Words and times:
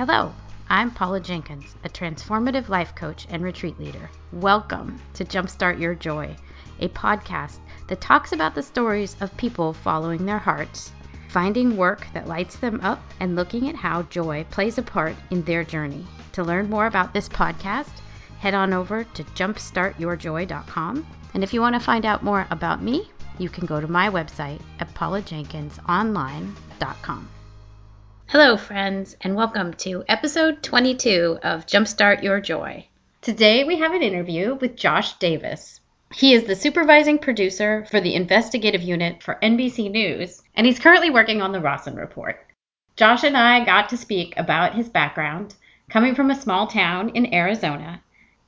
Hello, 0.00 0.32
I'm 0.70 0.90
Paula 0.90 1.20
Jenkins, 1.20 1.76
a 1.84 1.90
transformative 1.90 2.70
life 2.70 2.94
coach 2.94 3.26
and 3.28 3.44
retreat 3.44 3.78
leader. 3.78 4.08
Welcome 4.32 4.98
to 5.12 5.26
Jumpstart 5.26 5.78
Your 5.78 5.94
Joy, 5.94 6.34
a 6.78 6.88
podcast 6.88 7.58
that 7.88 8.00
talks 8.00 8.32
about 8.32 8.54
the 8.54 8.62
stories 8.62 9.14
of 9.20 9.36
people 9.36 9.74
following 9.74 10.24
their 10.24 10.38
hearts, 10.38 10.92
finding 11.28 11.76
work 11.76 12.06
that 12.14 12.26
lights 12.26 12.56
them 12.56 12.80
up, 12.80 13.02
and 13.20 13.36
looking 13.36 13.68
at 13.68 13.74
how 13.74 14.04
joy 14.04 14.46
plays 14.50 14.78
a 14.78 14.82
part 14.82 15.16
in 15.28 15.42
their 15.42 15.64
journey. 15.64 16.06
To 16.32 16.42
learn 16.42 16.70
more 16.70 16.86
about 16.86 17.12
this 17.12 17.28
podcast, 17.28 18.00
head 18.38 18.54
on 18.54 18.72
over 18.72 19.04
to 19.04 19.22
jumpstartyourjoy.com. 19.22 21.06
And 21.34 21.44
if 21.44 21.52
you 21.52 21.60
want 21.60 21.74
to 21.74 21.80
find 21.80 22.06
out 22.06 22.22
more 22.22 22.46
about 22.50 22.82
me, 22.82 23.10
you 23.36 23.50
can 23.50 23.66
go 23.66 23.82
to 23.82 23.86
my 23.86 24.08
website 24.08 24.62
at 24.78 24.94
paulajenkinsonline.com. 24.94 27.28
Hello, 28.32 28.56
friends, 28.56 29.16
and 29.22 29.34
welcome 29.34 29.74
to 29.74 30.04
episode 30.06 30.62
22 30.62 31.40
of 31.42 31.66
Jumpstart 31.66 32.22
Your 32.22 32.40
Joy. 32.40 32.86
Today 33.22 33.64
we 33.64 33.80
have 33.80 33.92
an 33.92 34.04
interview 34.04 34.54
with 34.54 34.76
Josh 34.76 35.14
Davis. 35.14 35.80
He 36.14 36.32
is 36.32 36.44
the 36.44 36.54
supervising 36.54 37.18
producer 37.18 37.84
for 37.90 38.00
the 38.00 38.14
investigative 38.14 38.82
unit 38.82 39.20
for 39.20 39.40
NBC 39.42 39.90
News, 39.90 40.42
and 40.54 40.64
he's 40.64 40.78
currently 40.78 41.10
working 41.10 41.42
on 41.42 41.50
the 41.50 41.58
Rossen 41.58 41.96
Report. 41.96 42.46
Josh 42.94 43.24
and 43.24 43.36
I 43.36 43.64
got 43.64 43.88
to 43.88 43.96
speak 43.96 44.34
about 44.36 44.76
his 44.76 44.88
background, 44.88 45.56
coming 45.88 46.14
from 46.14 46.30
a 46.30 46.40
small 46.40 46.68
town 46.68 47.08
in 47.16 47.34
Arizona, 47.34 48.00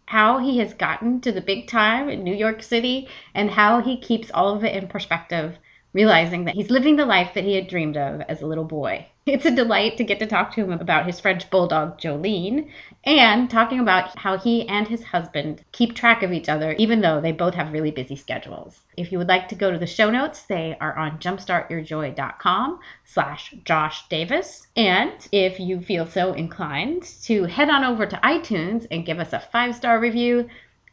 how 0.06 0.38
he 0.38 0.58
has 0.58 0.74
gotten 0.74 1.20
to 1.22 1.32
the 1.32 1.40
big 1.40 1.66
time 1.66 2.08
in 2.08 2.22
New 2.22 2.36
York 2.36 2.62
City, 2.62 3.08
and 3.34 3.50
how 3.50 3.80
he 3.80 3.96
keeps 3.96 4.30
all 4.30 4.54
of 4.54 4.62
it 4.62 4.80
in 4.80 4.86
perspective, 4.86 5.58
realizing 5.92 6.44
that 6.44 6.54
he's 6.54 6.70
living 6.70 6.94
the 6.94 7.04
life 7.04 7.34
that 7.34 7.42
he 7.42 7.56
had 7.56 7.66
dreamed 7.66 7.96
of 7.96 8.20
as 8.28 8.42
a 8.42 8.46
little 8.46 8.62
boy. 8.62 9.08
It's 9.24 9.46
a 9.46 9.54
delight 9.54 9.98
to 9.98 10.04
get 10.04 10.18
to 10.18 10.26
talk 10.26 10.52
to 10.54 10.64
him 10.64 10.72
about 10.72 11.06
his 11.06 11.20
French 11.20 11.48
bulldog, 11.48 11.96
Jolene, 11.96 12.68
and 13.04 13.48
talking 13.48 13.78
about 13.78 14.18
how 14.18 14.36
he 14.36 14.66
and 14.66 14.88
his 14.88 15.04
husband 15.04 15.64
keep 15.70 15.94
track 15.94 16.24
of 16.24 16.32
each 16.32 16.48
other, 16.48 16.72
even 16.72 17.00
though 17.00 17.20
they 17.20 17.30
both 17.30 17.54
have 17.54 17.72
really 17.72 17.92
busy 17.92 18.16
schedules. 18.16 18.80
If 18.96 19.12
you 19.12 19.18
would 19.18 19.28
like 19.28 19.48
to 19.48 19.54
go 19.54 19.70
to 19.70 19.78
the 19.78 19.86
show 19.86 20.10
notes, 20.10 20.42
they 20.42 20.76
are 20.80 20.98
on 20.98 21.20
jumpstartyourjoy.com 21.20 22.80
slash 23.04 23.54
Josh 23.64 24.08
Davis. 24.08 24.66
And 24.74 25.12
if 25.30 25.60
you 25.60 25.80
feel 25.80 26.06
so 26.08 26.32
inclined 26.32 27.04
to 27.22 27.44
head 27.44 27.70
on 27.70 27.84
over 27.84 28.06
to 28.06 28.16
iTunes 28.24 28.88
and 28.90 29.06
give 29.06 29.20
us 29.20 29.32
a 29.32 29.38
five-star 29.52 30.00
review, 30.00 30.48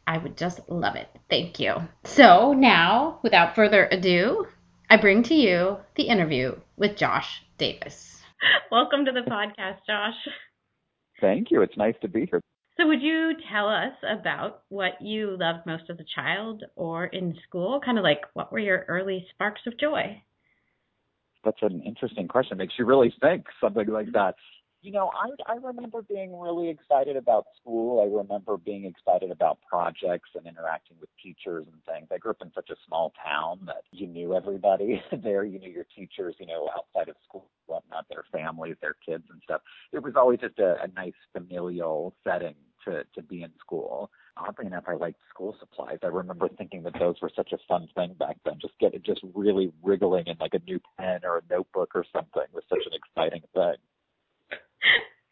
I 0.06 0.20
would 0.20 0.38
just 0.38 0.60
love 0.70 0.96
it. 0.96 1.10
Thank 1.32 1.60
you. 1.60 1.78
So 2.04 2.54
now, 2.54 3.18
without 3.24 3.56
further 3.56 3.88
ado, 3.92 4.46
I 4.88 4.98
bring 4.98 5.24
to 5.24 5.34
you 5.34 5.78
the 5.96 6.04
interview 6.04 6.56
with 6.78 6.96
Josh 6.96 7.42
Davis. 7.58 8.19
Welcome 8.72 9.06
to 9.06 9.12
the 9.12 9.30
podcast, 9.30 9.80
Josh. 9.88 10.16
Thank 11.22 11.52
you. 11.52 11.62
It's 11.62 11.78
nice 11.78 11.96
to 12.02 12.08
be 12.08 12.28
here. 12.30 12.42
So, 12.78 12.88
would 12.88 13.02
you 13.02 13.34
tell 13.52 13.68
us 13.68 13.94
about 14.10 14.64
what 14.70 15.02
you 15.02 15.36
loved 15.38 15.66
most 15.66 15.84
as 15.90 15.98
a 16.00 16.06
child 16.16 16.64
or 16.76 17.06
in 17.08 17.36
school? 17.48 17.82
Kind 17.84 17.98
of 17.98 18.04
like 18.04 18.22
what 18.34 18.52
were 18.52 18.60
your 18.60 18.86
early 18.88 19.26
sparks 19.34 19.62
of 19.68 19.78
joy? 19.80 20.22
That's 21.44 21.62
an 21.62 21.82
interesting 21.86 22.28
question. 22.28 22.58
Makes 22.58 22.76
you 22.78 22.86
really 22.86 23.14
think 23.22 23.46
something 23.62 23.88
like 23.88 24.12
that. 24.14 24.36
You 24.82 24.94
know, 24.94 25.12
I 25.14 25.52
I 25.52 25.56
remember 25.56 26.02
being 26.02 26.40
really 26.40 26.70
excited 26.70 27.18
about 27.18 27.48
school. 27.60 28.02
I 28.02 28.18
remember 28.18 28.56
being 28.56 28.86
excited 28.86 29.30
about 29.30 29.60
projects 29.68 30.30
and 30.36 30.48
interacting 30.48 30.96
with 31.02 31.10
teachers 31.22 31.66
and 31.72 31.84
things. 31.84 32.08
I 32.12 32.18
grew 32.18 32.32
up 32.32 32.42
in 32.42 32.52
such 32.56 32.70
a 32.70 32.76
small 32.88 33.12
town 33.22 33.60
that 33.66 33.84
you 33.92 34.08
knew 34.08 34.34
everybody 34.34 35.04
there. 35.24 35.44
You 35.44 35.60
knew 35.60 35.70
your 35.70 35.86
teachers, 35.94 36.36
you 36.40 36.46
know, 36.46 36.70
outside 36.74 37.10
of 37.10 37.18
school, 37.28 37.50
whatnot, 37.66 38.06
their 38.10 38.24
families, 38.32 38.78
their 38.82 38.96
kids 39.06 39.26
and 39.30 39.42
stuff. 39.44 39.62
It 39.92 40.02
was 40.02 40.14
always 40.16 40.40
just 40.40 40.60
a, 40.60 40.82
a 40.82 40.88
nice 40.96 41.20
familial 41.34 42.16
setting 42.24 42.56
to 42.86 43.04
to 43.16 43.22
be 43.22 43.44
in 43.44 43.52
school. 43.60 44.10
Oddly 44.38 44.68
enough, 44.68 44.86
I 44.88 44.94
liked 44.94 45.20
school 45.30 45.58
supplies. 45.60 45.98
I 46.04 46.08
remember 46.08 46.48
thinking 46.48 46.84
that 46.84 46.98
those 46.98 47.16
were 47.22 47.32
such 47.36 47.52
a 47.52 47.58
fun 47.68 47.90
thing 47.96 48.14
back 48.18 48.38
then. 48.46 48.56
Just 48.62 48.80
getting 48.80 49.02
just 49.06 49.20
really 49.36 49.74
wriggling 49.84 50.28
in 50.28 50.38
like 50.40 50.54
a 50.54 50.60
new 50.60 50.80
pen 50.98 51.20
or 51.26 51.40
a 51.40 51.42
notebook 51.50 51.92
or 51.96 52.06
something 52.14 52.48
was 52.54 52.64
such 52.70 52.86
an 52.86 52.94
exciting 52.94 53.42
thing. 53.54 53.76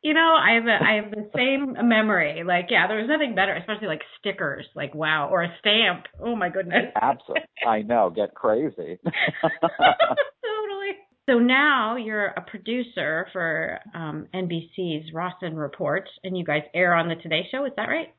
You 0.03 0.13
know, 0.13 0.35
I 0.39 0.53
have 0.53 0.65
a, 0.65 0.77
I 0.83 0.93
have 1.01 1.11
the 1.11 1.29
same 1.35 1.75
memory. 1.87 2.43
Like, 2.45 2.67
yeah, 2.69 2.87
there 2.87 2.97
was 2.97 3.09
nothing 3.09 3.35
better, 3.35 3.53
especially 3.55 3.87
like 3.87 4.01
stickers. 4.19 4.65
Like, 4.75 4.93
wow, 4.93 5.29
or 5.31 5.43
a 5.43 5.53
stamp. 5.59 6.05
Oh 6.19 6.35
my 6.35 6.49
goodness. 6.49 6.85
Absolutely, 7.01 7.43
I 7.67 7.81
know. 7.81 8.11
Get 8.15 8.33
crazy. 8.35 8.99
totally. 9.03 10.93
So 11.29 11.39
now 11.39 11.97
you're 11.97 12.27
a 12.27 12.41
producer 12.41 13.27
for 13.33 13.79
um, 13.93 14.27
NBC's 14.33 15.11
Rossen 15.13 15.57
Report, 15.57 16.07
and 16.23 16.37
you 16.37 16.45
guys 16.45 16.61
air 16.73 16.93
on 16.93 17.09
the 17.09 17.15
Today 17.15 17.47
Show. 17.51 17.65
Is 17.65 17.73
that 17.75 17.89
right? 17.89 18.13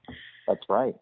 That's 0.47 0.61
right 0.69 0.95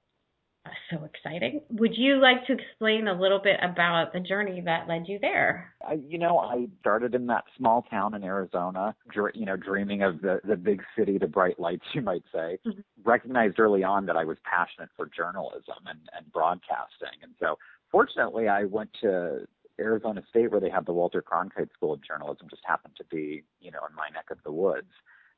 so 0.90 1.04
exciting. 1.04 1.60
Would 1.70 1.96
you 1.96 2.20
like 2.20 2.46
to 2.46 2.54
explain 2.54 3.08
a 3.08 3.18
little 3.18 3.38
bit 3.38 3.58
about 3.62 4.12
the 4.12 4.20
journey 4.20 4.60
that 4.64 4.88
led 4.88 5.04
you 5.06 5.18
there? 5.20 5.72
I, 5.86 5.94
you 6.06 6.18
know, 6.18 6.38
I 6.38 6.66
started 6.80 7.14
in 7.14 7.26
that 7.28 7.44
small 7.56 7.82
town 7.82 8.14
in 8.14 8.24
Arizona, 8.24 8.94
dr- 9.12 9.34
you 9.34 9.46
know, 9.46 9.56
dreaming 9.56 10.02
of 10.02 10.20
the 10.20 10.40
the 10.44 10.56
big 10.56 10.82
city, 10.96 11.18
the 11.18 11.26
bright 11.26 11.58
lights, 11.58 11.84
you 11.94 12.02
might 12.02 12.24
say. 12.32 12.58
Mm-hmm. 12.66 12.80
Recognized 13.04 13.58
early 13.58 13.84
on 13.84 14.06
that 14.06 14.16
I 14.16 14.24
was 14.24 14.38
passionate 14.44 14.90
for 14.96 15.06
journalism 15.06 15.86
and, 15.86 16.00
and 16.16 16.32
broadcasting, 16.32 17.22
and 17.22 17.32
so 17.40 17.58
fortunately, 17.90 18.48
I 18.48 18.64
went 18.64 18.90
to 19.02 19.46
Arizona 19.78 20.22
State 20.30 20.50
where 20.50 20.60
they 20.60 20.70
have 20.70 20.86
the 20.86 20.92
Walter 20.92 21.22
Cronkite 21.22 21.72
School 21.72 21.92
of 21.92 22.02
Journalism. 22.02 22.46
Just 22.50 22.62
happened 22.66 22.94
to 22.96 23.04
be, 23.04 23.44
you 23.60 23.70
know, 23.70 23.80
in 23.88 23.94
my 23.94 24.08
neck 24.12 24.26
of 24.30 24.38
the 24.44 24.52
woods 24.52 24.90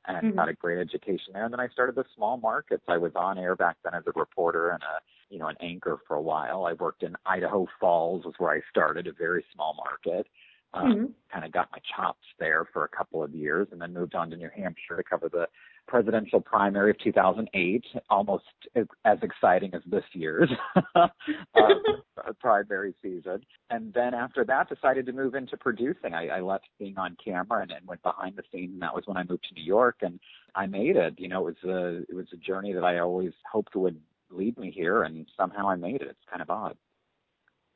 and 0.07 0.17
mm-hmm. 0.17 0.37
got 0.37 0.49
a 0.49 0.55
great 0.55 0.79
education 0.79 1.33
there. 1.33 1.45
And 1.45 1.53
then 1.53 1.61
I 1.61 1.69
started 1.69 1.95
the 1.95 2.05
small 2.17 2.37
markets. 2.37 2.85
I 2.89 2.97
was 2.97 3.13
on 3.15 3.39
air 3.39 3.57
back 3.57 3.77
then 3.85 3.95
as 3.95 4.05
a 4.07 4.19
reporter 4.19 4.71
and 4.71 4.83
a 4.83 5.01
you 5.31 5.39
know 5.39 5.49
an 5.49 5.57
anchor 5.61 5.99
for 6.07 6.17
a 6.17 6.23
while. 6.23 6.65
I 6.65 6.73
worked 6.75 7.03
in 7.03 7.17
Idaho 7.27 7.67
Falls 7.81 8.25
was 8.25 8.35
where 8.39 8.53
I 8.53 8.61
started, 8.71 9.07
a 9.07 9.13
very 9.13 9.45
small 9.55 9.75
market. 9.75 10.27
Um, 10.75 10.93
mm-hmm. 10.93 11.05
Kind 11.33 11.45
of 11.47 11.53
got 11.53 11.69
my 11.73 11.79
chops 11.97 12.27
there 12.39 12.67
for 12.73 12.85
a 12.85 12.89
couple 12.89 13.23
of 13.23 13.35
years, 13.35 13.69
and 13.73 13.81
then 13.81 13.95
moved 13.95 14.15
on 14.15 14.31
to 14.31 14.37
New 14.37 14.51
Hampshire 14.55 14.97
to 14.97 15.03
cover 15.03 15.29
the 15.29 15.47
presidential 15.87 16.41
primary 16.41 16.91
of 16.91 16.99
2008, 16.99 17.85
almost 18.11 18.45
as 18.77 19.19
exciting 19.23 19.75
as 19.75 19.81
this 19.87 20.05
year's 20.13 20.51
uh, 20.95 21.09
primary 22.41 22.95
season. 23.03 23.41
And 23.71 23.93
then 23.95 24.13
after 24.13 24.45
that, 24.45 24.69
decided 24.69 25.07
to 25.07 25.13
move 25.13 25.35
into 25.35 25.57
producing. 25.57 26.13
I, 26.13 26.29
I 26.29 26.41
left 26.41 26.67
being 26.79 26.99
on 26.99 27.17
camera 27.25 27.63
and, 27.63 27.71
and 27.71 27.87
went 27.87 28.03
behind 28.03 28.37
the 28.37 28.43
scenes, 28.53 28.75
and 28.75 28.83
that 28.83 28.95
was 28.95 29.05
when 29.07 29.17
I 29.17 29.25
moved 29.25 29.47
to 29.49 29.55
New 29.55 29.65
York, 29.65 29.97
and 30.03 30.21
I 30.55 30.67
made 30.67 30.97
it. 30.97 31.15
You 31.17 31.29
know, 31.29 31.49
it 31.49 31.57
was 31.63 31.71
a 31.71 32.03
it 32.11 32.15
was 32.15 32.27
a 32.35 32.37
journey 32.37 32.75
that 32.75 32.85
I 32.85 32.99
always 32.99 33.33
hoped 33.51 33.75
would 33.75 33.99
lead 34.31 34.59
me 34.59 34.71
here, 34.71 35.03
and 35.03 35.27
somehow 35.37 35.69
I 35.69 35.77
made 35.77 35.97
it. 35.97 36.09
It's 36.09 36.19
kind 36.29 36.43
of 36.43 36.51
odd. 36.51 36.77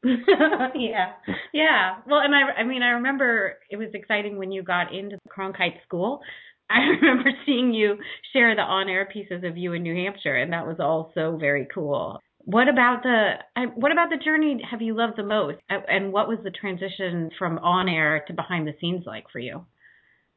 yeah, 0.04 1.12
yeah. 1.52 1.96
Well, 2.08 2.20
and 2.20 2.34
I, 2.34 2.60
I 2.60 2.64
mean, 2.64 2.82
I 2.82 2.90
remember 2.90 3.58
it 3.70 3.76
was 3.76 3.88
exciting 3.94 4.36
when 4.36 4.50
you 4.50 4.62
got 4.62 4.92
into 4.92 5.16
the 5.22 5.30
Cronkite 5.30 5.80
School. 5.84 6.20
I 6.68 6.78
remember 7.00 7.30
seeing 7.46 7.72
you 7.72 7.96
share 8.32 8.54
the 8.56 8.62
on-air 8.62 9.08
pieces 9.12 9.44
of 9.44 9.56
you 9.56 9.74
in 9.74 9.82
New 9.82 9.94
Hampshire, 9.94 10.36
and 10.36 10.52
that 10.52 10.66
was 10.66 10.78
also 10.80 11.36
very 11.38 11.68
cool. 11.72 12.18
What 12.44 12.68
about 12.68 13.04
the 13.04 13.34
what 13.76 13.92
about 13.92 14.10
the 14.10 14.16
journey 14.16 14.60
have 14.68 14.82
you 14.82 14.96
loved 14.96 15.16
the 15.16 15.22
most, 15.22 15.58
and 15.68 16.12
what 16.12 16.26
was 16.26 16.38
the 16.42 16.50
transition 16.50 17.30
from 17.38 17.58
on-air 17.58 18.24
to 18.26 18.32
behind 18.32 18.66
the 18.66 18.74
scenes 18.80 19.04
like 19.06 19.26
for 19.32 19.38
you? 19.38 19.64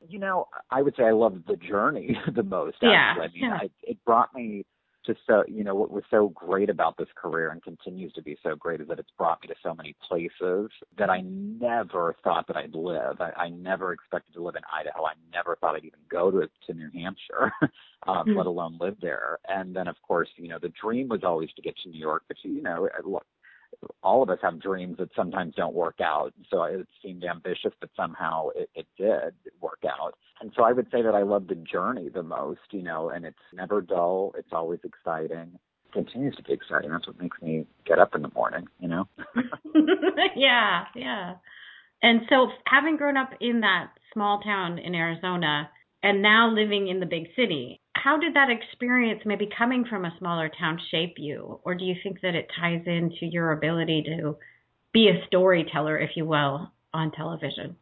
You 0.07 0.19
know, 0.19 0.47
I 0.69 0.83
would 0.83 0.95
say 0.95 1.03
I 1.03 1.11
loved 1.13 1.47
the 1.47 1.55
journey 1.55 2.15
the 2.35 2.43
most. 2.43 2.75
Actually. 2.75 2.91
Yeah, 2.91 3.13
I 3.17 3.27
mean, 3.27 3.31
yeah. 3.41 3.57
I, 3.59 3.69
it 3.81 3.97
brought 4.05 4.35
me 4.35 4.65
just 5.05 5.19
so 5.27 5.43
you 5.47 5.63
know 5.63 5.75
what 5.75 5.91
was 5.91 6.03
so 6.09 6.29
great 6.29 6.69
about 6.69 6.97
this 6.97 7.07
career 7.15 7.49
and 7.49 7.61
continues 7.63 8.11
to 8.13 8.21
be 8.21 8.37
so 8.43 8.55
great 8.55 8.81
is 8.81 8.87
that 8.87 8.99
it's 8.99 9.11
brought 9.17 9.41
me 9.41 9.47
to 9.47 9.55
so 9.61 9.73
many 9.73 9.95
places 10.07 10.69
that 10.97 11.09
I 11.09 11.21
never 11.21 12.15
thought 12.23 12.47
that 12.47 12.57
I'd 12.57 12.75
live. 12.75 13.19
I, 13.19 13.31
I 13.37 13.49
never 13.49 13.93
expected 13.93 14.33
to 14.33 14.43
live 14.43 14.55
in 14.55 14.63
Idaho. 14.73 15.05
I 15.05 15.13
never 15.33 15.55
thought 15.55 15.75
I'd 15.75 15.85
even 15.85 15.99
go 16.09 16.31
to 16.31 16.49
to 16.67 16.73
New 16.73 16.89
Hampshire, 16.93 17.51
um, 18.07 18.17
mm-hmm. 18.17 18.37
let 18.37 18.45
alone 18.45 18.77
live 18.79 18.97
there. 19.01 19.39
And 19.47 19.75
then 19.75 19.87
of 19.87 19.95
course, 20.01 20.29
you 20.37 20.49
know, 20.49 20.59
the 20.61 20.71
dream 20.81 21.07
was 21.09 21.23
always 21.23 21.49
to 21.55 21.61
get 21.61 21.75
to 21.83 21.89
New 21.89 21.99
York, 21.99 22.23
but 22.27 22.37
you 22.43 22.61
know, 22.61 22.87
all 24.03 24.23
of 24.23 24.29
us 24.29 24.39
have 24.41 24.61
dreams 24.61 24.97
that 24.97 25.09
sometimes 25.15 25.55
don't 25.55 25.73
work 25.73 25.99
out. 26.01 26.33
So 26.49 26.63
it 26.63 26.87
seemed 27.03 27.23
ambitious, 27.23 27.71
but 27.79 27.89
somehow 27.95 28.49
it, 28.55 28.69
it 28.75 28.87
did 28.97 29.33
work 29.61 29.83
out. 29.85 30.15
And 30.41 30.51
so 30.55 30.63
I 30.63 30.71
would 30.71 30.87
say 30.91 31.01
that 31.01 31.15
I 31.15 31.23
love 31.23 31.47
the 31.47 31.55
journey 31.55 32.09
the 32.09 32.23
most, 32.23 32.59
you 32.71 32.83
know, 32.83 33.09
and 33.09 33.25
it's 33.25 33.37
never 33.53 33.81
dull. 33.81 34.33
It's 34.37 34.51
always 34.51 34.79
exciting. 34.83 35.59
continues 35.93 36.35
to 36.35 36.43
be 36.43 36.53
exciting. 36.53 36.91
That's 36.91 37.07
what 37.07 37.19
makes 37.21 37.41
me 37.41 37.65
get 37.85 37.99
up 37.99 38.15
in 38.15 38.21
the 38.21 38.31
morning, 38.35 38.67
you 38.79 38.87
know? 38.87 39.07
yeah, 40.35 40.85
yeah. 40.95 41.35
And 42.01 42.21
so 42.29 42.49
having 42.67 42.97
grown 42.97 43.17
up 43.17 43.31
in 43.39 43.61
that 43.61 43.91
small 44.13 44.39
town 44.41 44.77
in 44.77 44.93
Arizona 44.93 45.69
and 46.03 46.21
now 46.21 46.51
living 46.53 46.87
in 46.87 46.99
the 46.99 47.05
big 47.05 47.27
city, 47.35 47.81
how 48.05 48.17
did 48.17 48.35
that 48.35 48.51
experience, 48.51 49.21
maybe 49.25 49.49
coming 49.57 49.83
from 49.83 50.05
a 50.05 50.13
smaller 50.19 50.47
town, 50.59 50.79
shape 50.91 51.15
you? 51.17 51.59
Or 51.63 51.73
do 51.73 51.83
you 51.83 51.95
think 52.03 52.21
that 52.21 52.35
it 52.35 52.47
ties 52.59 52.83
into 52.85 53.25
your 53.25 53.51
ability 53.51 54.03
to 54.05 54.37
be 54.93 55.09
a 55.09 55.25
storyteller, 55.25 55.97
if 55.97 56.11
you 56.15 56.23
will, 56.25 56.71
on 56.93 57.11
television? 57.11 57.75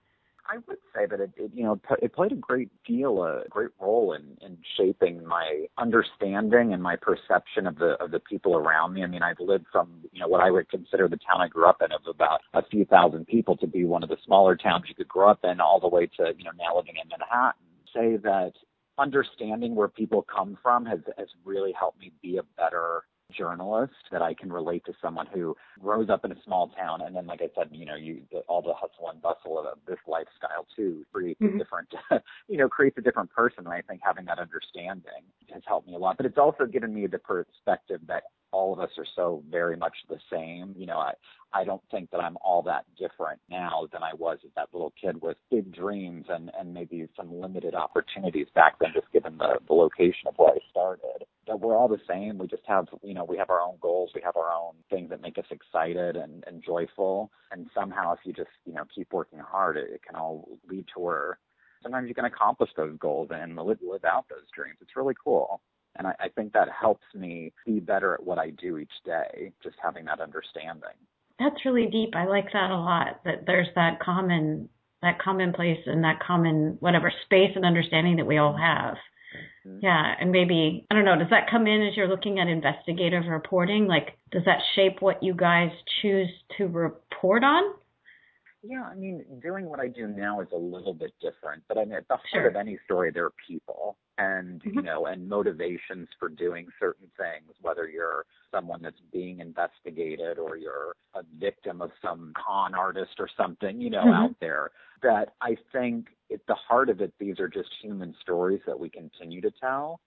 I 0.49 0.59
would 0.65 0.77
say 0.95 1.07
that 1.09 1.19
it, 1.19 1.31
it 1.35 1.51
you 1.53 1.63
know 1.63 1.79
it 2.01 2.13
played 2.13 2.31
a 2.31 2.35
great 2.35 2.69
deal 2.85 3.23
a 3.23 3.43
great 3.49 3.69
role 3.79 4.13
in 4.13 4.37
in 4.45 4.57
shaping 4.77 5.25
my 5.25 5.65
understanding 5.77 6.73
and 6.73 6.83
my 6.83 6.95
perception 6.97 7.65
of 7.65 7.77
the 7.77 7.95
of 8.01 8.11
the 8.11 8.19
people 8.19 8.55
around 8.55 8.93
me. 8.93 9.03
I 9.03 9.07
mean, 9.07 9.23
I've 9.23 9.39
lived 9.39 9.65
from 9.71 9.89
you 10.11 10.19
know 10.19 10.27
what 10.27 10.41
I 10.41 10.51
would 10.51 10.69
consider 10.69 11.07
the 11.07 11.17
town 11.17 11.41
I 11.41 11.47
grew 11.47 11.65
up 11.67 11.81
in 11.81 11.91
of 11.91 12.01
about 12.07 12.41
a 12.53 12.61
few 12.65 12.85
thousand 12.85 13.25
people 13.27 13.57
to 13.57 13.67
be 13.67 13.85
one 13.85 14.03
of 14.03 14.09
the 14.09 14.17
smaller 14.25 14.55
towns 14.55 14.85
you 14.87 14.95
could 14.95 15.07
grow 15.07 15.29
up 15.29 15.39
in, 15.43 15.59
all 15.59 15.79
the 15.79 15.87
way 15.87 16.07
to 16.17 16.33
you 16.37 16.43
know 16.43 16.51
now 16.57 16.77
living 16.77 16.95
in 17.01 17.09
Manhattan. 17.09 17.61
Say 17.93 18.17
that 18.23 18.53
understanding 18.97 19.75
where 19.75 19.87
people 19.87 20.25
come 20.33 20.57
from 20.61 20.85
has 20.85 20.99
has 21.17 21.27
really 21.45 21.73
helped 21.77 21.99
me 21.99 22.11
be 22.21 22.37
a 22.37 22.43
better 22.57 23.03
journalist 23.35 23.93
that 24.11 24.21
I 24.21 24.33
can 24.33 24.51
relate 24.51 24.85
to 24.85 24.93
someone 25.01 25.27
who 25.33 25.55
grows 25.79 26.09
up 26.09 26.23
in 26.25 26.31
a 26.31 26.35
small 26.45 26.69
town 26.69 27.01
and 27.01 27.15
then, 27.15 27.25
like 27.25 27.41
I 27.41 27.49
said, 27.55 27.69
you 27.71 27.85
know, 27.85 27.95
you 27.95 28.21
the, 28.31 28.39
all 28.41 28.61
the 28.61 28.73
hustle 28.73 29.09
and 29.09 29.21
bustle 29.21 29.57
of 29.59 29.79
this 29.87 29.97
lifestyle 30.07 30.67
too 30.75 31.05
creates 31.11 31.41
mm-hmm. 31.41 31.55
a 31.55 31.59
different, 31.59 31.89
you 32.47 32.57
know, 32.57 32.69
creates 32.69 32.97
a 32.97 33.01
different 33.01 33.31
person. 33.31 33.65
And 33.65 33.69
I 33.69 33.81
think 33.81 34.01
having 34.03 34.25
that 34.25 34.39
understanding 34.39 35.23
has 35.51 35.63
helped 35.65 35.87
me 35.87 35.95
a 35.95 35.97
lot. 35.97 36.17
But 36.17 36.25
it's 36.25 36.37
also 36.37 36.65
given 36.65 36.93
me 36.93 37.07
the 37.07 37.19
perspective 37.19 38.01
that 38.07 38.23
all 38.53 38.73
of 38.73 38.79
us 38.79 38.91
are 38.97 39.05
so 39.15 39.43
very 39.49 39.75
much 39.75 39.95
the 40.09 40.19
same. 40.31 40.73
You 40.77 40.85
know, 40.85 40.97
I 40.97 41.13
I 41.53 41.63
don't 41.63 41.81
think 41.91 42.11
that 42.11 42.19
I'm 42.19 42.37
all 42.41 42.61
that 42.63 42.85
different 42.97 43.39
now 43.49 43.87
than 43.91 44.03
I 44.03 44.13
was 44.13 44.39
as 44.45 44.51
that 44.55 44.69
little 44.73 44.93
kid 44.99 45.21
with 45.21 45.37
big 45.51 45.73
dreams 45.73 46.25
and 46.29 46.51
and 46.57 46.73
maybe 46.73 47.07
some 47.17 47.33
limited 47.41 47.75
opportunities 47.75 48.47
back 48.55 48.79
then, 48.79 48.91
just 48.93 49.11
given 49.11 49.37
the 49.37 49.59
the 49.67 49.73
location 49.73 50.27
of 50.27 50.35
where 50.37 50.53
I 50.53 50.59
started. 50.69 51.25
That 51.47 51.59
we're 51.59 51.75
all 51.75 51.89
the 51.89 51.99
same. 52.07 52.37
We 52.37 52.47
just 52.47 52.63
have 52.67 52.87
you 53.01 53.13
know 53.13 53.25
we 53.25 53.37
have 53.37 53.49
our 53.49 53.61
own 53.61 53.77
goals. 53.81 54.11
We 54.15 54.21
have 54.23 54.37
our 54.37 54.51
own 54.51 54.75
things 54.89 55.09
that 55.09 55.21
make 55.21 55.37
us 55.37 55.45
excited 55.51 56.15
and 56.15 56.43
and 56.47 56.63
joyful. 56.63 57.31
And 57.51 57.67
somehow, 57.75 58.13
if 58.13 58.19
you 58.23 58.33
just 58.33 58.51
you 58.65 58.73
know 58.73 58.83
keep 58.95 59.11
working 59.11 59.39
hard, 59.39 59.77
it, 59.77 59.89
it 59.91 60.01
can 60.07 60.15
all 60.15 60.47
lead 60.69 60.85
to 60.93 61.01
where 61.01 61.39
sometimes 61.83 62.07
you 62.07 62.15
can 62.15 62.25
accomplish 62.25 62.69
those 62.75 62.97
goals 62.97 63.29
and 63.31 63.55
live, 63.57 63.79
live 63.87 64.05
out 64.05 64.25
those 64.29 64.47
dreams. 64.55 64.77
It's 64.81 64.95
really 64.95 65.15
cool. 65.21 65.61
And 65.97 66.07
I, 66.07 66.15
I 66.19 66.29
think 66.29 66.53
that 66.53 66.69
helps 66.69 67.05
me 67.13 67.53
be 67.65 67.79
better 67.79 68.13
at 68.13 68.23
what 68.23 68.39
I 68.39 68.49
do 68.51 68.77
each 68.77 68.91
day, 69.05 69.51
just 69.61 69.75
having 69.81 70.05
that 70.05 70.19
understanding. 70.19 70.97
That's 71.39 71.65
really 71.65 71.87
deep. 71.87 72.15
I 72.15 72.25
like 72.25 72.51
that 72.53 72.71
a 72.71 72.77
lot. 72.77 73.21
That 73.25 73.45
there's 73.45 73.67
that 73.75 73.99
common 73.99 74.69
that 75.01 75.19
common 75.19 75.51
place 75.51 75.79
and 75.85 76.03
that 76.03 76.19
common 76.25 76.77
whatever 76.79 77.11
space 77.25 77.51
and 77.55 77.65
understanding 77.65 78.15
that 78.17 78.25
we 78.25 78.37
all 78.37 78.55
have. 78.55 78.95
Mm-hmm. 79.67 79.79
Yeah, 79.81 80.13
and 80.19 80.31
maybe 80.31 80.85
I 80.89 80.95
don't 80.95 81.05
know. 81.05 81.17
Does 81.17 81.29
that 81.29 81.49
come 81.49 81.67
in 81.67 81.85
as 81.85 81.97
you're 81.97 82.07
looking 82.07 82.39
at 82.39 82.47
investigative 82.47 83.23
reporting? 83.27 83.87
Like, 83.87 84.17
does 84.31 84.43
that 84.45 84.59
shape 84.75 85.01
what 85.01 85.23
you 85.23 85.33
guys 85.33 85.69
choose 86.01 86.29
to 86.57 86.67
report 86.67 87.43
on? 87.43 87.73
Yeah, 88.65 88.83
I 88.83 88.95
mean, 88.95 89.25
doing 89.41 89.65
what 89.65 89.81
I 89.81 89.89
do 89.89 90.07
now 90.07 90.39
is 90.39 90.47
a 90.53 90.57
little 90.57 90.93
bit 90.93 91.11
different, 91.21 91.63
but 91.67 91.77
I 91.77 91.83
mean, 91.83 91.95
at 91.95 92.07
the 92.07 92.17
heart 92.31 92.47
of 92.47 92.55
any 92.55 92.79
story, 92.85 93.11
there 93.11 93.25
are 93.25 93.33
people 93.45 93.97
and, 94.17 94.61
mm-hmm. 94.61 94.77
you 94.77 94.81
know, 94.81 95.07
and 95.07 95.27
motivations 95.27 96.07
for 96.17 96.29
doing 96.29 96.67
certain 96.79 97.07
things, 97.17 97.53
whether 97.61 97.89
you're 97.89 98.25
someone 98.51 98.81
that's 98.81 99.01
being 99.11 99.39
investigated 99.39 100.37
or 100.37 100.55
you're 100.55 100.95
a 101.13 101.23
victim 101.37 101.81
of 101.81 101.91
some 102.01 102.31
con 102.37 102.73
artist 102.73 103.15
or 103.19 103.27
something, 103.35 103.81
you 103.81 103.89
know, 103.89 104.05
mm-hmm. 104.05 104.13
out 104.13 104.35
there. 104.39 104.71
That 105.01 105.33
I 105.41 105.57
think 105.73 106.07
at 106.31 106.39
the 106.47 106.55
heart 106.55 106.89
of 106.89 107.01
it, 107.01 107.13
these 107.19 107.41
are 107.41 107.49
just 107.49 107.69
human 107.81 108.15
stories 108.21 108.61
that 108.65 108.79
we 108.79 108.89
continue 108.89 109.41
to 109.41 109.51
tell. 109.59 109.99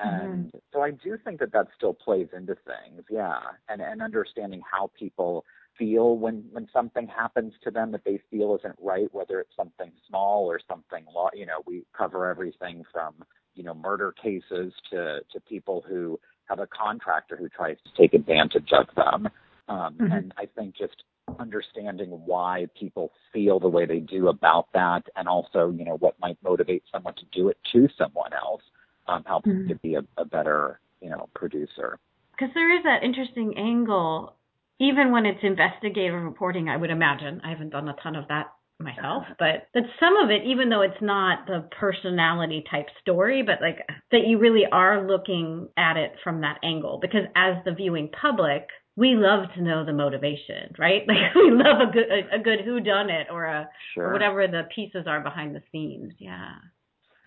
Mm-hmm. 0.00 0.24
And 0.24 0.44
mm-hmm. 0.46 0.58
so 0.72 0.82
I 0.82 0.90
do 0.90 1.16
think 1.24 1.38
that 1.38 1.52
that 1.52 1.68
still 1.76 1.94
plays 1.94 2.28
into 2.36 2.56
things, 2.66 3.04
yeah, 3.08 3.38
and 3.68 3.80
and 3.80 4.02
understanding 4.02 4.60
how 4.68 4.90
people 4.98 5.44
feel 5.78 6.16
when 6.16 6.44
when 6.52 6.68
something 6.72 7.06
happens 7.06 7.54
to 7.64 7.70
them 7.70 7.92
that 7.92 8.04
they 8.04 8.20
feel 8.30 8.56
isn't 8.56 8.76
right, 8.80 9.08
whether 9.12 9.40
it's 9.40 9.54
something 9.56 9.90
small 10.08 10.46
or 10.46 10.60
something. 10.68 11.04
law. 11.14 11.30
You 11.34 11.46
know, 11.46 11.62
we 11.66 11.84
cover 11.96 12.28
everything 12.28 12.84
from 12.92 13.14
you 13.54 13.62
know 13.62 13.74
murder 13.74 14.12
cases 14.12 14.72
to 14.90 15.20
to 15.32 15.40
people 15.48 15.84
who 15.88 16.18
have 16.48 16.58
a 16.58 16.66
contractor 16.66 17.36
who 17.36 17.48
tries 17.48 17.76
to 17.84 18.00
take 18.00 18.14
advantage 18.14 18.70
of 18.72 18.86
them. 18.94 19.28
Um, 19.68 19.94
mm-hmm. 19.94 20.12
And 20.12 20.34
I 20.36 20.46
think 20.46 20.76
just 20.76 21.04
understanding 21.38 22.10
why 22.10 22.66
people 22.78 23.12
feel 23.32 23.60
the 23.60 23.68
way 23.68 23.86
they 23.86 24.00
do 24.00 24.28
about 24.28 24.66
that, 24.74 25.02
and 25.16 25.28
also 25.28 25.70
you 25.70 25.84
know 25.84 25.96
what 25.96 26.18
might 26.20 26.38
motivate 26.42 26.84
someone 26.92 27.14
to 27.14 27.24
do 27.32 27.48
it 27.48 27.58
to 27.72 27.88
someone 27.96 28.32
else, 28.32 28.62
um, 29.06 29.24
helps 29.24 29.48
mm-hmm. 29.48 29.68
to 29.68 29.74
be 29.76 29.94
a, 29.94 30.02
a 30.16 30.24
better 30.24 30.80
you 31.00 31.10
know 31.10 31.28
producer. 31.34 31.98
Because 32.32 32.54
there 32.54 32.76
is 32.76 32.82
that 32.84 33.02
interesting 33.02 33.54
angle 33.56 34.34
even 34.82 35.12
when 35.12 35.26
it's 35.26 35.38
investigative 35.42 36.20
reporting, 36.20 36.68
I 36.68 36.76
would 36.76 36.90
imagine. 36.90 37.40
I 37.44 37.50
haven't 37.50 37.70
done 37.70 37.88
a 37.88 37.94
ton 38.02 38.16
of 38.16 38.28
that 38.28 38.52
myself, 38.80 39.22
but 39.38 39.68
that 39.74 39.84
some 40.00 40.16
of 40.16 40.30
it, 40.30 40.42
even 40.44 40.68
though 40.68 40.82
it's 40.82 41.00
not 41.00 41.46
the 41.46 41.68
personality 41.78 42.64
type 42.68 42.86
story, 43.00 43.42
but 43.42 43.60
like 43.60 43.86
that 44.10 44.26
you 44.26 44.38
really 44.38 44.64
are 44.70 45.06
looking 45.06 45.68
at 45.76 45.96
it 45.96 46.12
from 46.24 46.40
that 46.40 46.58
angle 46.64 46.98
because 47.00 47.22
as 47.36 47.56
the 47.64 47.72
viewing 47.72 48.10
public, 48.20 48.66
we 48.96 49.14
love 49.14 49.44
to 49.54 49.62
know 49.62 49.84
the 49.84 49.92
motivation, 49.92 50.74
right? 50.78 51.02
Like 51.08 51.34
we 51.34 51.52
love 51.52 51.88
a 51.88 51.92
good 51.92 52.10
a, 52.10 52.40
a 52.40 52.42
good 52.42 52.64
who 52.64 52.80
done 52.80 53.08
it 53.08 53.28
or 53.30 53.44
a 53.44 53.68
sure. 53.94 54.08
or 54.08 54.12
whatever 54.12 54.48
the 54.48 54.62
pieces 54.74 55.04
are 55.06 55.20
behind 55.20 55.54
the 55.54 55.62
scenes. 55.70 56.12
Yeah. 56.18 56.54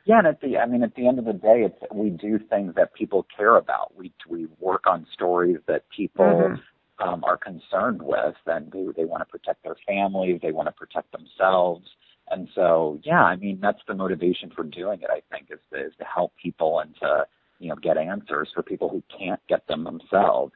Yeah, 0.05 0.19
and 0.19 0.27
at 0.27 0.41
the 0.41 0.57
I 0.57 0.65
mean 0.67 0.83
at 0.83 0.93
the 0.95 1.07
end 1.07 1.19
of 1.19 1.25
the 1.25 1.33
day 1.33 1.65
it's 1.65 1.79
we 1.93 2.09
do 2.09 2.37
things 2.49 2.73
that 2.75 2.93
people 2.93 3.25
care 3.35 3.55
about. 3.55 3.95
We 3.95 4.13
we 4.29 4.47
work 4.59 4.87
on 4.87 5.07
stories 5.13 5.57
that 5.67 5.83
people 5.95 6.25
mm-hmm 6.25 6.55
um, 6.99 7.23
are 7.23 7.37
concerned 7.37 8.01
with, 8.01 8.35
and 8.45 8.71
they, 8.71 8.85
they 8.95 9.05
want 9.05 9.21
to 9.21 9.25
protect 9.25 9.63
their 9.63 9.75
families, 9.87 10.39
they 10.41 10.51
want 10.51 10.67
to 10.67 10.71
protect 10.71 11.11
themselves. 11.11 11.87
And 12.29 12.47
so, 12.55 12.99
yeah, 13.03 13.23
I 13.23 13.35
mean, 13.35 13.59
that's 13.61 13.81
the 13.87 13.93
motivation 13.93 14.51
for 14.55 14.63
doing 14.63 15.01
it, 15.01 15.09
I 15.11 15.21
think, 15.31 15.49
is 15.51 15.59
to, 15.71 15.85
is 15.85 15.93
to 15.99 16.05
help 16.05 16.33
people 16.41 16.79
and 16.79 16.95
to, 17.01 17.25
you 17.59 17.69
know, 17.69 17.75
get 17.75 17.97
answers 17.97 18.49
for 18.53 18.63
people 18.63 18.89
who 18.89 19.03
can't 19.17 19.41
get 19.47 19.67
them 19.67 19.83
themselves. 19.83 20.53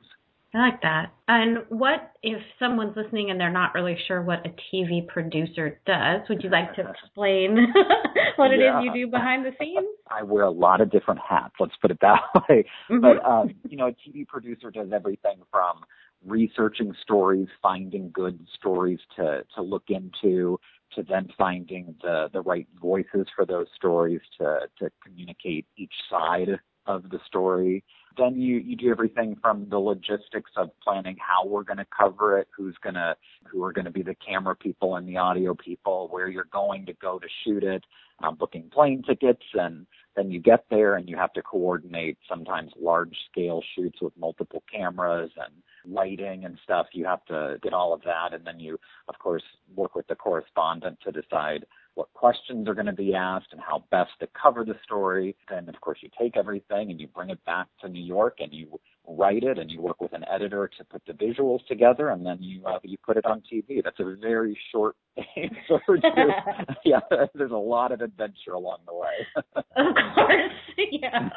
I 0.54 0.58
like 0.58 0.82
that. 0.82 1.14
And 1.28 1.60
what 1.70 2.12
if 2.24 2.42
someone's 2.58 2.98
listening 2.98 3.30
and 3.30 3.40
they're 3.40 3.52
not 3.52 3.76
really 3.76 3.96
sure 4.08 4.24
what 4.24 4.44
a 4.48 4.50
TV 4.74 5.08
producer 5.08 5.80
does? 5.86 6.22
Would 6.28 6.44
you 6.44 6.50
like 6.50 6.74
to 6.76 6.90
explain 6.90 7.56
what 8.36 8.52
it 8.52 8.60
yeah. 8.60 8.80
is 8.80 8.86
you 8.86 9.06
do 9.06 9.12
behind 9.12 9.46
the 9.46 9.52
scenes? 9.60 9.86
I 10.10 10.24
wear 10.24 10.46
a 10.46 10.52
lot 10.52 10.82
of 10.82 10.90
different 10.90 11.20
hats, 11.28 11.54
let's 11.60 11.76
put 11.80 11.92
it 11.92 12.00
that 12.02 12.22
way. 12.50 12.66
Mm-hmm. 12.90 13.00
But 13.00 13.24
um, 13.24 13.54
you 13.70 13.78
know, 13.78 13.88
a 13.88 13.92
TV 13.92 14.28
producer 14.28 14.72
does 14.72 14.90
everything 14.92 15.38
from 15.52 15.82
researching 16.26 16.94
stories, 17.02 17.48
finding 17.62 18.12
good 18.12 18.40
stories 18.54 19.00
to, 19.16 19.44
to 19.56 19.62
look 19.62 19.84
into, 19.90 20.60
to 20.96 21.04
then 21.04 21.30
finding 21.38 21.96
the, 22.02 22.30
the 22.34 22.42
right 22.42 22.68
voices 22.82 23.28
for 23.36 23.46
those 23.46 23.68
stories 23.76 24.22
to, 24.40 24.62
to 24.80 24.90
communicate 25.04 25.66
each 25.78 25.94
side 26.10 26.60
of 26.86 27.10
the 27.10 27.20
story. 27.28 27.84
Then 28.18 28.40
you, 28.40 28.58
you 28.58 28.76
do 28.76 28.90
everything 28.90 29.38
from 29.42 29.68
the 29.70 29.80
logistics 29.80 30.52
of 30.58 30.70
planning 30.84 31.18
how 31.20 31.48
we're 31.48 31.64
going 31.64 31.78
to 31.78 31.86
cover 31.86 32.38
it, 32.38 32.48
who's 32.56 32.76
going 32.84 32.96
to, 32.96 33.16
who 33.46 33.64
are 33.64 33.72
going 33.72 33.86
to 33.86 33.92
be 33.92 34.02
the 34.02 34.16
camera 34.16 34.56
people 34.56 34.96
and 34.96 35.08
the 35.08 35.18
audio 35.18 35.54
people, 35.54 36.08
where 36.12 36.28
you're 36.28 36.50
going 36.52 36.86
to 36.88 36.94
go 36.94 37.20
to 37.20 37.28
shoot 37.44 37.64
it, 37.64 37.84
um, 38.22 38.36
booking 38.36 38.70
plane 38.74 39.04
tickets 39.04 39.44
and 39.54 39.86
then 40.16 40.32
you 40.32 40.40
get 40.40 40.66
there 40.70 40.96
and 40.96 41.08
you 41.08 41.16
have 41.16 41.32
to 41.34 41.42
coordinate 41.42 42.18
sometimes 42.28 42.72
large 42.80 43.16
scale 43.32 43.64
shoots 43.76 44.02
with 44.02 44.12
multiple 44.20 44.64
cameras 44.70 45.32
and 45.38 45.94
lighting 45.94 46.44
and 46.44 46.58
stuff. 46.62 46.88
You 46.92 47.06
have 47.06 47.24
to 47.26 47.58
get 47.64 47.74
all 47.74 47.94
of 47.94 48.02
that. 48.04 48.34
And 48.34 48.46
then 48.46 48.60
you, 48.60 48.80
of 49.08 49.18
course, 49.20 49.44
work 49.76 49.96
with 49.96 50.08
the 50.08 50.16
correspondent 50.16 50.98
to 51.06 51.12
decide 51.12 51.66
what 51.96 52.12
questions 52.14 52.68
are 52.68 52.74
going 52.74 52.86
to 52.86 52.94
be 52.94 53.14
asked 53.14 53.48
and 53.52 53.62
how 53.62 53.84
best 53.92 54.12
to 54.20 54.28
cover 54.42 54.64
the 54.64 54.76
story. 54.84 55.36
Then, 55.50 55.68
of 55.68 55.80
course, 55.82 56.00
you 56.02 56.10
take 56.20 56.38
everything 56.38 56.92
and 56.92 57.00
you 57.00 57.08
bring 57.08 57.30
it 57.30 57.44
back 57.46 57.68
to 57.82 57.90
New 57.90 58.04
York 58.04 58.38
and 58.40 58.54
you 58.54 58.80
write 59.08 59.44
it 59.44 59.58
and 59.58 59.72
you 59.72 59.82
work 59.82 60.00
with 60.00 60.14
an 60.14 60.24
editor 60.32 60.70
to 60.78 60.84
put 60.86 61.02
the 61.06 61.14
visuals 61.14 61.66
together 61.68 62.10
and 62.10 62.26
then 62.26 62.38
you 62.42 62.64
uh, 62.66 62.80
you 62.84 62.98
put 63.06 63.18
it 63.18 63.26
on 63.26 63.42
TV. 63.52 63.84
That's 63.84 64.00
a 64.00 64.16
very 64.22 64.58
short 64.72 64.96
answer. 65.36 65.82
To, 65.88 66.28
yeah, 66.86 67.00
there's 67.36 67.52
a 67.52 67.56
lot 67.56 67.92
of 67.92 68.02
adventure 68.02 68.54
along 68.54 68.80
the 68.88 68.94
way. 68.94 69.54
of 69.56 69.96
course, 70.16 70.52
yeah, 70.92 71.30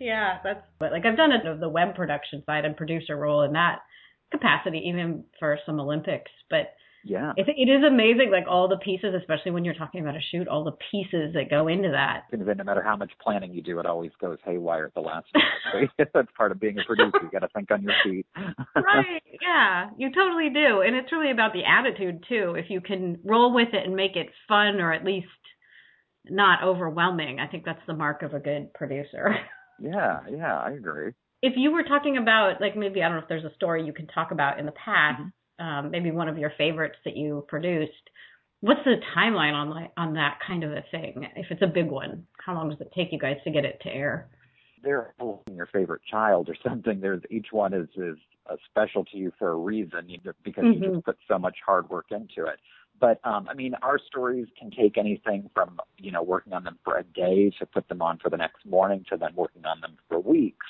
yeah. 0.00 0.38
That's 0.44 0.64
but 0.78 0.92
like 0.92 1.06
I've 1.06 1.16
done 1.16 1.32
it 1.32 1.60
the 1.60 1.68
web 1.68 1.94
production 1.94 2.42
side 2.46 2.64
and 2.64 2.76
producer 2.76 3.16
role 3.16 3.42
in 3.42 3.52
that 3.54 3.80
capacity, 4.30 4.82
even 4.86 5.24
for 5.38 5.58
some 5.64 5.80
Olympics, 5.80 6.30
but 6.50 6.74
yeah. 7.08 7.32
It, 7.38 7.46
it 7.48 7.70
is 7.70 7.82
amazing, 7.82 8.30
like 8.30 8.44
all 8.46 8.68
the 8.68 8.76
pieces, 8.76 9.14
especially 9.18 9.52
when 9.52 9.64
you're 9.64 9.74
talking 9.74 10.02
about 10.02 10.14
a 10.14 10.20
shoot, 10.30 10.46
all 10.46 10.62
the 10.62 10.76
pieces 10.90 11.32
that 11.32 11.48
go 11.48 11.66
into 11.66 11.88
that. 11.90 12.24
And 12.32 12.46
then 12.46 12.58
no 12.58 12.64
matter 12.64 12.82
how 12.82 12.96
much 12.96 13.10
planning 13.22 13.54
you 13.54 13.62
do, 13.62 13.80
it 13.80 13.86
always 13.86 14.10
goes 14.20 14.36
haywire 14.44 14.84
at 14.84 14.94
the 14.94 15.00
last 15.00 15.26
minute. 15.72 15.90
That's 16.14 16.28
part 16.36 16.52
of 16.52 16.60
being 16.60 16.78
a 16.78 16.84
producer. 16.84 17.18
You 17.22 17.30
got 17.32 17.40
to 17.40 17.48
think 17.54 17.70
on 17.70 17.82
your 17.82 17.94
feet. 18.04 18.26
right. 18.76 19.22
Yeah, 19.40 19.88
you 19.96 20.10
totally 20.12 20.50
do. 20.50 20.82
And 20.82 20.94
it's 20.94 21.10
really 21.10 21.30
about 21.30 21.54
the 21.54 21.62
attitude, 21.64 22.24
too. 22.28 22.54
If 22.58 22.66
you 22.68 22.82
can 22.82 23.18
roll 23.24 23.54
with 23.54 23.68
it 23.72 23.86
and 23.86 23.96
make 23.96 24.16
it 24.16 24.28
fun 24.46 24.80
or 24.80 24.92
at 24.92 25.04
least 25.04 25.28
not 26.28 26.62
overwhelming, 26.62 27.40
I 27.40 27.46
think 27.46 27.64
that's 27.64 27.80
the 27.86 27.94
mark 27.94 28.22
of 28.22 28.34
a 28.34 28.38
good 28.38 28.74
producer. 28.74 29.34
yeah, 29.80 30.20
yeah, 30.30 30.58
I 30.58 30.72
agree. 30.72 31.12
If 31.40 31.54
you 31.56 31.70
were 31.70 31.84
talking 31.84 32.18
about, 32.18 32.60
like, 32.60 32.76
maybe, 32.76 33.02
I 33.02 33.08
don't 33.08 33.16
know 33.16 33.22
if 33.22 33.28
there's 33.28 33.44
a 33.44 33.54
story 33.54 33.86
you 33.86 33.94
can 33.94 34.08
talk 34.08 34.30
about 34.30 34.60
in 34.60 34.66
the 34.66 34.72
past. 34.72 35.20
Mm-hmm 35.20 35.28
um, 35.58 35.90
maybe 35.90 36.10
one 36.10 36.28
of 36.28 36.38
your 36.38 36.52
favorites 36.56 36.96
that 37.04 37.16
you 37.16 37.44
produced. 37.48 37.92
What's 38.60 38.80
the 38.84 38.96
timeline 39.16 39.54
on 39.54 39.70
like 39.70 39.92
on 39.96 40.14
that 40.14 40.38
kind 40.46 40.64
of 40.64 40.72
a 40.72 40.84
thing? 40.90 41.26
If 41.36 41.46
it's 41.50 41.62
a 41.62 41.66
big 41.66 41.90
one, 41.90 42.26
how 42.44 42.54
long 42.54 42.70
does 42.70 42.80
it 42.80 42.92
take 42.94 43.12
you 43.12 43.18
guys 43.18 43.36
to 43.44 43.50
get 43.50 43.64
it 43.64 43.80
to 43.82 43.88
air? 43.88 44.28
They're 44.82 45.14
your 45.52 45.66
favorite 45.66 46.02
child 46.10 46.48
or 46.48 46.56
something. 46.66 47.00
There's 47.00 47.22
each 47.30 47.48
one 47.52 47.72
is 47.72 47.88
is 47.96 48.16
a 48.46 48.56
special 48.70 49.04
to 49.06 49.16
you 49.16 49.32
for 49.38 49.50
a 49.50 49.56
reason 49.56 50.08
because 50.42 50.64
mm-hmm. 50.64 50.82
you 50.82 50.90
just 50.92 51.04
put 51.04 51.18
so 51.28 51.38
much 51.38 51.56
hard 51.64 51.88
work 51.90 52.06
into 52.10 52.48
it. 52.48 52.58
But 53.00 53.20
um, 53.24 53.46
I 53.48 53.54
mean, 53.54 53.74
our 53.82 53.98
stories 53.98 54.48
can 54.58 54.70
take 54.70 54.98
anything 54.98 55.50
from 55.54 55.80
you 55.98 56.10
know 56.10 56.22
working 56.22 56.52
on 56.52 56.64
them 56.64 56.78
for 56.84 56.96
a 56.96 57.04
day 57.04 57.52
to 57.58 57.66
put 57.66 57.88
them 57.88 58.02
on 58.02 58.18
for 58.18 58.30
the 58.30 58.36
next 58.36 58.66
morning 58.66 59.04
to 59.10 59.16
then 59.16 59.34
working 59.34 59.64
on 59.64 59.80
them 59.80 59.96
for 60.08 60.18
weeks 60.18 60.66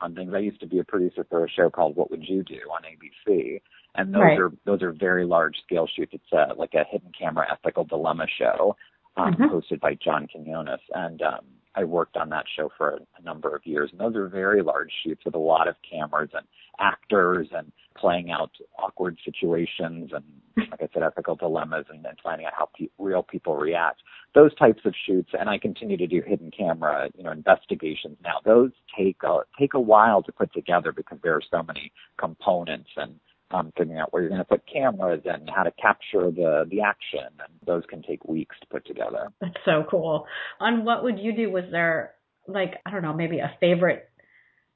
on 0.00 0.14
things. 0.14 0.32
I 0.34 0.38
used 0.38 0.60
to 0.60 0.66
be 0.66 0.78
a 0.78 0.84
producer 0.84 1.26
for 1.28 1.44
a 1.44 1.50
show 1.50 1.70
called 1.70 1.96
What 1.96 2.10
Would 2.10 2.24
You 2.28 2.42
Do 2.42 2.60
on 2.70 2.82
ABC, 2.82 3.60
and 3.94 4.14
those 4.14 4.22
right. 4.22 4.38
are 4.38 4.52
those 4.64 4.82
are 4.82 4.92
very 4.92 5.24
large 5.24 5.56
scale 5.64 5.86
shoots. 5.86 6.12
It's 6.14 6.32
a, 6.32 6.54
like 6.54 6.74
a 6.74 6.84
hidden 6.90 7.12
camera 7.18 7.46
ethical 7.50 7.84
dilemma 7.84 8.26
show 8.38 8.76
um, 9.16 9.34
mm-hmm. 9.34 9.44
hosted 9.44 9.80
by 9.80 9.94
John 9.94 10.26
Quinones, 10.26 10.80
and 10.94 11.20
um, 11.22 11.44
I 11.74 11.84
worked 11.84 12.16
on 12.16 12.28
that 12.30 12.44
show 12.54 12.70
for 12.76 12.90
a, 12.90 12.96
a 13.18 13.22
number 13.22 13.54
of 13.54 13.66
years. 13.66 13.90
And 13.92 14.00
those 14.00 14.16
are 14.16 14.28
very 14.28 14.62
large 14.62 14.90
shoots 15.04 15.24
with 15.24 15.34
a 15.34 15.38
lot 15.38 15.68
of 15.68 15.76
cameras 15.88 16.30
and 16.34 16.46
actors 16.78 17.48
and 17.52 17.72
playing 17.96 18.30
out 18.30 18.50
awkward 18.78 19.18
situations 19.24 20.10
and, 20.12 20.24
like 20.70 20.82
I 20.82 20.88
said, 20.92 21.02
ethical 21.02 21.34
dilemmas 21.34 21.86
and, 21.88 22.04
and 22.04 22.18
finding 22.22 22.46
out 22.46 22.52
how 22.56 22.68
pe- 22.78 22.88
real 22.98 23.22
people 23.22 23.56
react. 23.56 24.02
Those 24.34 24.54
types 24.54 24.82
of 24.84 24.94
shoots, 25.06 25.30
and 25.38 25.48
I 25.48 25.58
continue 25.58 25.96
to 25.96 26.06
do 26.06 26.22
hidden 26.26 26.50
camera, 26.50 27.08
you 27.16 27.22
know, 27.22 27.32
investigations 27.32 28.18
now. 28.22 28.40
Those 28.44 28.70
take 28.96 29.16
a, 29.22 29.40
take 29.58 29.74
a 29.74 29.80
while 29.80 30.22
to 30.22 30.32
put 30.32 30.52
together 30.52 30.92
because 30.92 31.18
there 31.22 31.34
are 31.34 31.42
so 31.50 31.62
many 31.62 31.92
components 32.18 32.90
and 32.96 33.18
um, 33.52 33.72
figuring 33.76 33.98
out 33.98 34.12
where 34.12 34.22
you're 34.22 34.30
going 34.30 34.40
to 34.40 34.44
put 34.44 34.62
cameras 34.72 35.22
and 35.24 35.48
how 35.54 35.62
to 35.62 35.72
capture 35.72 36.30
the 36.30 36.64
the 36.70 36.80
action, 36.80 37.28
and 37.38 37.52
those 37.66 37.82
can 37.88 38.02
take 38.02 38.24
weeks 38.24 38.56
to 38.60 38.66
put 38.66 38.86
together. 38.86 39.28
That's 39.40 39.54
so 39.64 39.84
cool. 39.90 40.26
On 40.60 40.84
what 40.84 41.04
would 41.04 41.18
you 41.18 41.34
do? 41.34 41.50
Was 41.50 41.64
there 41.70 42.14
like 42.46 42.74
I 42.86 42.90
don't 42.90 43.02
know, 43.02 43.12
maybe 43.12 43.38
a 43.38 43.52
favorite, 43.60 44.08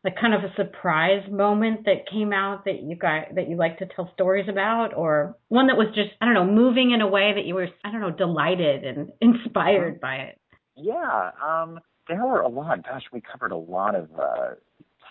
like 0.04 0.16
kind 0.20 0.34
of 0.34 0.42
a 0.42 0.54
surprise 0.56 1.22
moment 1.30 1.84
that 1.86 2.10
came 2.10 2.32
out 2.32 2.64
that 2.66 2.82
you 2.82 2.96
got 2.96 3.34
that 3.34 3.48
you 3.48 3.56
like 3.56 3.78
to 3.78 3.86
tell 3.86 4.10
stories 4.14 4.48
about, 4.48 4.94
or 4.94 5.36
one 5.48 5.68
that 5.68 5.76
was 5.76 5.88
just 5.94 6.10
I 6.20 6.26
don't 6.26 6.34
know, 6.34 6.46
moving 6.46 6.92
in 6.92 7.00
a 7.00 7.08
way 7.08 7.32
that 7.34 7.44
you 7.44 7.54
were 7.54 7.68
I 7.84 7.90
don't 7.90 8.00
know, 8.00 8.10
delighted 8.10 8.84
and 8.84 9.10
inspired 9.20 10.00
by 10.00 10.16
it. 10.16 10.40
Yeah, 10.76 11.30
um, 11.42 11.80
there 12.08 12.24
were 12.24 12.40
a 12.40 12.48
lot. 12.48 12.84
Gosh, 12.84 13.04
we 13.12 13.20
covered 13.20 13.52
a 13.52 13.56
lot 13.56 13.94
of 13.94 14.08
uh, 14.18 14.50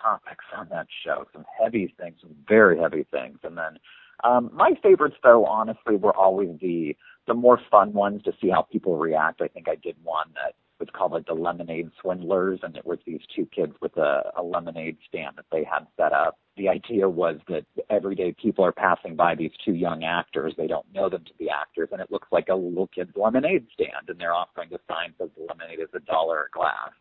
topics 0.05 0.45
on 0.55 0.67
that 0.69 0.88
show. 1.03 1.25
Some 1.33 1.45
heavy 1.62 1.93
things, 2.00 2.17
some 2.21 2.35
very 2.47 2.79
heavy 2.79 3.05
things, 3.12 3.39
and 3.43 3.57
then 3.57 3.79
um, 4.24 4.50
my 4.53 4.71
favorites, 4.81 5.17
though, 5.24 5.45
honestly, 5.45 5.95
were 5.95 6.15
always 6.15 6.50
the 6.62 6.95
the 7.27 7.33
more 7.33 7.59
fun 7.71 7.91
ones 7.93 8.21
to 8.24 8.31
see 8.39 8.50
how 8.50 8.62
people 8.62 8.97
react. 8.97 9.41
I 9.41 9.47
think 9.47 9.67
I 9.67 9.75
did 9.75 9.95
one 10.03 10.27
that 10.35 10.53
was 10.79 10.89
called 10.93 11.13
like 11.13 11.25
the 11.25 11.33
Lemonade 11.33 11.89
Swindlers, 12.01 12.59
and 12.62 12.75
it 12.77 12.85
was 12.85 13.00
these 13.05 13.21
two 13.35 13.47
kids 13.47 13.74
with 13.81 13.97
a, 13.97 14.31
a 14.38 14.43
lemonade 14.43 14.97
stand 15.07 15.38
that 15.38 15.45
they 15.51 15.63
had 15.63 15.88
set 15.97 16.13
up. 16.13 16.38
The 16.57 16.69
idea 16.69 17.09
was 17.09 17.38
that 17.47 17.65
everyday 17.89 18.33
people 18.33 18.63
are 18.63 18.71
passing 18.71 19.15
by 19.15 19.35
these 19.35 19.51
two 19.63 19.74
young 19.74 20.03
actors. 20.03 20.53
They 20.57 20.67
don't 20.67 20.85
know 20.93 21.09
them 21.09 21.24
to 21.25 21.33
be 21.39 21.50
actors, 21.50 21.89
and 21.91 22.01
it 22.01 22.12
looks 22.12 22.27
like 22.31 22.50
a 22.50 22.55
little 22.55 22.88
kid's 22.88 23.15
lemonade 23.15 23.67
stand, 23.74 24.09
and 24.09 24.19
they're 24.19 24.33
offering 24.33 24.69
a 24.74 24.79
sign 24.88 25.13
that 25.19 25.33
the 25.35 25.45
lemonade 25.47 25.79
is 25.79 25.89
a 25.95 26.00
dollar 26.00 26.43
a 26.43 26.57
glass. 26.57 26.91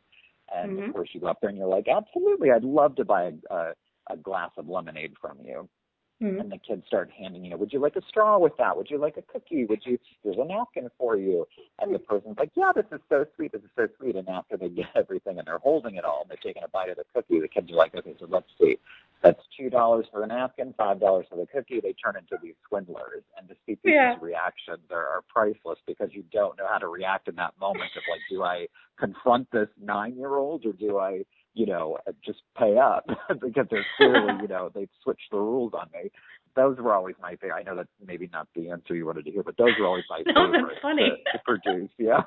And 0.54 0.78
mm-hmm. 0.78 0.88
of 0.88 0.94
course, 0.94 1.10
you 1.12 1.20
go 1.20 1.26
up 1.26 1.40
there 1.40 1.50
and 1.50 1.58
you're 1.58 1.66
like, 1.66 1.88
absolutely, 1.88 2.50
I'd 2.50 2.64
love 2.64 2.96
to 2.96 3.04
buy 3.04 3.24
a, 3.24 3.54
a, 3.54 3.72
a 4.10 4.16
glass 4.16 4.50
of 4.56 4.68
lemonade 4.68 5.14
from 5.20 5.38
you. 5.44 5.68
Mm-hmm. 6.22 6.40
And 6.40 6.52
the 6.52 6.58
kids 6.58 6.84
start 6.86 7.10
handing, 7.10 7.44
you 7.44 7.50
know, 7.50 7.56
would 7.56 7.72
you 7.72 7.80
like 7.80 7.96
a 7.96 8.02
straw 8.08 8.38
with 8.38 8.56
that? 8.58 8.76
Would 8.76 8.88
you 8.88 8.98
like 8.98 9.16
a 9.16 9.22
cookie? 9.22 9.64
Would 9.64 9.82
you, 9.84 9.98
there's 10.22 10.36
a 10.38 10.44
napkin 10.44 10.88
for 10.96 11.16
you. 11.16 11.46
And 11.80 11.92
the 11.92 11.98
person's 11.98 12.38
like, 12.38 12.52
yeah, 12.54 12.70
this 12.74 12.84
is 12.92 13.00
so 13.08 13.26
sweet. 13.34 13.50
This 13.50 13.62
is 13.62 13.70
so 13.76 13.88
sweet. 13.98 14.14
And 14.14 14.28
after 14.28 14.56
they 14.56 14.68
get 14.68 14.86
everything 14.94 15.38
and 15.38 15.46
they're 15.46 15.58
holding 15.58 15.96
it 15.96 16.04
all 16.04 16.22
and 16.22 16.30
they're 16.30 16.38
taking 16.42 16.62
a 16.62 16.68
bite 16.68 16.88
of 16.88 16.96
the 16.96 17.04
cookie, 17.14 17.40
the 17.40 17.48
kids 17.48 17.70
are 17.72 17.76
like, 17.76 17.94
okay, 17.96 18.14
so 18.18 18.26
let's 18.30 18.46
see. 18.60 18.78
That's 19.24 19.40
$2 19.58 19.70
for 20.12 20.20
the 20.20 20.26
napkin, 20.26 20.74
$5 20.78 21.00
for 21.00 21.36
the 21.36 21.46
cookie. 21.46 21.80
They 21.80 21.94
turn 21.94 22.14
into 22.18 22.36
these 22.42 22.56
swindlers. 22.68 23.22
And 23.38 23.48
to 23.48 23.54
see 23.64 23.76
people's 23.76 23.94
yeah. 23.94 24.14
reactions 24.20 24.84
are, 24.90 25.02
are 25.02 25.22
priceless 25.32 25.78
because 25.86 26.10
you 26.12 26.24
don't 26.30 26.58
know 26.58 26.66
how 26.70 26.76
to 26.76 26.88
react 26.88 27.28
in 27.28 27.34
that 27.36 27.54
moment 27.58 27.90
of 27.96 28.02
like, 28.10 28.20
do 28.30 28.42
I 28.42 28.66
confront 29.00 29.50
this 29.50 29.68
nine 29.82 30.18
year 30.18 30.36
old 30.36 30.66
or 30.66 30.74
do 30.74 30.98
I, 30.98 31.22
you 31.54 31.64
know, 31.64 31.96
just 32.22 32.40
pay 32.58 32.76
up 32.76 33.06
because 33.40 33.66
they're 33.70 33.86
clearly, 33.96 34.34
you 34.42 34.48
know, 34.48 34.70
they've 34.74 34.90
switched 35.02 35.30
the 35.30 35.38
rules 35.38 35.72
on 35.72 35.88
me. 35.94 36.10
Those 36.54 36.76
were 36.76 36.92
always 36.92 37.16
my 37.20 37.30
favorite. 37.36 37.54
I 37.54 37.62
know 37.62 37.76
that's 37.76 37.88
maybe 38.06 38.28
not 38.30 38.46
the 38.54 38.68
answer 38.68 38.94
you 38.94 39.06
wanted 39.06 39.24
to 39.24 39.30
hear, 39.30 39.42
but 39.42 39.56
those 39.56 39.72
were 39.80 39.86
always 39.86 40.04
my 40.10 40.18
no, 40.26 40.52
favorite 40.52 40.68
that's 40.68 40.82
funny. 40.82 41.08
To, 41.32 41.38
to 41.38 41.44
produce. 41.46 41.90
Yeah. 41.98 42.20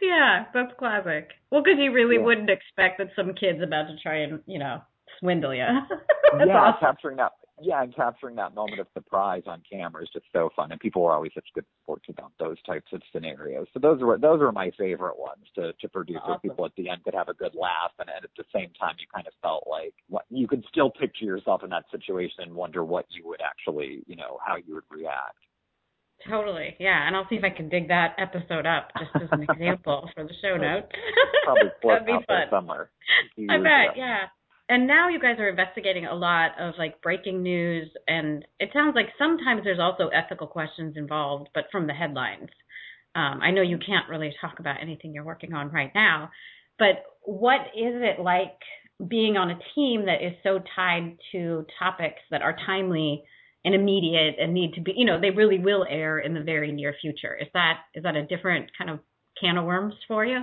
yeah, 0.00 0.44
that's 0.54 0.72
classic. 0.78 1.30
Well, 1.50 1.60
because 1.60 1.80
you 1.80 1.92
really 1.92 2.18
yeah. 2.18 2.22
wouldn't 2.22 2.50
expect 2.50 2.98
that 2.98 3.08
some 3.16 3.34
kid's 3.34 3.60
about 3.60 3.88
to 3.88 3.96
try 4.00 4.18
and, 4.18 4.38
you 4.46 4.60
know, 4.60 4.80
swindle 5.22 5.54
you. 5.54 5.64
that's 5.88 6.48
yeah, 6.48 6.58
awesome. 6.58 6.80
capturing 6.80 7.16
that 7.16 7.32
yeah, 7.62 7.82
and 7.82 7.94
capturing 7.94 8.36
that 8.36 8.54
moment 8.54 8.80
of 8.80 8.88
surprise 8.92 9.42
on 9.46 9.62
camera 9.70 10.02
is 10.02 10.08
just 10.12 10.26
so 10.32 10.50
fun, 10.56 10.72
and 10.72 10.80
people 10.80 11.04
are 11.06 11.12
always 11.12 11.32
such 11.34 11.46
good 11.54 11.64
sports 11.82 12.06
about 12.08 12.32
those 12.38 12.60
types 12.62 12.90
of 12.92 13.02
scenarios. 13.12 13.66
So 13.72 13.78
those 13.78 14.00
were 14.00 14.18
those 14.18 14.40
were 14.40 14.52
my 14.52 14.72
favorite 14.78 15.18
ones 15.18 15.44
to 15.54 15.72
to 15.72 15.88
produce, 15.88 16.18
awesome. 16.22 16.30
where 16.30 16.38
people 16.40 16.64
at 16.66 16.72
the 16.76 16.88
end 16.88 17.04
could 17.04 17.14
have 17.14 17.28
a 17.28 17.34
good 17.34 17.54
laugh, 17.54 17.92
and 17.98 18.08
at 18.08 18.28
the 18.36 18.44
same 18.54 18.70
time 18.78 18.96
you 18.98 19.06
kind 19.14 19.26
of 19.26 19.32
felt 19.42 19.66
like 19.70 19.94
what 20.08 20.24
you 20.30 20.48
could 20.48 20.64
still 20.68 20.90
picture 20.90 21.24
yourself 21.24 21.62
in 21.62 21.70
that 21.70 21.84
situation 21.90 22.42
and 22.42 22.54
wonder 22.54 22.84
what 22.84 23.06
you 23.10 23.26
would 23.26 23.40
actually, 23.40 24.02
you 24.06 24.16
know, 24.16 24.38
how 24.44 24.56
you 24.56 24.74
would 24.74 24.84
react. 24.90 25.38
Totally, 26.28 26.76
yeah, 26.78 27.06
and 27.06 27.16
I'll 27.16 27.26
see 27.28 27.36
if 27.36 27.44
I 27.44 27.50
can 27.50 27.68
dig 27.68 27.88
that 27.88 28.14
episode 28.18 28.66
up 28.66 28.90
just 28.98 29.24
as 29.24 29.28
an 29.32 29.42
example 29.50 30.08
for 30.14 30.24
the 30.24 30.34
show 30.40 30.56
notes. 30.56 30.86
Probably 31.44 31.70
That'd 31.82 32.06
be 32.06 32.26
fun. 32.26 32.46
somewhere. 32.50 32.90
I 33.50 33.58
bet, 33.58 33.96
yeah 33.96 34.26
and 34.72 34.86
now 34.86 35.08
you 35.08 35.20
guys 35.20 35.38
are 35.38 35.50
investigating 35.50 36.06
a 36.06 36.14
lot 36.14 36.52
of 36.58 36.72
like 36.78 37.02
breaking 37.02 37.42
news 37.42 37.90
and 38.08 38.42
it 38.58 38.70
sounds 38.72 38.94
like 38.94 39.08
sometimes 39.18 39.60
there's 39.64 39.78
also 39.78 40.08
ethical 40.08 40.46
questions 40.46 40.94
involved 40.96 41.50
but 41.54 41.64
from 41.70 41.86
the 41.86 41.92
headlines. 41.92 42.48
Um, 43.14 43.40
i 43.42 43.50
know 43.50 43.60
you 43.60 43.78
can't 43.78 44.08
really 44.08 44.34
talk 44.40 44.58
about 44.58 44.76
anything 44.80 45.12
you're 45.12 45.24
working 45.24 45.52
on 45.52 45.70
right 45.70 45.92
now 45.94 46.30
but 46.78 47.04
what 47.24 47.60
is 47.76 47.94
it 48.10 48.20
like 48.20 48.56
being 49.06 49.36
on 49.36 49.50
a 49.50 49.58
team 49.74 50.06
that 50.06 50.24
is 50.24 50.32
so 50.42 50.60
tied 50.74 51.18
to 51.32 51.66
topics 51.78 52.22
that 52.30 52.40
are 52.40 52.56
timely 52.64 53.22
and 53.66 53.74
immediate 53.74 54.36
and 54.40 54.54
need 54.54 54.72
to 54.74 54.80
be 54.80 54.94
you 54.96 55.04
know 55.04 55.20
they 55.20 55.30
really 55.30 55.58
will 55.58 55.84
air 55.88 56.18
in 56.20 56.32
the 56.32 56.40
very 56.40 56.72
near 56.72 56.94
future? 57.00 57.36
Is 57.36 57.48
that 57.52 57.80
is 57.94 58.02
that 58.04 58.16
a 58.16 58.24
different 58.24 58.70
kind 58.78 58.90
of 58.90 59.00
can 59.38 59.58
of 59.58 59.64
worms 59.64 59.94
for 60.08 60.24
you? 60.24 60.40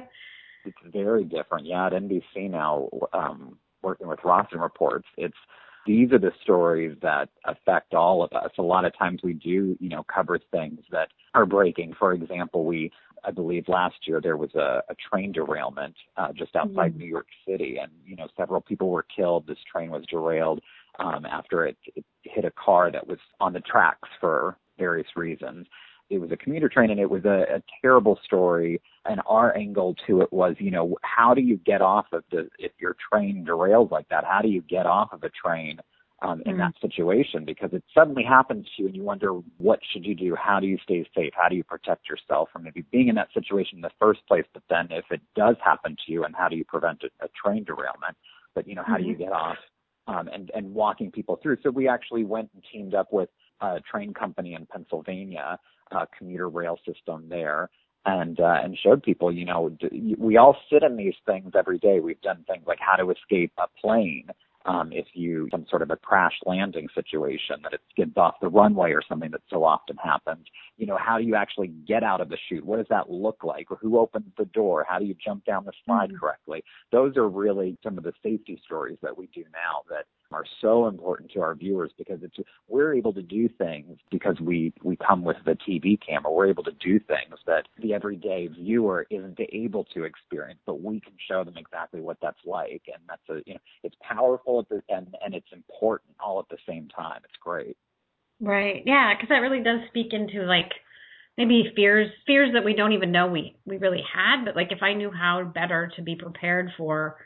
It's 0.65 0.77
very 0.93 1.23
different. 1.23 1.65
Yeah 1.65 1.87
at 1.87 1.93
nbc 1.93 2.49
now 2.51 2.89
um 3.13 3.57
working 3.81 4.07
with 4.07 4.19
Rossen 4.19 4.61
reports, 4.61 5.07
it's 5.17 5.37
these 5.85 6.11
are 6.11 6.19
the 6.19 6.31
stories 6.43 6.95
that 7.01 7.29
affect 7.45 7.93
all 7.93 8.21
of 8.21 8.31
us. 8.33 8.51
A 8.57 8.61
lot 8.61 8.85
of 8.85 8.97
times 8.97 9.21
we 9.23 9.33
do, 9.33 9.77
you 9.79 9.89
know, 9.89 10.03
cover 10.13 10.39
things 10.51 10.81
that 10.91 11.09
are 11.33 11.45
breaking. 11.45 11.93
For 11.97 12.13
example, 12.13 12.65
we, 12.65 12.91
I 13.23 13.31
believe 13.31 13.67
last 13.67 13.95
year 14.05 14.19
there 14.21 14.37
was 14.37 14.53
a, 14.55 14.83
a 14.89 14.95
train 14.95 15.31
derailment 15.31 15.95
uh, 16.17 16.31
just 16.33 16.55
outside 16.55 16.91
mm-hmm. 16.91 16.99
New 16.99 17.07
York 17.07 17.27
City, 17.47 17.77
and 17.81 17.91
you 18.05 18.15
know, 18.15 18.27
several 18.37 18.61
people 18.61 18.89
were 18.89 19.05
killed. 19.15 19.47
This 19.47 19.57
train 19.71 19.89
was 19.89 20.05
derailed 20.09 20.61
um, 20.99 21.25
after 21.25 21.65
it, 21.65 21.77
it 21.95 22.05
hit 22.23 22.45
a 22.45 22.51
car 22.51 22.91
that 22.91 23.07
was 23.07 23.19
on 23.39 23.53
the 23.53 23.61
tracks 23.61 24.09
for 24.19 24.57
various 24.77 25.07
reasons 25.15 25.65
it 26.09 26.19
was 26.19 26.31
a 26.31 26.37
commuter 26.37 26.69
train 26.69 26.89
and 26.89 26.99
it 26.99 27.09
was 27.09 27.25
a, 27.25 27.45
a 27.55 27.63
terrible 27.81 28.19
story 28.23 28.81
and 29.05 29.21
our 29.27 29.55
angle 29.55 29.95
to 30.07 30.21
it 30.21 30.31
was 30.31 30.55
you 30.59 30.71
know 30.71 30.95
how 31.03 31.33
do 31.33 31.41
you 31.41 31.57
get 31.57 31.81
off 31.81 32.05
of 32.11 32.23
the 32.31 32.49
if 32.59 32.71
your 32.79 32.95
train 33.11 33.45
derails 33.47 33.91
like 33.91 34.07
that 34.09 34.23
how 34.23 34.41
do 34.41 34.47
you 34.47 34.61
get 34.63 34.85
off 34.85 35.09
of 35.11 35.23
a 35.23 35.29
train 35.29 35.79
um, 36.21 36.41
in 36.45 36.53
mm-hmm. 36.53 36.61
that 36.61 36.73
situation? 36.81 37.45
Because 37.45 37.69
it 37.73 37.83
suddenly 37.93 38.23
happens 38.23 38.65
to 38.75 38.83
you 38.83 38.87
and 38.87 38.95
you 38.95 39.03
wonder 39.03 39.31
what 39.57 39.79
should 39.91 40.05
you 40.05 40.15
do? 40.15 40.35
How 40.35 40.59
do 40.59 40.67
you 40.67 40.77
stay 40.83 41.07
safe? 41.15 41.33
How 41.35 41.49
do 41.49 41.55
you 41.55 41.63
protect 41.63 42.09
yourself 42.09 42.49
from 42.51 42.63
maybe 42.63 42.83
being 42.91 43.07
in 43.07 43.15
that 43.15 43.29
situation 43.33 43.77
in 43.77 43.81
the 43.81 43.91
first 43.99 44.25
place? 44.27 44.45
But 44.53 44.63
then 44.69 44.87
if 44.91 45.05
it 45.11 45.21
does 45.35 45.55
happen 45.63 45.95
to 46.05 46.11
you 46.11 46.23
and 46.23 46.35
how 46.35 46.49
do 46.49 46.55
you 46.55 46.65
prevent 46.65 47.03
a, 47.03 47.25
a 47.25 47.29
train 47.29 47.63
derailment? 47.63 48.17
But 48.55 48.67
you 48.67 48.75
know 48.75 48.83
how 48.85 48.95
mm-hmm. 48.95 49.03
do 49.03 49.09
you 49.09 49.15
get 49.15 49.31
off 49.31 49.57
um, 50.07 50.27
and 50.27 50.51
and 50.55 50.73
walking 50.73 51.11
people 51.11 51.39
through? 51.41 51.57
So 51.63 51.69
we 51.69 51.87
actually 51.87 52.25
went 52.25 52.49
and 52.53 52.63
teamed 52.71 52.95
up 52.95 53.13
with 53.13 53.29
a 53.61 53.79
train 53.89 54.13
company 54.13 54.55
in 54.55 54.65
Pennsylvania 54.65 55.59
uh, 55.91 56.05
commuter 56.17 56.49
rail 56.49 56.77
system 56.85 57.25
there 57.29 57.69
and 58.05 58.39
uh, 58.39 58.57
and 58.63 58.77
showed 58.77 59.03
people, 59.03 59.31
you 59.31 59.45
know, 59.45 59.75
we 60.17 60.37
all 60.37 60.57
sit 60.71 60.83
in 60.83 60.95
these 60.95 61.15
things 61.25 61.51
every 61.57 61.77
day. 61.79 61.99
We've 61.99 62.21
done 62.21 62.45
things 62.47 62.63
like 62.65 62.79
how 62.79 62.95
to 62.95 63.11
escape 63.11 63.51
a 63.57 63.67
plane 63.79 64.29
um, 64.69 64.91
if 64.93 65.07
you 65.13 65.47
some 65.49 65.65
sort 65.67 65.81
of 65.81 65.89
a 65.89 65.95
crash 65.95 66.35
landing 66.45 66.87
situation 66.93 67.55
that 67.63 67.73
it 67.73 67.81
skids 67.89 68.13
off 68.17 68.35
the 68.39 68.47
runway 68.47 68.91
or 68.91 69.01
something 69.07 69.31
that 69.31 69.41
so 69.49 69.63
often 69.63 69.97
happens. 69.97 70.45
you 70.77 70.85
know, 70.85 70.97
how 70.97 71.17
do 71.17 71.23
you 71.23 71.35
actually 71.35 71.67
get 71.87 72.03
out 72.03 72.21
of 72.21 72.29
the 72.29 72.37
chute? 72.47 72.63
What 72.63 72.77
does 72.77 72.85
that 72.89 73.09
look 73.09 73.43
like? 73.43 73.71
Or 73.71 73.77
who 73.81 73.97
opens 73.97 74.31
the 74.37 74.45
door? 74.45 74.85
How 74.87 74.99
do 74.99 75.05
you 75.05 75.15
jump 75.15 75.43
down 75.43 75.65
the 75.65 75.71
slide 75.85 76.09
mm-hmm. 76.09 76.19
correctly? 76.19 76.63
Those 76.91 77.17
are 77.17 77.27
really 77.27 77.77
some 77.83 77.97
of 77.97 78.03
the 78.03 78.13
safety 78.21 78.61
stories 78.63 78.99
that 79.01 79.17
we 79.17 79.27
do 79.33 79.43
now 79.51 79.81
that 79.89 80.05
are 80.31 80.45
so 80.61 80.87
important 80.87 81.31
to 81.31 81.41
our 81.41 81.55
viewers 81.55 81.91
because 81.97 82.19
it's 82.21 82.37
we're 82.67 82.93
able 82.93 83.13
to 83.13 83.21
do 83.21 83.49
things 83.57 83.97
because 84.11 84.39
we 84.39 84.71
we 84.83 84.95
come 84.95 85.23
with 85.23 85.37
the 85.45 85.57
TV 85.67 85.97
camera. 86.05 86.31
We're 86.31 86.49
able 86.49 86.63
to 86.63 86.71
do 86.71 86.99
things 86.99 87.39
that 87.47 87.67
the 87.81 87.93
everyday 87.93 88.47
viewer 88.47 89.07
isn't 89.09 89.39
able 89.51 89.85
to 89.95 90.03
experience, 90.03 90.59
but 90.65 90.81
we 90.81 90.99
can 90.99 91.13
show 91.27 91.43
them 91.43 91.57
exactly 91.57 92.01
what 92.01 92.17
that's 92.21 92.39
like, 92.45 92.83
and 92.87 93.01
that's 93.07 93.29
a 93.29 93.41
you 93.47 93.55
know 93.55 93.59
it's 93.83 93.95
powerful 94.01 94.58
the, 94.69 94.81
and 94.89 95.15
and 95.23 95.33
it's 95.33 95.51
important 95.53 96.15
all 96.19 96.39
at 96.39 96.49
the 96.49 96.57
same 96.67 96.87
time. 96.89 97.21
It's 97.23 97.37
great. 97.41 97.77
Right. 98.41 98.83
Yeah, 98.85 99.13
because 99.13 99.29
that 99.29 99.39
really 99.39 99.63
does 99.63 99.81
speak 99.89 100.13
into 100.13 100.43
like 100.45 100.71
maybe 101.37 101.71
fears 101.75 102.11
fears 102.25 102.51
that 102.53 102.65
we 102.65 102.73
don't 102.73 102.93
even 102.93 103.11
know 103.11 103.27
we 103.27 103.55
we 103.65 103.77
really 103.77 104.03
had, 104.13 104.45
but 104.45 104.55
like 104.55 104.71
if 104.71 104.83
I 104.83 104.93
knew 104.93 105.11
how 105.11 105.43
better 105.43 105.91
to 105.95 106.01
be 106.01 106.15
prepared 106.15 106.71
for 106.77 107.17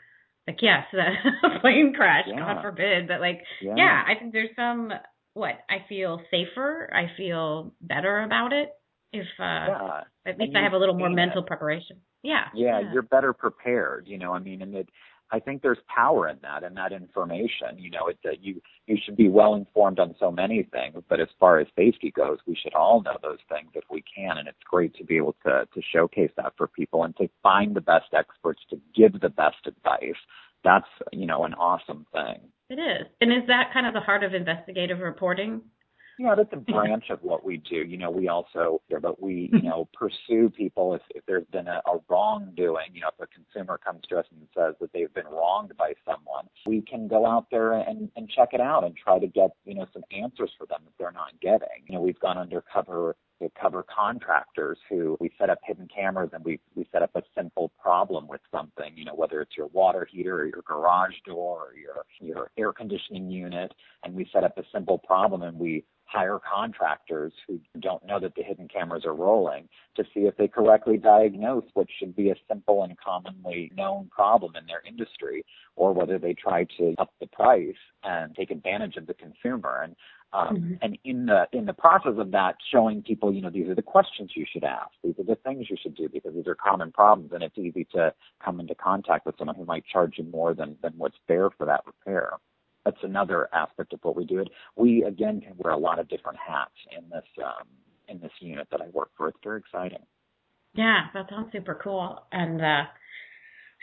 like 0.46 0.58
yes, 0.60 0.84
a 0.92 1.60
plane 1.60 1.92
crash, 1.96 2.24
yeah. 2.28 2.38
God 2.38 2.62
forbid, 2.62 3.08
but 3.08 3.20
like 3.20 3.42
yeah. 3.60 3.74
yeah, 3.76 4.02
I 4.06 4.18
think 4.18 4.32
there's 4.32 4.54
some 4.56 4.92
what 5.34 5.54
I 5.68 5.84
feel 5.88 6.20
safer, 6.30 6.90
I 6.94 7.16
feel 7.16 7.74
better 7.80 8.22
about 8.22 8.52
it 8.52 8.70
if 9.12 9.26
uh 9.38 9.42
yeah. 9.42 10.00
at 10.26 10.38
least 10.38 10.56
I 10.56 10.62
have 10.62 10.72
a 10.72 10.78
little 10.78 10.96
more 10.96 11.10
mental 11.10 11.42
it. 11.42 11.46
preparation. 11.46 11.98
Yeah, 12.22 12.44
yeah. 12.54 12.80
Yeah, 12.80 12.92
you're 12.92 13.02
better 13.02 13.32
prepared, 13.32 14.06
you 14.08 14.18
know. 14.18 14.32
I 14.32 14.38
mean, 14.38 14.62
and 14.62 14.74
it 14.74 14.88
I 15.30 15.40
think 15.40 15.62
there's 15.62 15.78
power 15.94 16.28
in 16.28 16.38
that 16.42 16.62
and 16.62 16.76
that 16.76 16.92
information. 16.92 17.78
You 17.78 17.90
know, 17.90 18.08
it, 18.08 18.18
uh, 18.24 18.30
you 18.40 18.60
you 18.86 18.96
should 19.04 19.16
be 19.16 19.28
well 19.28 19.54
informed 19.54 19.98
on 19.98 20.14
so 20.18 20.30
many 20.30 20.62
things, 20.62 21.02
but 21.08 21.20
as 21.20 21.28
far 21.40 21.58
as 21.58 21.66
safety 21.76 22.10
goes, 22.10 22.38
we 22.46 22.56
should 22.60 22.74
all 22.74 23.02
know 23.02 23.16
those 23.22 23.38
things 23.48 23.70
if 23.74 23.84
we 23.90 24.02
can. 24.02 24.38
And 24.38 24.46
it's 24.46 24.58
great 24.70 24.94
to 24.96 25.04
be 25.04 25.16
able 25.16 25.34
to 25.44 25.66
to 25.72 25.82
showcase 25.92 26.30
that 26.36 26.52
for 26.56 26.68
people 26.68 27.04
and 27.04 27.16
to 27.16 27.28
find 27.42 27.74
the 27.74 27.80
best 27.80 28.12
experts 28.12 28.62
to 28.70 28.80
give 28.94 29.20
the 29.20 29.30
best 29.30 29.66
advice. 29.66 30.20
That's 30.62 30.86
you 31.12 31.26
know 31.26 31.44
an 31.44 31.54
awesome 31.54 32.06
thing. 32.12 32.40
It 32.70 32.80
is, 32.80 33.06
and 33.20 33.32
is 33.32 33.46
that 33.48 33.72
kind 33.72 33.86
of 33.86 33.92
the 33.92 34.00
heart 34.00 34.24
of 34.24 34.34
investigative 34.34 35.00
reporting? 35.00 35.62
Yeah, 36.18 36.34
that's 36.36 36.52
a 36.52 36.56
branch 36.56 37.10
of 37.10 37.20
what 37.22 37.44
we 37.44 37.56
do. 37.56 37.76
You 37.76 37.96
know, 37.96 38.10
we 38.10 38.28
also, 38.28 38.80
but 39.00 39.20
we, 39.20 39.50
you 39.52 39.58
mm-hmm. 39.58 39.66
know, 39.66 39.88
pursue 39.92 40.50
people 40.50 40.94
if, 40.94 41.02
if 41.14 41.26
there's 41.26 41.46
been 41.52 41.66
a, 41.66 41.82
a 41.86 41.98
wrongdoing. 42.08 42.86
You 42.92 43.02
know, 43.02 43.10
if 43.18 43.28
a 43.28 43.34
consumer 43.34 43.78
comes 43.78 44.02
to 44.10 44.18
us 44.18 44.26
and 44.30 44.46
says 44.56 44.74
that 44.80 44.92
they've 44.92 45.12
been 45.12 45.26
wronged 45.26 45.76
by 45.76 45.94
someone, 46.04 46.46
we 46.66 46.82
can 46.82 47.08
go 47.08 47.26
out 47.26 47.46
there 47.50 47.72
and, 47.72 48.10
and 48.16 48.28
check 48.28 48.50
it 48.52 48.60
out 48.60 48.84
and 48.84 48.96
try 48.96 49.18
to 49.18 49.26
get, 49.26 49.50
you 49.64 49.74
know, 49.74 49.86
some 49.92 50.04
answers 50.12 50.52
for 50.56 50.66
them 50.66 50.80
that 50.84 50.92
they're 50.98 51.12
not 51.12 51.32
getting. 51.40 51.82
You 51.88 51.96
know, 51.96 52.00
we've 52.00 52.20
gone 52.20 52.38
undercover 52.38 53.16
to 53.42 53.50
cover 53.60 53.84
contractors 53.84 54.78
who 54.88 55.16
we 55.20 55.30
set 55.38 55.50
up 55.50 55.58
hidden 55.64 55.88
cameras 55.94 56.30
and 56.32 56.44
we 56.44 56.60
we 56.76 56.86
set 56.92 57.02
up 57.02 57.10
a 57.16 57.22
simple 57.36 57.72
problem 57.80 58.28
with 58.28 58.40
something, 58.52 58.92
you 58.96 59.04
know, 59.04 59.14
whether 59.14 59.40
it's 59.40 59.56
your 59.56 59.66
water 59.68 60.06
heater 60.10 60.36
or 60.36 60.46
your 60.46 60.62
garage 60.66 61.14
door 61.26 61.70
or 61.70 61.76
your 61.76 62.04
your 62.20 62.50
air 62.56 62.72
conditioning 62.72 63.30
unit, 63.30 63.72
and 64.04 64.14
we 64.14 64.28
set 64.32 64.44
up 64.44 64.56
a 64.56 64.62
simple 64.72 64.98
problem 64.98 65.42
and 65.42 65.58
we 65.58 65.84
hire 66.14 66.38
contractors 66.38 67.32
who 67.46 67.60
don't 67.80 68.06
know 68.06 68.20
that 68.20 68.36
the 68.36 68.42
hidden 68.42 68.68
cameras 68.68 69.04
are 69.04 69.14
rolling 69.14 69.68
to 69.96 70.04
see 70.14 70.20
if 70.20 70.36
they 70.36 70.46
correctly 70.46 70.96
diagnose 70.96 71.64
what 71.74 71.88
should 71.98 72.14
be 72.14 72.30
a 72.30 72.36
simple 72.48 72.84
and 72.84 72.96
commonly 72.98 73.72
known 73.76 74.08
problem 74.10 74.52
in 74.56 74.64
their 74.66 74.82
industry 74.86 75.44
or 75.74 75.92
whether 75.92 76.18
they 76.18 76.32
try 76.32 76.64
to 76.78 76.94
up 76.98 77.12
the 77.20 77.26
price 77.26 77.74
and 78.04 78.34
take 78.36 78.52
advantage 78.52 78.96
of 78.96 79.06
the 79.06 79.14
consumer 79.14 79.82
and 79.82 79.96
um, 80.32 80.56
mm-hmm. 80.56 80.74
and 80.82 80.98
in 81.04 81.26
the 81.26 81.46
in 81.52 81.64
the 81.64 81.72
process 81.72 82.14
of 82.16 82.30
that 82.30 82.56
showing 82.72 83.02
people 83.02 83.32
you 83.32 83.40
know 83.40 83.50
these 83.50 83.68
are 83.68 83.74
the 83.74 83.82
questions 83.82 84.30
you 84.36 84.44
should 84.50 84.64
ask 84.64 84.90
these 85.02 85.14
are 85.18 85.24
the 85.24 85.38
things 85.44 85.66
you 85.68 85.76
should 85.80 85.96
do 85.96 86.08
because 86.08 86.34
these 86.34 86.46
are 86.46 86.56
common 86.56 86.92
problems 86.92 87.32
and 87.32 87.42
it's 87.42 87.58
easy 87.58 87.86
to 87.92 88.12
come 88.44 88.60
into 88.60 88.74
contact 88.74 89.26
with 89.26 89.34
someone 89.36 89.56
who 89.56 89.64
might 89.64 89.84
charge 89.84 90.14
you 90.18 90.24
more 90.24 90.54
than 90.54 90.76
than 90.82 90.92
what's 90.96 91.16
fair 91.26 91.50
for 91.50 91.66
that 91.66 91.82
repair 91.86 92.32
that's 92.84 93.02
another 93.02 93.48
aspect 93.52 93.92
of 93.92 94.00
what 94.02 94.16
we 94.16 94.24
do. 94.24 94.40
It 94.40 94.48
we 94.76 95.04
again 95.04 95.40
can 95.40 95.54
wear 95.56 95.72
a 95.72 95.78
lot 95.78 95.98
of 95.98 96.08
different 96.08 96.38
hats 96.38 96.74
in 96.96 97.08
this 97.10 97.24
um, 97.44 97.66
in 98.08 98.20
this 98.20 98.32
unit 98.40 98.68
that 98.70 98.80
I 98.80 98.88
work 98.88 99.10
for. 99.16 99.28
It's 99.28 99.38
very 99.42 99.60
exciting. 99.60 100.04
Yeah, 100.74 101.06
that 101.14 101.26
sounds 101.30 101.52
super 101.52 101.78
cool. 101.82 102.26
And 102.32 102.60
uh, 102.60 102.84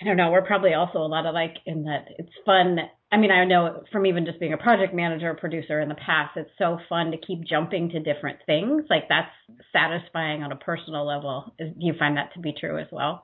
I 0.02 0.06
don't 0.06 0.18
know, 0.18 0.32
we're 0.32 0.46
probably 0.46 0.74
also 0.74 1.00
a 1.00 1.08
lot 1.08 1.26
alike 1.26 1.56
in 1.66 1.84
that 1.84 2.06
it's 2.18 2.32
fun. 2.46 2.78
I 3.12 3.18
mean, 3.18 3.32
I 3.32 3.46
know 3.46 3.84
from 3.92 4.06
even 4.06 4.26
just 4.26 4.40
being 4.40 4.54
a 4.54 4.58
project 4.58 4.94
manager, 4.94 5.34
producer 5.34 5.80
in 5.82 5.90
the 5.90 5.96
past, 5.96 6.38
it's 6.38 6.50
so 6.58 6.80
fun 6.90 7.12
to 7.12 7.18
keep 7.18 7.46
jumping 7.46 7.90
to 7.90 8.00
different 8.00 8.40
things. 8.46 8.84
Like 8.90 9.04
that's 9.10 9.32
satisfying 9.72 10.44
on 10.44 10.52
a 10.52 10.56
personal 10.56 11.06
level. 11.06 11.54
Do 11.58 11.74
you 11.78 11.94
find 12.00 12.18
that 12.18 12.34
to 12.34 12.40
be 12.40 12.54
true 12.58 12.80
as 12.80 12.88
well? 12.92 13.24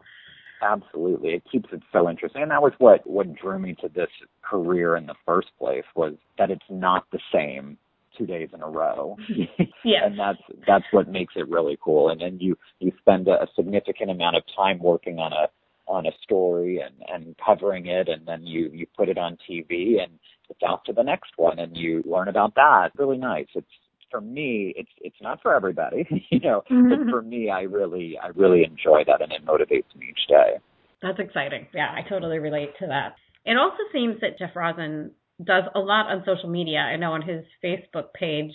Absolutely. 0.62 1.30
It 1.32 1.44
keeps 1.52 1.70
it 1.72 1.82
so 1.92 2.10
interesting. 2.10 2.42
And 2.42 2.52
that 2.52 2.62
was 2.62 2.74
what, 2.78 3.06
what 3.06 3.34
drew 3.36 3.60
me 3.60 3.76
to 3.82 3.90
this 3.90 4.10
career 4.42 4.96
in 4.96 5.06
the 5.06 5.16
first 5.26 5.50
place 5.60 5.84
was 5.96 6.14
that 6.38 6.50
it's 6.50 6.66
not 6.70 7.06
the 7.12 7.20
same 7.34 7.78
two 8.18 8.26
days 8.26 8.50
in 8.54 8.62
a 8.62 8.70
row. 8.70 9.16
yeah. 9.86 10.06
and 10.06 10.18
that's 10.18 10.42
that's 10.66 10.86
what 10.92 11.08
makes 11.08 11.34
it 11.36 11.48
really 11.50 11.78
cool. 11.84 12.10
And 12.10 12.20
then 12.20 12.40
you 12.40 12.58
you 12.80 12.92
spend 13.00 13.28
a, 13.28 13.44
a 13.44 13.48
significant 13.56 14.10
amount 14.10 14.36
of 14.36 14.44
time 14.56 14.80
working 14.80 15.20
on 15.20 15.34
a 15.34 15.48
on 15.88 16.06
a 16.06 16.12
story 16.24 16.82
and 16.82 16.96
and 17.08 17.36
covering 17.44 17.86
it 17.86 18.10
and 18.10 18.28
then 18.28 18.46
you 18.46 18.70
you 18.74 18.88
put 18.98 19.10
it 19.10 19.18
on 19.18 19.38
TV 19.50 20.02
and 20.02 20.12
it's 20.50 20.62
off 20.64 20.84
to 20.86 20.94
the 20.94 21.04
next 21.04 21.32
one 21.38 21.60
and 21.60 21.78
you 21.78 22.04
learn 22.06 22.28
about 22.28 22.56
that. 22.56 22.90
Really 22.98 23.18
nice. 23.18 23.48
It's 23.54 23.68
for 24.10 24.22
me, 24.22 24.74
it's 24.76 24.90
it's 25.02 25.16
not 25.22 25.42
for 25.42 25.54
everybody, 25.54 26.08
you 26.32 26.40
know. 26.40 26.64
Mm-hmm. 26.70 26.90
But 26.90 27.12
for 27.12 27.22
me, 27.22 27.50
I 27.50 27.62
really 27.62 28.18
I 28.22 28.28
really 28.30 28.64
enjoy 28.64 29.04
that, 29.08 29.22
and 29.22 29.32
it 29.32 29.46
motivates 29.46 29.96
me 29.98 30.08
each 30.10 30.28
day. 30.28 30.58
That's 31.02 31.20
exciting. 31.20 31.68
Yeah, 31.74 31.90
I 31.92 32.08
totally 32.08 32.40
relate 32.40 32.72
to 32.80 32.88
that. 32.88 33.16
It 33.46 33.58
also 33.58 33.78
seems 33.94 34.20
that 34.22 34.40
Jeff 34.40 34.54
Rossen 34.56 35.12
does 35.44 35.64
a 35.76 35.80
lot 35.80 36.08
on 36.08 36.24
social 36.26 36.50
media. 36.50 36.80
I 36.80 36.98
know 36.98 37.14
on 37.14 37.22
his 37.22 37.46
Facebook 37.64 38.14
page, 38.20 38.52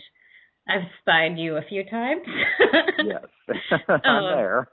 I've 0.69 0.89
spied 1.01 1.39
you 1.39 1.57
a 1.57 1.63
few 1.69 1.85
times. 1.85 2.23
yes, 3.05 3.25
I'm 3.89 4.25
um, 4.25 4.37
there. 4.37 4.69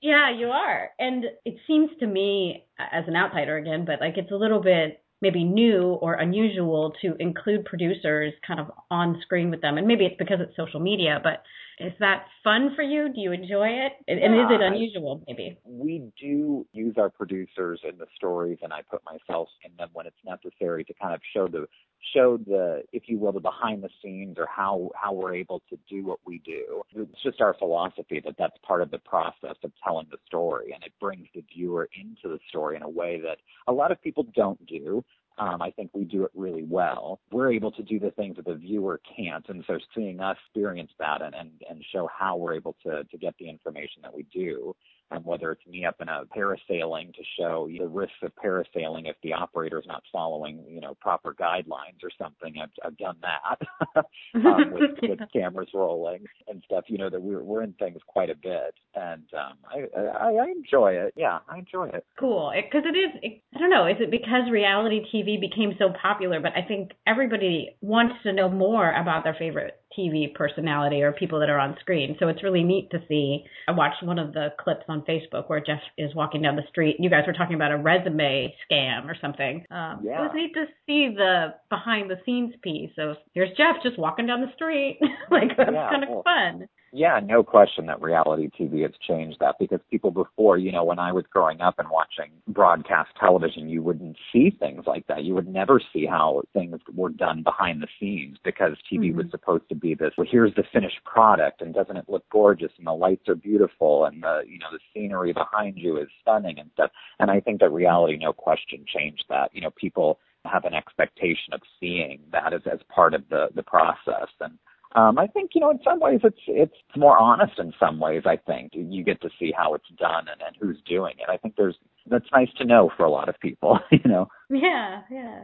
yeah, 0.00 0.36
you 0.36 0.48
are. 0.48 0.90
And 0.98 1.24
it 1.44 1.56
seems 1.66 1.90
to 2.00 2.06
me, 2.06 2.66
as 2.78 3.04
an 3.08 3.16
outsider 3.16 3.56
again, 3.56 3.84
but 3.84 4.00
like 4.00 4.16
it's 4.16 4.32
a 4.32 4.36
little 4.36 4.62
bit 4.62 5.02
maybe 5.20 5.44
new 5.44 5.98
or 6.00 6.14
unusual 6.14 6.92
to 7.02 7.14
include 7.18 7.64
producers 7.64 8.32
kind 8.46 8.60
of 8.60 8.70
on 8.90 9.20
screen 9.22 9.50
with 9.50 9.60
them. 9.60 9.78
And 9.78 9.86
maybe 9.86 10.04
it's 10.06 10.16
because 10.18 10.38
it's 10.40 10.56
social 10.56 10.80
media, 10.80 11.20
but 11.22 11.42
is 11.80 11.92
that 12.00 12.26
fun 12.42 12.72
for 12.74 12.82
you? 12.82 13.08
Do 13.12 13.20
you 13.20 13.32
enjoy 13.32 13.68
it? 13.68 13.92
And 14.08 14.18
yeah, 14.20 14.44
is 14.44 14.50
it 14.50 14.60
unusual 14.60 15.22
maybe? 15.26 15.58
We 15.64 16.10
do 16.20 16.66
use 16.72 16.94
our 16.98 17.08
producers 17.08 17.80
in 17.88 17.98
the 17.98 18.06
stories 18.16 18.58
and 18.62 18.72
I 18.72 18.82
put 18.82 19.02
myself 19.04 19.48
in 19.64 19.70
them 19.76 19.88
when 19.92 20.06
it's 20.06 20.16
necessary 20.24 20.84
to 20.84 20.94
kind 21.00 21.14
of 21.14 21.20
show 21.34 21.46
the 21.46 21.66
show 22.14 22.36
the 22.36 22.82
if 22.92 23.04
you 23.06 23.18
will 23.18 23.32
the 23.32 23.40
behind 23.40 23.82
the 23.82 23.90
scenes 24.02 24.36
or 24.38 24.46
how 24.54 24.90
how 24.94 25.12
we're 25.12 25.34
able 25.34 25.62
to 25.70 25.78
do 25.88 26.04
what 26.04 26.18
we 26.26 26.38
do. 26.44 26.82
It's 26.94 27.22
just 27.22 27.40
our 27.40 27.54
philosophy 27.58 28.20
that 28.24 28.34
that's 28.38 28.56
part 28.66 28.82
of 28.82 28.90
the 28.90 28.98
process 28.98 29.56
of 29.62 29.72
telling 29.84 30.06
the 30.10 30.18
story 30.26 30.72
and 30.72 30.82
it 30.82 30.92
brings 31.00 31.26
the 31.34 31.44
viewer 31.54 31.88
into 31.98 32.34
the 32.34 32.40
story 32.48 32.76
in 32.76 32.82
a 32.82 32.88
way 32.88 33.20
that 33.20 33.38
a 33.68 33.72
lot 33.72 33.92
of 33.92 34.02
people 34.02 34.26
don't 34.34 34.64
do 34.66 35.04
um, 35.38 35.62
I 35.62 35.70
think 35.70 35.90
we 35.94 36.04
do 36.04 36.24
it 36.24 36.30
really 36.34 36.64
well. 36.64 37.20
We're 37.30 37.52
able 37.52 37.72
to 37.72 37.82
do 37.82 37.98
the 37.98 38.10
things 38.10 38.36
that 38.36 38.44
the 38.44 38.54
viewer 38.54 39.00
can't, 39.16 39.44
and 39.48 39.64
so 39.66 39.78
seeing 39.94 40.20
us 40.20 40.36
experience 40.46 40.90
that 40.98 41.22
and, 41.22 41.34
and, 41.34 41.50
and 41.68 41.84
show 41.92 42.08
how 42.16 42.36
we're 42.36 42.54
able 42.54 42.76
to, 42.84 43.04
to 43.04 43.18
get 43.18 43.34
the 43.38 43.48
information 43.48 44.02
that 44.02 44.14
we 44.14 44.24
do 44.32 44.74
um, 45.10 45.22
whether 45.24 45.52
it's 45.52 45.66
me 45.66 45.84
up 45.84 45.96
in 46.00 46.08
a 46.08 46.24
parasailing 46.36 47.14
to 47.14 47.22
show 47.38 47.68
the 47.78 47.86
risks 47.86 48.16
of 48.22 48.32
parasailing 48.42 49.08
if 49.08 49.16
the 49.22 49.32
operator 49.32 49.78
is 49.78 49.86
not 49.86 50.02
following, 50.12 50.64
you 50.68 50.80
know, 50.80 50.94
proper 51.00 51.34
guidelines 51.34 52.02
or 52.02 52.10
something. 52.20 52.54
I've, 52.62 52.70
I've 52.84 52.96
done 52.98 53.16
that 53.22 54.04
um, 54.34 54.72
with, 54.72 54.90
with 55.02 55.20
cameras 55.32 55.68
rolling 55.72 56.24
and 56.48 56.62
stuff. 56.66 56.84
You 56.88 56.98
know 56.98 57.10
that 57.10 57.20
we're 57.20 57.42
we're 57.42 57.62
in 57.62 57.72
things 57.74 57.98
quite 58.06 58.30
a 58.30 58.34
bit, 58.34 58.74
and 58.94 59.24
um, 59.34 59.58
I, 59.66 59.98
I 59.98 60.32
I 60.34 60.46
enjoy 60.50 60.92
it. 60.92 61.14
Yeah, 61.16 61.38
I 61.48 61.58
enjoy 61.58 61.88
it. 61.88 62.04
Cool, 62.18 62.52
because 62.54 62.86
it, 62.86 62.94
it 62.94 62.98
is. 62.98 63.20
It, 63.22 63.42
I 63.54 63.58
don't 63.58 63.70
know. 63.70 63.86
Is 63.86 63.96
it 64.00 64.10
because 64.10 64.50
reality 64.50 65.00
TV 65.14 65.40
became 65.40 65.74
so 65.78 65.92
popular? 66.00 66.40
But 66.40 66.52
I 66.56 66.66
think 66.66 66.90
everybody 67.06 67.76
wants 67.80 68.16
to 68.24 68.32
know 68.32 68.48
more 68.50 68.92
about 68.92 69.24
their 69.24 69.36
favorite 69.38 69.80
TV 69.98 70.32
personality 70.32 71.02
or 71.02 71.12
people 71.12 71.40
that 71.40 71.50
are 71.50 71.58
on 71.58 71.76
screen. 71.80 72.16
So 72.20 72.28
it's 72.28 72.42
really 72.42 72.62
neat 72.62 72.90
to 72.90 72.98
see. 73.08 73.44
I 73.66 73.72
watched 73.72 74.02
one 74.02 74.18
of 74.18 74.32
the 74.32 74.48
clips 74.60 74.84
on 74.88 75.02
Facebook 75.02 75.48
where 75.48 75.60
Jeff 75.60 75.80
is 75.96 76.14
walking 76.14 76.42
down 76.42 76.56
the 76.56 76.62
street. 76.68 76.96
You 76.98 77.10
guys 77.10 77.24
were 77.26 77.32
talking 77.32 77.56
about 77.56 77.72
a 77.72 77.76
resume 77.76 78.54
scam 78.70 79.06
or 79.06 79.16
something. 79.20 79.64
Um, 79.70 80.00
yeah. 80.04 80.20
It 80.20 80.22
was 80.22 80.30
neat 80.34 80.54
to 80.54 80.66
see 80.86 81.14
the 81.14 81.54
behind 81.68 82.10
the 82.10 82.16
scenes 82.24 82.54
piece 82.62 82.92
of 82.98 83.16
here's 83.34 83.56
Jeff 83.56 83.82
just 83.82 83.98
walking 83.98 84.26
down 84.26 84.40
the 84.40 84.52
street. 84.54 84.98
like 85.30 85.56
that's 85.56 85.70
yeah, 85.72 85.90
kind 85.90 86.04
of 86.04 86.10
well, 86.10 86.22
fun. 86.22 86.68
Yeah, 86.92 87.20
no 87.22 87.42
question 87.42 87.86
that 87.86 88.00
reality 88.00 88.48
TV 88.58 88.82
has 88.82 88.92
changed 89.06 89.38
that 89.40 89.56
because 89.58 89.80
people 89.90 90.10
before, 90.10 90.56
you 90.56 90.72
know, 90.72 90.84
when 90.84 90.98
I 90.98 91.12
was 91.12 91.24
growing 91.30 91.60
up 91.60 91.78
and 91.78 91.88
watching 91.90 92.30
broadcast 92.48 93.10
television, 93.20 93.68
you 93.68 93.82
wouldn't 93.82 94.16
see 94.32 94.50
things 94.50 94.84
like 94.86 95.06
that. 95.08 95.24
You 95.24 95.34
would 95.34 95.48
never 95.48 95.80
see 95.92 96.06
how 96.06 96.42
things 96.54 96.80
were 96.94 97.10
done 97.10 97.42
behind 97.42 97.82
the 97.82 97.88
scenes 98.00 98.38
because 98.42 98.72
TV 98.90 99.08
mm-hmm. 99.08 99.18
was 99.18 99.26
supposed 99.30 99.68
to 99.68 99.74
be 99.74 99.94
this, 99.94 100.12
well, 100.16 100.26
here's 100.30 100.54
the 100.54 100.64
finished 100.72 101.04
product 101.04 101.60
and 101.60 101.74
doesn't 101.74 101.96
it 101.96 102.06
look 102.08 102.24
gorgeous 102.30 102.72
and 102.78 102.86
the 102.86 102.92
lights 102.92 103.28
are 103.28 103.34
beautiful 103.34 104.06
and 104.06 104.22
the, 104.22 104.40
you 104.46 104.58
know, 104.58 104.68
the 104.72 104.80
scenery 104.94 105.32
behind 105.32 105.76
you 105.76 105.98
is 105.98 106.08
stunning 106.22 106.58
and 106.58 106.70
stuff. 106.72 106.90
And 107.18 107.30
I 107.30 107.40
think 107.40 107.60
that 107.60 107.70
reality, 107.70 108.16
no 108.16 108.32
question, 108.32 108.84
changed 108.86 109.24
that. 109.28 109.50
You 109.52 109.60
know, 109.60 109.70
people 109.76 110.20
have 110.44 110.64
an 110.64 110.74
expectation 110.74 111.52
of 111.52 111.60
seeing 111.78 112.20
that 112.32 112.54
as, 112.54 112.62
as 112.70 112.78
part 112.88 113.12
of 113.12 113.22
the, 113.28 113.48
the 113.54 113.62
process. 113.62 114.28
And 114.40 114.58
um, 114.94 115.18
I 115.18 115.26
think 115.26 115.50
you 115.54 115.60
know 115.60 115.70
in 115.70 115.80
some 115.84 116.00
ways 116.00 116.20
it's 116.24 116.40
it's 116.46 116.72
more 116.96 117.18
honest 117.18 117.58
in 117.58 117.72
some 117.78 118.00
ways. 118.00 118.22
I 118.24 118.36
think 118.36 118.72
you 118.74 119.04
get 119.04 119.20
to 119.20 119.28
see 119.38 119.52
how 119.56 119.74
it's 119.74 119.88
done 119.98 120.26
and, 120.28 120.40
and 120.40 120.56
who's 120.58 120.78
doing 120.88 121.14
it. 121.18 121.28
I 121.28 121.36
think 121.36 121.56
there's 121.56 121.76
that's 122.10 122.24
nice 122.32 122.48
to 122.56 122.64
know 122.64 122.90
for 122.96 123.04
a 123.04 123.10
lot 123.10 123.28
of 123.28 123.38
people. 123.40 123.78
You 123.90 124.10
know. 124.10 124.28
Yeah, 124.50 125.00
yeah. 125.10 125.40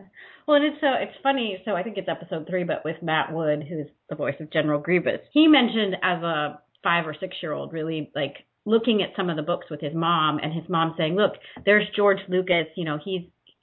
Well, 0.47 0.57
and 0.57 0.65
it's 0.67 0.81
so 0.81 0.89
it's 0.99 1.17
funny. 1.23 1.61
So 1.65 1.73
I 1.73 1.83
think 1.83 1.97
it's 1.97 2.09
episode 2.09 2.47
three, 2.49 2.65
but 2.65 2.85
with 2.85 2.97
Matt 3.03 3.33
Wood, 3.33 3.65
who's 3.69 3.87
the 4.09 4.17
voice 4.17 4.37
of 4.41 4.53
General 4.53 4.81
Grievous, 4.81 5.21
he 5.33 5.47
mentioned 5.47 5.97
as 6.03 6.23
a 6.23 6.61
five 6.83 7.07
or 7.07 7.15
six 7.19 7.37
year 7.43 7.53
old, 7.53 7.73
really 7.73 8.11
like 8.15 8.47
looking 8.65 9.03
at 9.03 9.11
some 9.17 9.29
of 9.29 9.37
the 9.37 9.43
books 9.43 9.67
with 9.71 9.81
his 9.81 9.95
mom, 9.95 10.39
and 10.39 10.53
his 10.53 10.69
mom 10.69 10.95
saying, 10.97 11.17
"Look, 11.17 11.33
there's 11.67 11.87
George 11.97 12.21
Lucas. 12.29 12.67
You 12.77 12.85
know, 12.85 12.99
he's 13.05 13.23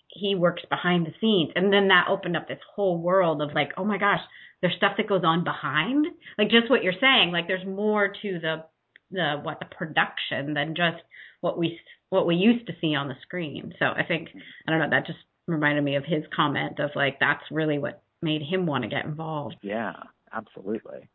he 0.10 0.36
works 0.36 0.63
behind 0.70 1.08
the 1.08 1.13
scenes," 1.22 1.52
and 1.56 1.72
then 1.72 1.88
that 1.88 2.08
opened 2.10 2.36
up 2.36 2.48
this 2.48 2.60
whole 2.76 3.02
world 3.02 3.41
of 3.41 3.54
like, 3.54 3.72
oh 3.78 3.86
my 3.86 3.98
gosh 3.98 4.22
there's 4.62 4.76
stuff 4.78 4.93
that 4.97 5.10
goes 5.10 5.24
on 5.24 5.43
behind. 5.43 6.06
Like 6.38 6.50
just 6.50 6.69
what 6.69 6.84
you're 6.84 6.93
saying 7.00 7.32
like 7.32 7.47
there's 7.47 7.65
more 7.65 8.08
to 8.08 8.39
the 8.39 8.63
the 9.12 9.41
what 9.41 9.60
the 9.60 9.65
production 9.65 10.54
than 10.54 10.76
just 10.76 11.04
what 11.41 11.58
we 11.58 11.80
what 12.10 12.28
we 12.28 12.36
used 12.36 12.67
to 12.67 12.74
see 12.82 12.95
on 12.95 13.08
the 13.08 13.15
screen. 13.21 13.74
So 13.80 13.86
i 13.86 14.04
think 14.08 14.30
i 14.67 14.71
don't 14.71 14.80
know 14.80 14.89
that 14.89 15.06
just 15.06 15.19
reminded 15.47 15.84
me 15.84 15.95
of 15.95 16.06
his 16.06 16.24
comment 16.36 16.80
of 16.80 16.91
like 16.95 17.19
that's 17.19 17.43
really 17.52 17.80
what 17.80 18.02
made 18.21 18.41
him 18.41 18.65
want 18.65 18.84
to 18.84 18.89
get 18.89 19.06
involved. 19.06 19.58
Yeah 19.62 19.93
absolutely. 20.34 21.10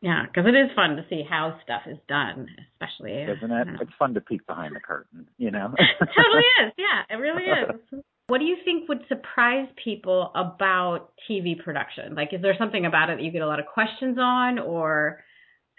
Yeah 0.00 0.26
because 0.26 0.46
it 0.46 0.56
is 0.56 0.70
fun 0.76 0.96
to 0.96 1.04
see 1.08 1.22
how 1.28 1.58
stuff 1.62 1.82
is 1.86 1.98
done 2.08 2.48
especially 2.74 3.12
isn't 3.12 3.50
it? 3.50 3.68
it's 3.80 3.92
fun 3.98 4.14
to 4.14 4.20
peek 4.20 4.46
behind 4.46 4.74
the 4.76 4.80
curtain 4.80 5.26
you 5.38 5.50
know? 5.50 5.74
It 5.78 6.08
totally 6.16 6.66
is 6.66 6.72
yeah 6.76 7.02
it 7.08 7.16
really 7.20 7.44
is 7.44 8.02
what 8.28 8.38
do 8.38 8.44
you 8.44 8.56
think 8.64 8.88
would 8.88 9.04
surprise 9.08 9.66
people 9.82 10.30
about 10.34 11.12
TV 11.28 11.58
production? 11.58 12.14
Like, 12.14 12.32
is 12.32 12.42
there 12.42 12.54
something 12.58 12.86
about 12.86 13.10
it 13.10 13.16
that 13.16 13.24
you 13.24 13.32
get 13.32 13.42
a 13.42 13.46
lot 13.46 13.58
of 13.58 13.66
questions 13.66 14.18
on, 14.20 14.58
or 14.58 15.24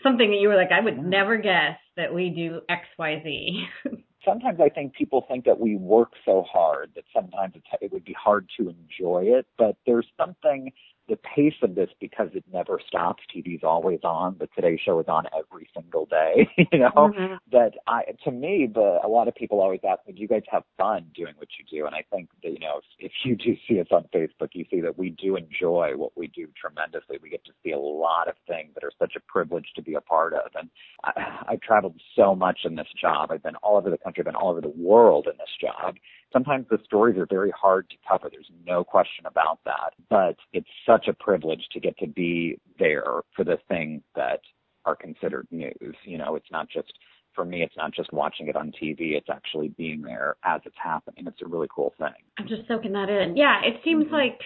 something 0.04 0.30
that 0.32 0.38
you 0.38 0.50
were 0.50 0.56
like, 0.56 0.72
I 0.72 0.84
would 0.84 0.98
mm. 0.98 1.06
never 1.06 1.38
guess 1.38 1.78
that 1.96 2.14
we 2.14 2.30
do 2.30 2.62
X, 2.68 2.86
Y, 2.98 3.22
Z? 3.24 3.64
sometimes 4.26 4.60
I 4.60 4.70
think 4.70 4.94
people 4.94 5.26
think 5.28 5.46
that 5.46 5.60
we 5.60 5.76
work 5.76 6.12
so 6.26 6.44
hard 6.52 6.92
that 6.96 7.06
sometimes 7.14 7.54
it 7.82 7.92
would 7.92 8.06
be 8.06 8.16
hard 8.22 8.50
to 8.60 8.70
enjoy 8.70 9.24
it, 9.26 9.46
but 9.58 9.76
there's 9.86 10.08
something 10.18 10.72
the 11.10 11.18
pace 11.18 11.56
of 11.64 11.76
this 11.76 11.90
because 12.00 12.30
it 12.34 12.44
never 12.54 12.80
stops. 12.86 13.24
TV's 13.36 13.64
always 13.64 14.00
on. 14.04 14.38
The 14.40 14.48
Today 14.56 14.80
Show 14.84 15.00
is 15.00 15.08
on 15.08 15.26
every 15.38 15.68
single 15.76 16.06
day. 16.06 16.48
You 16.72 16.80
know 16.80 16.92
mm-hmm. 16.96 17.36
that 17.52 17.72
I 17.88 18.04
to 18.26 18.32
me, 18.32 18.70
the 18.72 19.00
a 19.04 19.08
lot 19.08 19.28
of 19.28 19.34
people 19.34 19.60
always 19.60 19.80
ask 19.90 20.06
me, 20.06 20.14
"Do 20.14 20.22
you 20.22 20.28
guys 20.28 20.44
have 20.52 20.64
fun 20.78 21.08
doing 21.16 21.34
what 21.38 21.48
you 21.58 21.66
do?" 21.66 21.88
And 21.88 21.96
I 21.96 22.04
think 22.12 22.30
that 22.44 22.52
you 22.52 22.60
know 22.60 22.80
if, 23.00 23.08
if 23.08 23.12
you 23.24 23.36
do 23.36 23.56
see 23.68 23.80
us 23.80 23.88
on 23.92 24.06
Facebook, 24.14 24.50
you 24.54 24.66
see 24.70 24.80
that 24.82 24.98
we 24.98 25.10
do 25.10 25.36
enjoy 25.36 25.94
what 25.96 26.16
we 26.16 26.28
do 26.28 26.48
tremendously. 26.60 27.18
We 27.22 27.30
get 27.30 27.44
to 27.46 27.52
see 27.64 27.72
a 27.72 27.80
lot 27.80 28.28
of 28.28 28.36
things 28.48 28.72
that 28.76 28.84
are 28.84 28.92
such 29.00 29.14
a 29.16 29.20
privilege 29.22 29.66
to 29.78 29.82
be 29.82 29.96
a 29.96 30.02
part 30.02 30.34
of. 30.34 30.52
And 30.54 30.70
I, 31.04 31.54
I've 31.54 31.62
traveled 31.62 32.00
so 32.16 32.36
much 32.36 32.60
in 32.66 32.76
this 32.76 32.88
job. 33.00 33.32
I've 33.32 33.44
been 33.44 33.56
all 33.58 33.78
over 33.78 33.90
the 33.90 33.98
country. 33.98 34.22
I've 34.22 34.26
been 34.26 34.36
all 34.36 34.52
over 34.52 34.62
the 34.62 34.74
world 34.78 35.28
in 35.28 35.38
this 35.38 35.56
job 35.60 35.96
sometimes 36.32 36.68
the 36.70 36.80
stories 36.84 37.18
are 37.18 37.28
very 37.30 37.52
hard 37.52 37.90
to 37.90 37.96
cover. 38.08 38.30
There's 38.32 38.52
no 38.66 38.84
question 38.84 39.26
about 39.26 39.60
that. 39.66 39.94
But 40.10 40.38
it's 40.54 40.68
such 40.86 41.08
a 41.08 41.14
privilege 41.14 41.68
to 41.74 41.80
get 41.80 41.98
to 42.00 42.08
be 42.08 42.60
there 42.78 43.22
for 43.36 43.44
the 43.44 43.58
things 43.68 44.02
that 44.16 44.42
are 44.86 44.96
considered 44.96 45.48
news. 45.52 45.96
You 46.06 46.18
know, 46.18 46.36
it's 46.36 46.52
not 46.52 46.70
just 46.70 46.94
for 47.36 47.46
me, 47.46 47.62
it's 47.62 47.78
not 47.78 47.94
just 47.94 48.12
watching 48.12 48.48
it 48.48 48.56
on 48.56 48.72
TV, 48.72 49.14
it's 49.16 49.30
actually 49.32 49.70
being 49.70 50.02
there 50.02 50.36
as 50.44 50.62
it's 50.66 50.76
happening. 50.82 51.26
It's 51.28 51.42
a 51.44 51.48
really 51.48 51.68
cool 51.74 51.94
thing. 51.98 52.14
I'm 52.38 52.48
just 52.48 52.68
soaking 52.68 52.94
that 52.94 53.10
in. 53.10 53.38
Yeah, 53.38 53.62
it 53.64 53.82
seems 53.84 54.06
mm-hmm. 54.06 54.14
like 54.14 54.40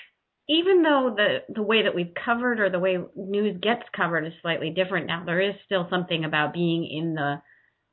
even 0.49 0.83
though 0.83 1.13
the 1.15 1.53
the 1.53 1.63
way 1.63 1.83
that 1.83 1.95
we've 1.95 2.13
covered 2.25 2.59
or 2.59 2.69
the 2.69 2.79
way 2.79 2.97
news 3.15 3.57
gets 3.61 3.83
covered 3.95 4.25
is 4.25 4.33
slightly 4.41 4.69
different 4.69 5.07
now, 5.07 5.23
there 5.25 5.41
is 5.41 5.55
still 5.65 5.87
something 5.89 6.25
about 6.25 6.53
being 6.53 6.85
in 6.85 7.15
the 7.15 7.41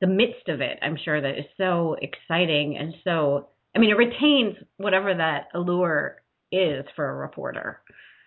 the 0.01 0.07
midst 0.07 0.49
of 0.49 0.61
it. 0.61 0.79
I'm 0.81 0.97
sure 1.03 1.21
that 1.21 1.37
is 1.37 1.45
so 1.57 1.95
exciting 2.01 2.75
and 2.77 2.93
so 3.03 3.49
I 3.75 3.79
mean, 3.79 3.89
it 3.89 3.97
retains 3.97 4.57
whatever 4.77 5.13
that 5.13 5.47
allure 5.53 6.21
is 6.51 6.85
for 6.95 7.09
a 7.09 7.15
reporter. 7.15 7.81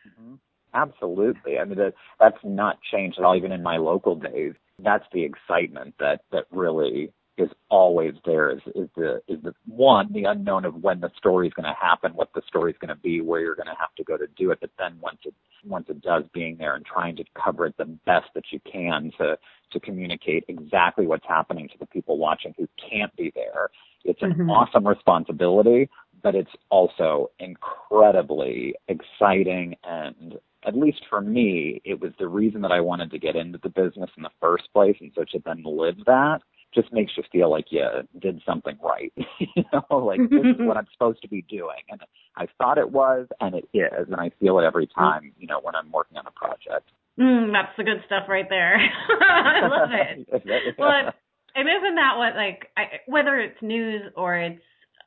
Mm-hmm. 0.08 0.34
Absolutely. 0.74 1.58
I 1.58 1.64
mean, 1.64 1.78
that, 1.78 1.94
that's 2.18 2.38
not 2.42 2.78
changed 2.90 3.18
at 3.18 3.24
all, 3.24 3.36
even 3.36 3.52
in 3.52 3.62
my 3.62 3.76
local 3.76 4.16
days. 4.16 4.54
That's 4.82 5.04
the 5.12 5.22
excitement 5.22 5.94
that, 6.00 6.22
that 6.32 6.46
really 6.50 7.12
is 7.36 7.48
always 7.68 8.14
there 8.24 8.50
is, 8.50 8.60
is 8.74 8.88
the 8.96 9.20
is 9.26 9.42
the 9.42 9.54
one 9.66 10.12
the 10.12 10.24
unknown 10.24 10.64
of 10.64 10.74
when 10.82 11.00
the 11.00 11.10
story 11.16 11.48
is 11.48 11.52
going 11.52 11.66
to 11.66 11.74
happen, 11.80 12.12
what 12.12 12.30
the 12.34 12.42
story 12.46 12.70
is 12.70 12.78
going 12.80 12.94
to 12.94 13.02
be, 13.02 13.20
where 13.20 13.40
you're 13.40 13.56
going 13.56 13.66
to 13.66 13.74
have 13.78 13.94
to 13.96 14.04
go 14.04 14.16
to 14.16 14.26
do 14.36 14.50
it. 14.52 14.58
But 14.60 14.70
then 14.78 14.98
once 15.00 15.18
it 15.24 15.34
once 15.64 15.86
it 15.88 16.00
does, 16.00 16.22
being 16.32 16.56
there 16.58 16.76
and 16.76 16.84
trying 16.84 17.16
to 17.16 17.24
cover 17.42 17.66
it 17.66 17.76
the 17.76 17.86
best 18.06 18.26
that 18.34 18.44
you 18.50 18.60
can 18.70 19.10
to 19.18 19.36
to 19.72 19.80
communicate 19.80 20.44
exactly 20.48 21.06
what's 21.06 21.26
happening 21.26 21.68
to 21.68 21.78
the 21.78 21.86
people 21.86 22.18
watching 22.18 22.54
who 22.56 22.68
can't 22.90 23.14
be 23.16 23.32
there. 23.34 23.70
It's 24.04 24.22
an 24.22 24.32
mm-hmm. 24.32 24.50
awesome 24.50 24.86
responsibility, 24.86 25.88
but 26.22 26.34
it's 26.34 26.50
also 26.70 27.30
incredibly 27.40 28.74
exciting 28.88 29.74
and 29.82 30.38
at 30.66 30.74
least 30.74 31.02
for 31.10 31.20
me, 31.20 31.82
it 31.84 32.00
was 32.00 32.12
the 32.18 32.26
reason 32.26 32.62
that 32.62 32.72
I 32.72 32.80
wanted 32.80 33.10
to 33.10 33.18
get 33.18 33.36
into 33.36 33.58
the 33.62 33.68
business 33.68 34.08
in 34.16 34.22
the 34.22 34.30
first 34.40 34.64
place. 34.72 34.96
And 34.98 35.12
so 35.14 35.24
to 35.24 35.42
then 35.44 35.62
live 35.62 35.96
that 36.06 36.40
just 36.74 36.92
makes 36.92 37.12
you 37.16 37.22
feel 37.30 37.50
like 37.50 37.66
you 37.70 37.86
did 38.20 38.42
something 38.46 38.76
right. 38.82 39.12
you 39.38 39.64
know, 39.72 39.96
like 39.96 40.20
this 40.30 40.40
is 40.40 40.56
what 40.58 40.76
I'm 40.76 40.86
supposed 40.92 41.22
to 41.22 41.28
be 41.28 41.42
doing. 41.42 41.82
And 41.90 42.00
I 42.36 42.46
thought 42.58 42.78
it 42.78 42.90
was, 42.90 43.26
and 43.40 43.54
it 43.54 43.68
is. 43.72 44.06
And 44.08 44.16
I 44.16 44.30
feel 44.40 44.58
it 44.58 44.64
every 44.64 44.88
time, 44.88 45.32
you 45.38 45.46
know, 45.46 45.60
when 45.62 45.74
I'm 45.74 45.90
working 45.92 46.18
on 46.18 46.26
a 46.26 46.30
project. 46.30 46.90
Mm, 47.18 47.52
that's 47.52 47.76
the 47.76 47.84
good 47.84 48.02
stuff 48.06 48.24
right 48.28 48.48
there. 48.48 48.76
I 49.20 49.66
love 49.68 49.90
it. 49.92 50.76
But 50.76 51.14
and 51.54 51.68
isn't 51.68 51.94
that 51.94 52.16
what 52.16 52.34
like 52.34 52.68
I, 52.76 53.00
whether 53.06 53.38
it's 53.38 53.60
news 53.62 54.02
or 54.16 54.36
it's 54.36 54.62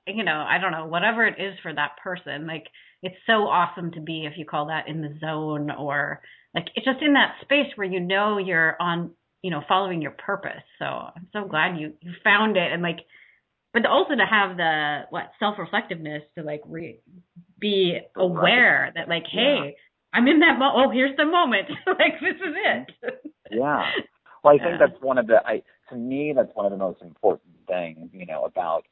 you 0.08 0.24
know 0.24 0.46
I 0.48 0.58
don't 0.60 0.72
know 0.72 0.86
whatever 0.86 1.26
it 1.26 1.36
is 1.40 1.54
for 1.62 1.74
that 1.74 1.98
person 2.02 2.48
like 2.48 2.68
it's 3.04 3.16
so 3.28 3.44
awesome 3.44 3.92
to 3.92 4.02
be 4.02 4.26
if 4.26 4.34
you 4.38 4.46
call 4.46 4.68
that 4.68 4.88
in 4.88 5.02
the 5.02 5.18
zone 5.20 5.70
or 5.72 6.22
like 6.56 6.68
it's 6.76 6.86
just 6.86 7.02
in 7.02 7.14
that 7.14 7.36
space 7.42 7.68
where 7.76 7.88
you 7.88 8.00
know 8.00 8.38
you're 8.38 8.82
on 8.82 9.12
you 9.48 9.52
know 9.52 9.64
following 9.66 10.02
your 10.02 10.12
purpose. 10.12 10.66
So 10.78 10.86
i'm 10.86 11.26
so 11.32 11.46
glad 11.46 11.80
you 11.80 11.94
you 12.02 12.12
found 12.22 12.58
it. 12.58 12.74
And 12.74 12.84
like 12.84 12.98
but 13.72 13.86
also 13.86 14.14
to 14.14 14.26
have 14.26 14.58
the 14.58 15.04
what 15.10 15.32
self-reflectiveness 15.40 16.24
to 16.38 16.44
like 16.44 16.62
re- 16.66 17.00
be 17.58 17.98
aware 18.18 18.92
that 18.94 19.08
like 19.08 19.24
hey 19.32 19.58
yeah. 19.64 19.72
i'm 20.14 20.28
in 20.28 20.40
that 20.42 20.60
mo- 20.60 20.74
oh 20.76 20.90
here's 20.92 21.16
the 21.16 21.26
moment. 21.26 21.68
Like 21.88 22.20
this 22.20 22.36
is 22.36 22.56
it. 22.74 23.34
Yeah. 23.52 23.90
Well 24.44 24.54
i 24.54 24.58
think 24.58 24.72
yeah. 24.78 24.88
that's 24.88 25.02
one 25.02 25.18
of 25.18 25.28
the 25.28 25.38
i 25.46 25.64
to 25.92 25.96
me 25.96 26.34
that's 26.36 26.54
one 26.54 26.66
of 26.66 26.74
the 26.74 26.78
most 26.78 27.02
important 27.02 27.56
things 27.70 28.10
you 28.12 28.26
know 28.26 28.44
about 28.44 28.84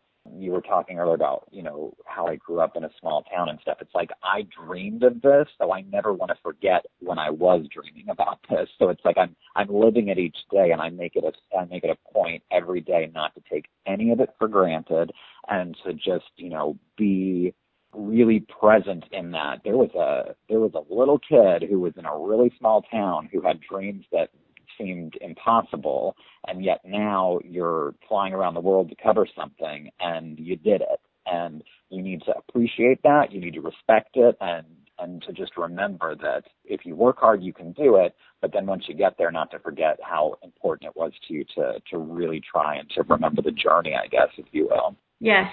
you 0.41 0.51
were 0.51 0.61
talking 0.61 0.99
earlier 0.99 1.15
about, 1.15 1.47
you 1.51 1.63
know, 1.63 1.95
how 2.05 2.27
I 2.27 2.35
grew 2.35 2.59
up 2.59 2.75
in 2.75 2.83
a 2.83 2.89
small 2.99 3.23
town 3.23 3.49
and 3.49 3.59
stuff. 3.61 3.77
It's 3.81 3.95
like 3.95 4.09
I 4.23 4.45
dreamed 4.65 5.03
of 5.03 5.21
this, 5.21 5.47
so 5.57 5.73
I 5.73 5.81
never 5.81 6.13
want 6.13 6.29
to 6.29 6.37
forget 6.43 6.85
when 6.99 7.19
I 7.19 7.29
was 7.29 7.65
dreaming 7.73 8.09
about 8.09 8.39
this. 8.49 8.69
So 8.77 8.89
it's 8.89 9.03
like 9.05 9.17
I'm 9.17 9.35
I'm 9.55 9.69
living 9.69 10.09
it 10.09 10.17
each 10.17 10.37
day 10.51 10.71
and 10.71 10.81
I 10.81 10.89
make 10.89 11.15
it 11.15 11.23
a 11.23 11.57
I 11.57 11.65
make 11.65 11.83
it 11.83 11.89
a 11.89 12.13
point 12.13 12.43
every 12.51 12.81
day 12.81 13.09
not 13.13 13.33
to 13.35 13.41
take 13.51 13.65
any 13.85 14.11
of 14.11 14.19
it 14.19 14.29
for 14.37 14.47
granted 14.47 15.11
and 15.47 15.77
to 15.85 15.93
just, 15.93 16.25
you 16.37 16.49
know, 16.49 16.77
be 16.97 17.53
really 17.93 18.45
present 18.59 19.05
in 19.11 19.31
that. 19.31 19.61
There 19.63 19.77
was 19.77 19.91
a 19.95 20.35
there 20.49 20.59
was 20.59 20.73
a 20.73 20.93
little 20.93 21.19
kid 21.19 21.67
who 21.69 21.79
was 21.79 21.93
in 21.97 22.05
a 22.05 22.17
really 22.17 22.51
small 22.59 22.81
town 22.83 23.29
who 23.31 23.41
had 23.41 23.59
dreams 23.61 24.05
that 24.11 24.29
seemed 24.77 25.15
impossible, 25.21 26.15
and 26.47 26.63
yet 26.63 26.81
now 26.85 27.39
you're 27.43 27.93
flying 28.07 28.33
around 28.33 28.53
the 28.53 28.61
world 28.61 28.89
to 28.89 28.95
cover 29.01 29.27
something, 29.37 29.89
and 29.99 30.37
you 30.39 30.55
did 30.55 30.81
it. 30.81 30.99
And 31.27 31.63
you 31.89 32.03
need 32.03 32.21
to 32.23 32.33
appreciate 32.37 33.01
that. 33.03 33.31
You 33.31 33.41
need 33.41 33.55
to 33.55 33.61
respect 33.61 34.11
it, 34.15 34.37
and 34.41 34.65
and 34.97 35.21
to 35.23 35.33
just 35.33 35.57
remember 35.57 36.15
that 36.15 36.43
if 36.63 36.85
you 36.85 36.95
work 36.95 37.19
hard, 37.19 37.43
you 37.43 37.51
can 37.51 37.73
do 37.73 37.97
it. 37.97 38.15
But 38.41 38.53
then 38.53 38.65
once 38.65 38.85
you 38.87 38.95
get 38.95 39.17
there, 39.17 39.31
not 39.31 39.51
to 39.51 39.59
forget 39.59 39.99
how 40.01 40.35
important 40.43 40.89
it 40.89 40.95
was 40.95 41.11
to 41.27 41.33
you 41.33 41.43
to 41.55 41.73
to 41.91 41.97
really 41.97 42.41
try 42.41 42.75
and 42.75 42.89
to 42.91 43.03
remember 43.03 43.41
the 43.41 43.51
journey, 43.51 43.93
I 43.95 44.07
guess, 44.07 44.29
if 44.37 44.45
you 44.51 44.67
will. 44.69 44.95
Yes, 45.19 45.51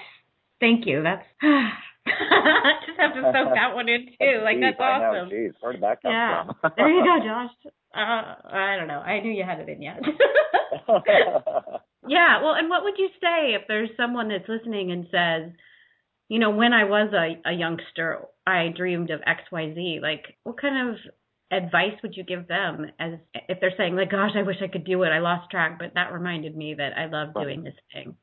thank 0.59 0.85
you. 0.85 1.01
That's 1.03 1.25
Just 2.05 2.99
have 2.99 3.13
to 3.13 3.21
soak 3.33 3.53
that 3.55 3.73
one 3.73 3.87
in 3.89 4.05
too. 4.07 4.15
That's 4.19 4.43
like 4.43 4.57
that's 4.59 4.79
know. 4.79 4.85
awesome. 4.85 5.29
Jeez, 5.29 5.53
where 5.61 5.71
did 5.73 5.81
that 5.83 6.01
come 6.01 6.11
Yeah. 6.11 6.43
from? 6.45 6.71
there 6.77 6.89
you 6.89 7.03
go, 7.03 7.17
Josh. 7.25 7.51
Uh, 7.93 8.35
I 8.51 8.75
don't 8.77 8.87
know. 8.87 8.99
I 8.99 9.19
knew 9.21 9.31
you 9.31 9.43
had 9.43 9.59
it 9.59 9.69
in 9.69 9.81
yet. 9.81 9.99
yeah. 12.07 12.41
Well, 12.41 12.53
and 12.55 12.69
what 12.69 12.83
would 12.83 12.97
you 12.97 13.09
say 13.21 13.53
if 13.53 13.63
there's 13.67 13.89
someone 13.97 14.29
that's 14.29 14.47
listening 14.49 14.91
and 14.91 15.05
says, 15.11 15.51
you 16.29 16.39
know, 16.39 16.49
when 16.51 16.73
I 16.73 16.85
was 16.85 17.13
a, 17.13 17.49
a 17.49 17.53
youngster, 17.53 18.21
I 18.47 18.69
dreamed 18.75 19.11
of 19.11 19.21
X, 19.25 19.41
Y, 19.51 19.73
Z. 19.75 19.99
Like, 20.01 20.23
what 20.43 20.59
kind 20.59 20.89
of 20.89 20.95
advice 21.51 21.93
would 22.01 22.17
you 22.17 22.23
give 22.23 22.47
them 22.47 22.87
as 22.99 23.13
if 23.47 23.59
they're 23.61 23.73
saying 23.77 23.95
like 23.95 24.09
gosh 24.09 24.31
i 24.35 24.41
wish 24.41 24.55
i 24.63 24.67
could 24.67 24.85
do 24.85 25.03
it 25.03 25.09
i 25.09 25.19
lost 25.19 25.51
track 25.51 25.77
but 25.77 25.91
that 25.93 26.11
reminded 26.11 26.57
me 26.57 26.73
that 26.73 26.93
i 26.97 27.05
love 27.05 27.29
Right. 27.35 27.43
doing 27.43 27.63
this 27.63 27.75
thing 27.93 28.15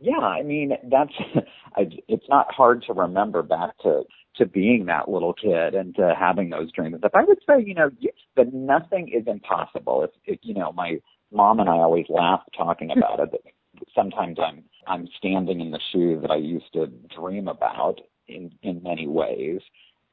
Yeah, 0.00 0.18
I 0.18 0.42
mean 0.42 0.72
that's 0.90 1.12
I, 1.76 1.88
it's 2.08 2.28
not 2.28 2.52
hard 2.52 2.82
to 2.86 2.92
remember 2.92 3.42
back 3.42 3.78
to 3.78 4.02
to 4.36 4.46
being 4.46 4.86
that 4.86 5.08
little 5.08 5.32
kid 5.32 5.74
and 5.74 5.94
to 5.94 6.14
having 6.18 6.50
those 6.50 6.72
dreams. 6.72 6.96
But 7.00 7.14
I 7.14 7.22
would 7.22 7.38
say, 7.48 7.62
you 7.64 7.74
know, 7.74 7.90
that 8.36 8.52
nothing 8.52 9.08
is 9.08 9.28
impossible. 9.28 10.02
If, 10.02 10.10
if 10.24 10.40
you 10.42 10.54
know, 10.54 10.72
my 10.72 10.98
mom 11.32 11.60
and 11.60 11.68
I 11.68 11.74
always 11.74 12.06
laugh 12.08 12.42
talking 12.56 12.90
about 12.96 13.20
it. 13.20 13.30
That 13.32 13.88
sometimes 13.94 14.38
I'm 14.44 14.64
I'm 14.86 15.08
standing 15.16 15.60
in 15.60 15.70
the 15.70 15.80
shoe 15.92 16.18
that 16.20 16.30
I 16.30 16.36
used 16.36 16.72
to 16.74 16.86
dream 17.14 17.48
about 17.48 18.00
in 18.28 18.52
in 18.62 18.82
many 18.82 19.06
ways, 19.06 19.60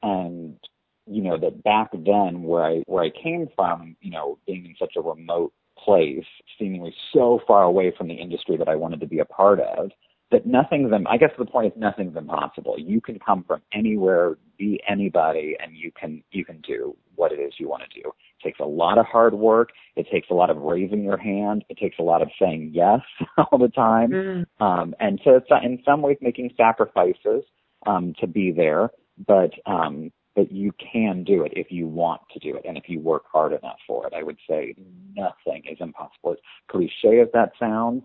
and 0.02 0.56
you 1.06 1.22
know 1.22 1.38
that 1.38 1.62
back 1.62 1.90
then 1.92 2.42
where 2.42 2.64
I 2.64 2.82
where 2.86 3.04
I 3.04 3.10
came 3.10 3.48
from, 3.54 3.96
you 4.00 4.10
know, 4.10 4.38
being 4.46 4.66
in 4.66 4.74
such 4.78 4.94
a 4.96 5.00
remote 5.00 5.52
place, 5.84 6.24
seemingly 6.58 6.94
so 7.12 7.40
far 7.46 7.62
away 7.62 7.92
from 7.96 8.08
the 8.08 8.14
industry 8.14 8.56
that 8.56 8.68
I 8.68 8.76
wanted 8.76 9.00
to 9.00 9.06
be 9.06 9.18
a 9.18 9.24
part 9.24 9.60
of, 9.60 9.90
that 10.30 10.46
nothing's, 10.46 10.90
I 11.06 11.16
guess 11.18 11.30
the 11.38 11.44
point 11.44 11.66
is 11.66 11.72
nothing's 11.78 12.16
impossible. 12.16 12.76
You 12.78 13.00
can 13.00 13.18
come 13.18 13.44
from 13.46 13.60
anywhere, 13.72 14.38
be 14.58 14.80
anybody, 14.88 15.56
and 15.62 15.76
you 15.76 15.92
can, 15.92 16.22
you 16.30 16.44
can 16.44 16.60
do 16.66 16.96
what 17.14 17.32
it 17.32 17.36
is 17.36 17.52
you 17.58 17.68
want 17.68 17.82
to 17.82 18.00
do. 18.00 18.08
It 18.08 18.44
takes 18.44 18.58
a 18.58 18.64
lot 18.64 18.98
of 18.98 19.06
hard 19.06 19.34
work. 19.34 19.70
It 19.94 20.06
takes 20.10 20.28
a 20.30 20.34
lot 20.34 20.50
of 20.50 20.56
raising 20.56 21.04
your 21.04 21.18
hand. 21.18 21.64
It 21.68 21.76
takes 21.76 21.96
a 21.98 22.02
lot 22.02 22.22
of 22.22 22.28
saying 22.40 22.70
yes 22.72 23.00
all 23.38 23.58
the 23.58 23.68
time. 23.68 24.10
Mm. 24.10 24.46
Um, 24.60 24.94
and 24.98 25.20
so 25.22 25.36
it's 25.36 25.46
in 25.62 25.82
some 25.84 26.00
ways 26.00 26.16
making 26.20 26.50
sacrifices, 26.56 27.44
um, 27.86 28.14
to 28.20 28.26
be 28.26 28.52
there, 28.52 28.90
but, 29.26 29.50
um, 29.66 30.10
but 30.34 30.50
you 30.50 30.72
can 30.92 31.24
do 31.24 31.44
it 31.44 31.52
if 31.54 31.70
you 31.70 31.86
want 31.86 32.22
to 32.32 32.38
do 32.38 32.56
it 32.56 32.64
and 32.66 32.76
if 32.76 32.88
you 32.88 32.98
work 33.00 33.24
hard 33.30 33.52
enough 33.52 33.78
for 33.86 34.06
it. 34.06 34.12
I 34.14 34.22
would 34.22 34.38
say 34.48 34.74
nothing 35.14 35.62
is 35.70 35.78
impossible. 35.80 36.32
As 36.32 36.38
cliche 36.68 37.20
as 37.20 37.28
that 37.34 37.52
sounds, 37.58 38.04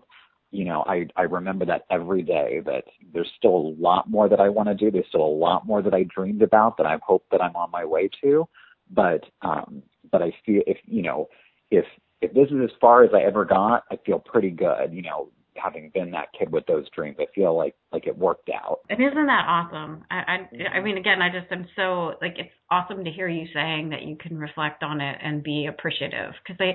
you 0.50 0.64
know, 0.64 0.84
I, 0.86 1.06
I 1.16 1.22
remember 1.22 1.64
that 1.66 1.84
every 1.90 2.22
day 2.22 2.60
that 2.64 2.84
there's 3.12 3.30
still 3.36 3.56
a 3.56 3.74
lot 3.78 4.10
more 4.10 4.28
that 4.28 4.40
I 4.40 4.48
want 4.48 4.68
to 4.68 4.74
do. 4.74 4.90
There's 4.90 5.06
still 5.08 5.24
a 5.24 5.26
lot 5.26 5.66
more 5.66 5.82
that 5.82 5.94
I 5.94 6.04
dreamed 6.04 6.42
about 6.42 6.76
that 6.78 6.86
I 6.86 6.98
hope 7.02 7.24
that 7.30 7.42
I'm 7.42 7.56
on 7.56 7.70
my 7.70 7.84
way 7.84 8.10
to. 8.22 8.48
But, 8.90 9.24
um, 9.42 9.82
but 10.10 10.22
I 10.22 10.32
feel 10.44 10.62
if, 10.66 10.78
you 10.86 11.02
know, 11.02 11.28
if, 11.70 11.84
if 12.20 12.32
this 12.32 12.48
is 12.48 12.62
as 12.64 12.76
far 12.80 13.04
as 13.04 13.10
I 13.14 13.20
ever 13.20 13.44
got, 13.44 13.84
I 13.90 13.98
feel 14.04 14.18
pretty 14.18 14.50
good, 14.50 14.92
you 14.92 15.02
know, 15.02 15.28
having 15.62 15.90
been 15.94 16.10
that 16.12 16.28
kid 16.38 16.50
with 16.50 16.64
those 16.66 16.88
dreams. 16.94 17.16
I 17.20 17.26
feel 17.34 17.56
like, 17.56 17.74
like 17.92 18.06
it 18.06 18.16
worked 18.16 18.50
out. 18.50 18.80
and 18.90 19.02
isn't 19.02 19.26
that 19.26 19.44
awesome 19.46 20.04
I, 20.10 20.16
I 20.16 20.78
i 20.78 20.80
mean 20.80 20.96
again 20.98 21.20
i 21.22 21.28
just 21.28 21.50
am 21.52 21.66
so 21.76 22.14
like 22.20 22.34
it's 22.38 22.52
awesome 22.70 23.04
to 23.04 23.10
hear 23.10 23.28
you 23.28 23.46
saying 23.54 23.90
that 23.90 24.02
you 24.02 24.16
can 24.16 24.38
reflect 24.38 24.82
on 24.82 25.00
it 25.00 25.18
and 25.22 25.42
be 25.42 25.66
appreciative 25.66 26.32
because 26.44 26.56
i 26.60 26.72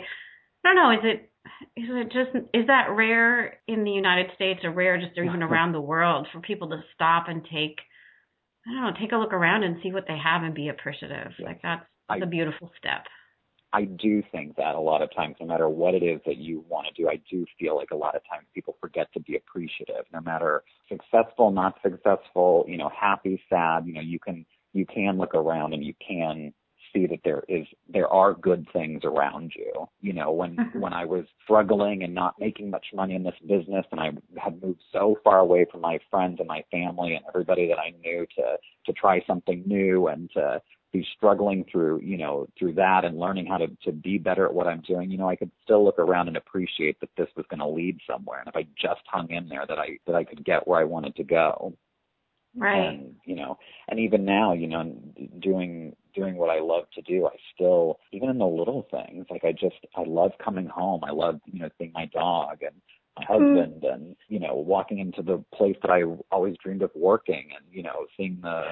I 0.65 0.69
don't 0.69 0.76
know. 0.76 0.91
Is 0.91 1.00
it 1.04 1.32
is 1.76 1.89
it 1.89 2.06
just 2.06 2.48
is 2.54 2.67
that 2.67 2.88
rare 2.91 3.60
in 3.67 3.84
the 3.84 3.91
United 3.91 4.28
States 4.36 4.62
or 4.63 4.72
rare 4.72 4.98
just 4.98 5.17
or 5.17 5.24
even 5.26 5.43
around 5.50 5.74
the 5.74 5.82
world 5.82 6.28
for 6.32 6.39
people 6.39 6.69
to 6.69 6.82
stop 6.96 7.26
and 7.28 7.43
take 7.43 7.80
I 8.65 8.72
don't 8.72 8.82
know, 8.82 8.91
take 9.00 9.12
a 9.12 9.17
look 9.17 9.34
around 9.34 9.63
and 9.63 9.76
see 9.84 9.91
what 9.91 10.06
they 10.08 10.17
have 10.17 10.43
and 10.43 10.56
be 10.56 10.69
appreciative. 10.69 11.34
Yes. 11.38 11.46
Like 11.46 11.62
that's 11.62 11.84
I- 12.10 12.19
the 12.19 12.26
beautiful 12.26 12.72
step. 12.78 13.04
I 13.74 13.86
do 13.86 14.22
think 14.32 14.56
that 14.58 14.76
a 14.76 14.80
lot 14.80 15.02
of 15.02 15.14
times, 15.14 15.36
no 15.40 15.48
matter 15.48 15.68
what 15.68 15.96
it 15.96 16.04
is 16.04 16.22
that 16.28 16.38
you 16.38 16.64
want 16.70 16.86
to 16.88 16.94
do, 16.94 17.10
I 17.10 17.20
do 17.30 17.44
feel 17.60 17.76
like 17.76 17.90
a 17.92 17.96
lot 17.96 18.16
of 18.16 18.22
times 18.30 18.46
people 18.54 18.78
forget 18.80 19.12
to 19.14 19.20
be 19.20 19.36
appreciative, 19.36 20.06
no 20.14 20.22
matter 20.22 20.64
successful, 20.88 21.50
not 21.50 21.80
successful, 21.82 22.66
you 22.68 22.78
know, 22.78 22.90
happy, 22.90 23.42
sad, 23.50 23.88
you 23.88 23.94
know, 23.94 24.02
you 24.02 24.20
can, 24.20 24.46
you 24.74 24.86
can 24.86 25.18
look 25.18 25.34
around 25.34 25.74
and 25.74 25.84
you 25.84 25.96
can 26.08 26.54
see 26.94 27.08
that 27.08 27.22
there 27.26 27.44
is, 27.50 27.66
there 27.92 28.08
are 28.08 28.36
good 28.36 28.68
things 28.72 29.02
around 29.04 29.54
you. 29.56 29.90
You 30.02 30.14
know, 30.14 30.32
when, 30.32 30.58
Mhm. 30.58 30.76
when 30.76 30.94
I 30.94 31.06
was 31.06 31.26
struggling 31.44 32.04
and 32.04 32.14
not 32.14 32.40
making 32.40 32.70
much 32.70 32.86
money 32.94 33.16
in 33.16 33.24
this 33.24 33.40
business 33.48 33.88
and 33.92 34.00
I 34.00 34.12
had 34.38 34.62
moved 34.62 34.84
so 34.92 35.18
far 35.24 35.40
away 35.40 35.66
from 35.66 35.82
my 35.82 35.98
friends 36.12 36.40
and 36.40 36.48
my 36.48 36.64
family 36.70 37.16
and 37.16 37.26
everybody 37.28 37.68
that 37.70 37.80
I 37.80 37.92
knew 38.04 38.28
to, 38.36 38.58
to 38.86 38.94
try 38.94 39.24
something 39.26 39.64
new 39.66 40.08
and 40.10 40.30
to, 40.34 40.62
be 40.94 41.06
struggling 41.18 41.66
through, 41.70 42.00
you 42.02 42.18
know, 42.18 42.48
through 42.58 42.74
that 42.74 43.04
and 43.04 43.18
learning 43.18 43.48
how 43.48 43.58
to, 43.58 43.68
to 43.84 43.92
be 43.92 44.20
better 44.20 44.46
at 44.46 44.54
what 44.54 44.68
I'm 44.68 44.82
doing, 44.82 45.10
you 45.10 45.18
know, 45.18 45.28
I 45.28 45.36
could 45.36 45.52
still 45.64 45.84
look 45.84 45.98
around 45.98 46.28
and 46.28 46.38
appreciate 46.38 47.00
that 47.02 47.10
this 47.18 47.28
was 47.36 47.46
going 47.50 47.60
to 47.60 47.68
lead 47.68 48.00
somewhere. 48.10 48.40
And 48.40 48.48
if 48.48 48.56
I 48.56 48.68
just 48.80 49.02
hung 49.08 49.30
in 49.32 49.50
there, 49.50 49.66
that 49.68 49.80
I, 49.80 49.98
that 50.06 50.16
I 50.16 50.24
could 50.24 50.46
get 50.46 50.68
where 50.68 50.80
I 50.80 50.84
wanted 50.84 51.16
to 51.16 51.24
go. 51.24 51.74
Right. 52.56 52.78
And, 52.78 53.16
you 53.26 53.36
know, 53.36 53.58
and 53.90 54.00
even 54.00 54.24
now, 54.24 54.54
you 54.54 54.68
know, 54.68 54.96
doing, 55.40 55.96
doing 56.14 56.36
what 56.36 56.52
I 56.52 56.60
love 56.60 56.84
to 56.94 57.02
do, 57.02 57.26
I 57.26 57.36
still, 57.56 58.00
even 58.12 58.30
in 58.30 58.38
the 58.38 58.46
little 58.46 58.88
things, 58.92 59.26
like 59.32 59.44
I 59.44 59.52
just, 59.52 59.88
I 59.96 60.04
love 60.06 60.34
coming 60.44 60.68
home. 60.68 61.04
I 61.04 61.12
love, 61.12 61.42
you 61.52 61.60
know, 61.60 61.70
seeing 61.80 61.92
my 61.94 62.06
dog 62.06 62.60
and, 62.62 62.76
my 63.16 63.26
mm-hmm. 63.26 63.34
husband 63.34 63.84
and 63.84 64.16
you 64.28 64.40
know 64.40 64.56
walking 64.56 64.98
into 64.98 65.22
the 65.22 65.44
place 65.54 65.76
that 65.84 65.92
I 65.92 66.02
always 66.32 66.56
dreamed 66.64 66.82
of 66.82 66.90
working 66.96 67.50
and 67.56 67.64
you 67.72 67.84
know 67.84 68.08
seeing 68.18 68.40
the 68.42 68.64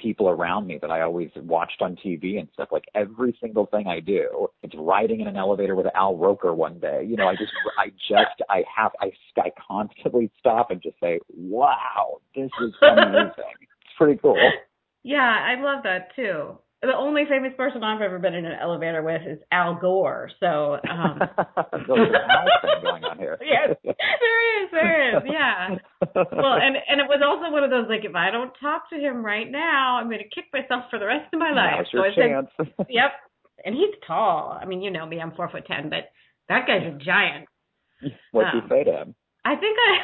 people 0.00 0.28
around 0.28 0.66
me 0.66 0.78
that 0.80 0.90
I 0.90 1.02
always 1.02 1.30
watched 1.36 1.82
on 1.82 1.96
TV 1.96 2.38
and 2.38 2.48
stuff. 2.52 2.68
Like 2.72 2.84
every 2.94 3.36
single 3.40 3.66
thing 3.66 3.86
I 3.86 4.00
do, 4.00 4.48
it's 4.62 4.74
riding 4.76 5.20
in 5.20 5.26
an 5.26 5.36
elevator 5.36 5.74
with 5.74 5.86
Al 5.94 6.16
Roker 6.16 6.54
one 6.54 6.78
day. 6.78 7.04
You 7.06 7.16
know, 7.16 7.28
I 7.28 7.34
just, 7.34 7.52
I 7.78 7.88
just, 8.08 8.42
I 8.48 8.64
have, 8.74 8.92
I, 9.00 9.12
I 9.38 9.50
constantly 9.66 10.30
stop 10.38 10.70
and 10.70 10.82
just 10.82 10.96
say, 11.00 11.20
wow, 11.36 12.20
this 12.34 12.50
is 12.62 12.72
amazing. 12.82 13.32
it's 13.36 13.94
pretty 13.96 14.18
cool. 14.20 14.36
Yeah, 15.02 15.18
I 15.18 15.60
love 15.60 15.82
that 15.84 16.14
too. 16.14 16.58
The 16.82 16.96
only 16.96 17.24
famous 17.28 17.52
person 17.58 17.82
I've 17.84 18.00
ever 18.00 18.18
been 18.18 18.32
in 18.34 18.46
an 18.46 18.56
elevator 18.58 19.02
with 19.02 19.20
is 19.26 19.38
Al 19.52 19.74
Gore. 19.74 20.30
So 20.40 20.78
um 20.88 21.18
there's 21.86 22.08
an 22.08 22.30
Al 22.30 22.46
thing 22.62 22.82
going 22.82 23.04
on 23.04 23.18
here. 23.18 23.38
Yes, 23.44 23.76
there 23.84 24.64
is, 24.64 24.70
there 24.72 25.16
is, 25.18 25.22
yeah. 25.30 25.68
Well, 26.14 26.54
and 26.56 26.76
and 26.88 27.00
it 27.00 27.06
was 27.08 27.20
also 27.24 27.52
one 27.52 27.64
of 27.64 27.70
those 27.70 27.86
like 27.88 28.04
if 28.04 28.14
I 28.14 28.30
don't 28.30 28.52
talk 28.60 28.88
to 28.90 28.96
him 28.96 29.24
right 29.24 29.50
now, 29.50 29.98
I'm 30.00 30.06
going 30.08 30.20
to 30.24 30.34
kick 30.34 30.46
myself 30.54 30.84
for 30.90 30.98
the 30.98 31.06
rest 31.06 31.32
of 31.34 31.38
my 31.38 31.50
life. 31.52 31.84
Now's 31.92 31.92
your 31.92 32.12
so 32.14 32.22
I 32.22 32.64
said. 32.64 32.86
Yep. 32.88 33.10
And 33.66 33.74
he's 33.74 33.94
tall. 34.06 34.58
I 34.58 34.64
mean, 34.64 34.80
you 34.80 34.90
know 34.90 35.04
me, 35.04 35.20
I'm 35.20 35.32
four 35.32 35.50
foot 35.50 35.66
ten, 35.66 35.90
but 35.90 36.08
that 36.48 36.66
guy's 36.66 36.86
a 36.86 36.96
giant. 36.96 37.46
What'd 38.32 38.54
you 38.54 38.60
Um, 38.60 38.68
say 38.70 38.84
to 38.84 38.92
him? 38.92 39.14
I 39.44 39.56
think 39.56 39.76
I, 39.78 39.98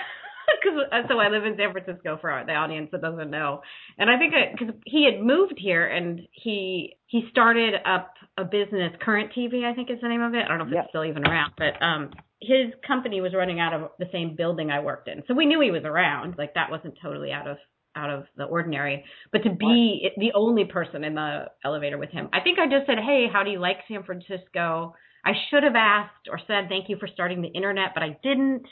so 1.09 1.19
I 1.19 1.29
live 1.29 1.45
in 1.45 1.57
San 1.57 1.73
Francisco 1.73 2.19
for 2.21 2.43
the 2.47 2.53
audience 2.53 2.89
that 2.93 3.01
doesn't 3.03 3.31
know, 3.31 3.63
and 3.99 4.11
I 4.11 4.19
think 4.19 4.35
because 4.59 4.75
he 4.85 5.05
had 5.05 5.25
moved 5.25 5.55
here 5.59 5.87
and 5.87 6.21
he 6.33 6.97
he 7.07 7.29
started 7.31 7.75
up 7.85 8.15
a 8.39 8.45
business, 8.45 8.93
Current 9.01 9.33
TV, 9.37 9.65
I 9.65 9.75
think 9.75 9.91
is 9.91 9.99
the 10.03 10.09
name 10.09 10.23
of 10.23 10.35
it. 10.35 10.45
I 10.45 10.49
don't 10.49 10.59
know 10.59 10.65
if 10.67 10.73
Yeah. 10.73 10.81
it's 10.83 10.91
still 10.91 11.05
even 11.05 11.27
around, 11.27 11.53
but 11.57 11.81
um, 11.83 12.11
his 12.41 12.73
company 12.87 13.21
was 13.21 13.33
running 13.35 13.61
out 13.61 13.73
of 13.73 13.91
the 13.99 14.07
same 14.13 14.37
building 14.37 14.71
I 14.71 14.81
worked 14.81 15.09
in, 15.09 15.23
so 15.27 15.35
we 15.35 15.47
knew 15.47 15.61
he 15.61 15.71
was 15.71 15.85
around. 15.85 16.37
Like 16.39 16.55
that 16.55 16.71
wasn't 16.71 16.95
totally 17.03 17.33
out 17.33 17.47
of 17.49 17.59
out 17.97 18.11
of 18.11 18.25
the 18.37 18.45
ordinary. 18.45 19.05
But 19.33 19.43
to 19.45 19.51
be 19.51 20.11
the 20.19 20.33
only 20.35 20.65
person 20.67 21.03
in 21.03 21.15
the 21.15 21.47
elevator 21.65 21.97
with 21.99 22.11
him, 22.11 22.29
I 22.33 22.41
think 22.41 22.59
I 22.59 22.67
just 22.67 22.87
said, 22.87 22.99
"Hey, 22.99 23.27
how 23.33 23.43
do 23.43 23.51
you 23.51 23.59
like 23.59 23.79
San 23.89 24.03
Francisco?" 24.05 24.95
I 25.25 25.33
should 25.51 25.65
have 25.65 25.75
asked 25.75 26.29
or 26.31 26.39
said 26.47 26.69
thank 26.69 26.89
you 26.89 26.97
for 27.01 27.09
starting 27.09 27.43
the 27.43 27.49
internet, 27.49 27.95
but 27.95 28.03
I 28.05 28.17
didn't. 28.23 28.65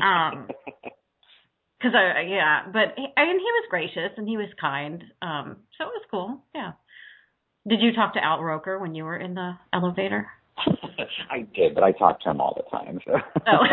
Um, 0.00 0.48
Cause 1.80 1.92
I, 1.94 2.22
yeah, 2.22 2.62
but 2.72 2.94
he, 2.96 3.06
and 3.16 3.38
he 3.38 3.44
was 3.44 3.66
gracious 3.70 4.10
and 4.16 4.28
he 4.28 4.36
was 4.36 4.48
kind. 4.60 5.04
Um, 5.22 5.58
so 5.78 5.84
it 5.84 5.94
was 5.94 6.04
cool. 6.10 6.44
Yeah. 6.52 6.72
Did 7.68 7.80
you 7.80 7.92
talk 7.92 8.14
to 8.14 8.24
Al 8.24 8.42
Roker 8.42 8.80
when 8.80 8.96
you 8.96 9.04
were 9.04 9.16
in 9.16 9.34
the 9.34 9.52
elevator? 9.72 10.26
I 11.30 11.46
did, 11.54 11.76
but 11.76 11.84
I 11.84 11.92
talk 11.92 12.20
to 12.22 12.30
him 12.30 12.40
all 12.40 12.56
the 12.56 12.76
time. 12.76 12.98
So. 13.06 13.12
Oh. 13.46 13.64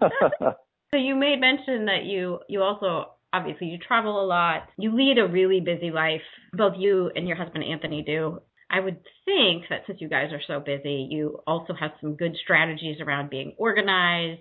so 0.90 0.96
you 0.96 1.14
made 1.14 1.40
mention 1.40 1.86
that 1.86 2.04
you 2.04 2.40
you 2.48 2.62
also 2.62 3.12
obviously 3.32 3.68
you 3.68 3.78
travel 3.78 4.20
a 4.20 4.26
lot. 4.26 4.68
You 4.76 4.96
lead 4.96 5.18
a 5.18 5.28
really 5.28 5.60
busy 5.60 5.92
life. 5.92 6.22
Both 6.52 6.74
you 6.78 7.12
and 7.14 7.28
your 7.28 7.36
husband 7.36 7.62
Anthony 7.62 8.02
do. 8.02 8.40
I 8.70 8.80
would 8.80 8.98
think 9.24 9.66
that 9.70 9.82
since 9.86 10.00
you 10.00 10.08
guys 10.08 10.32
are 10.32 10.42
so 10.48 10.58
busy, 10.58 11.06
you 11.10 11.38
also 11.46 11.74
have 11.78 11.92
some 12.00 12.16
good 12.16 12.34
strategies 12.42 13.00
around 13.00 13.30
being 13.30 13.54
organized 13.56 14.40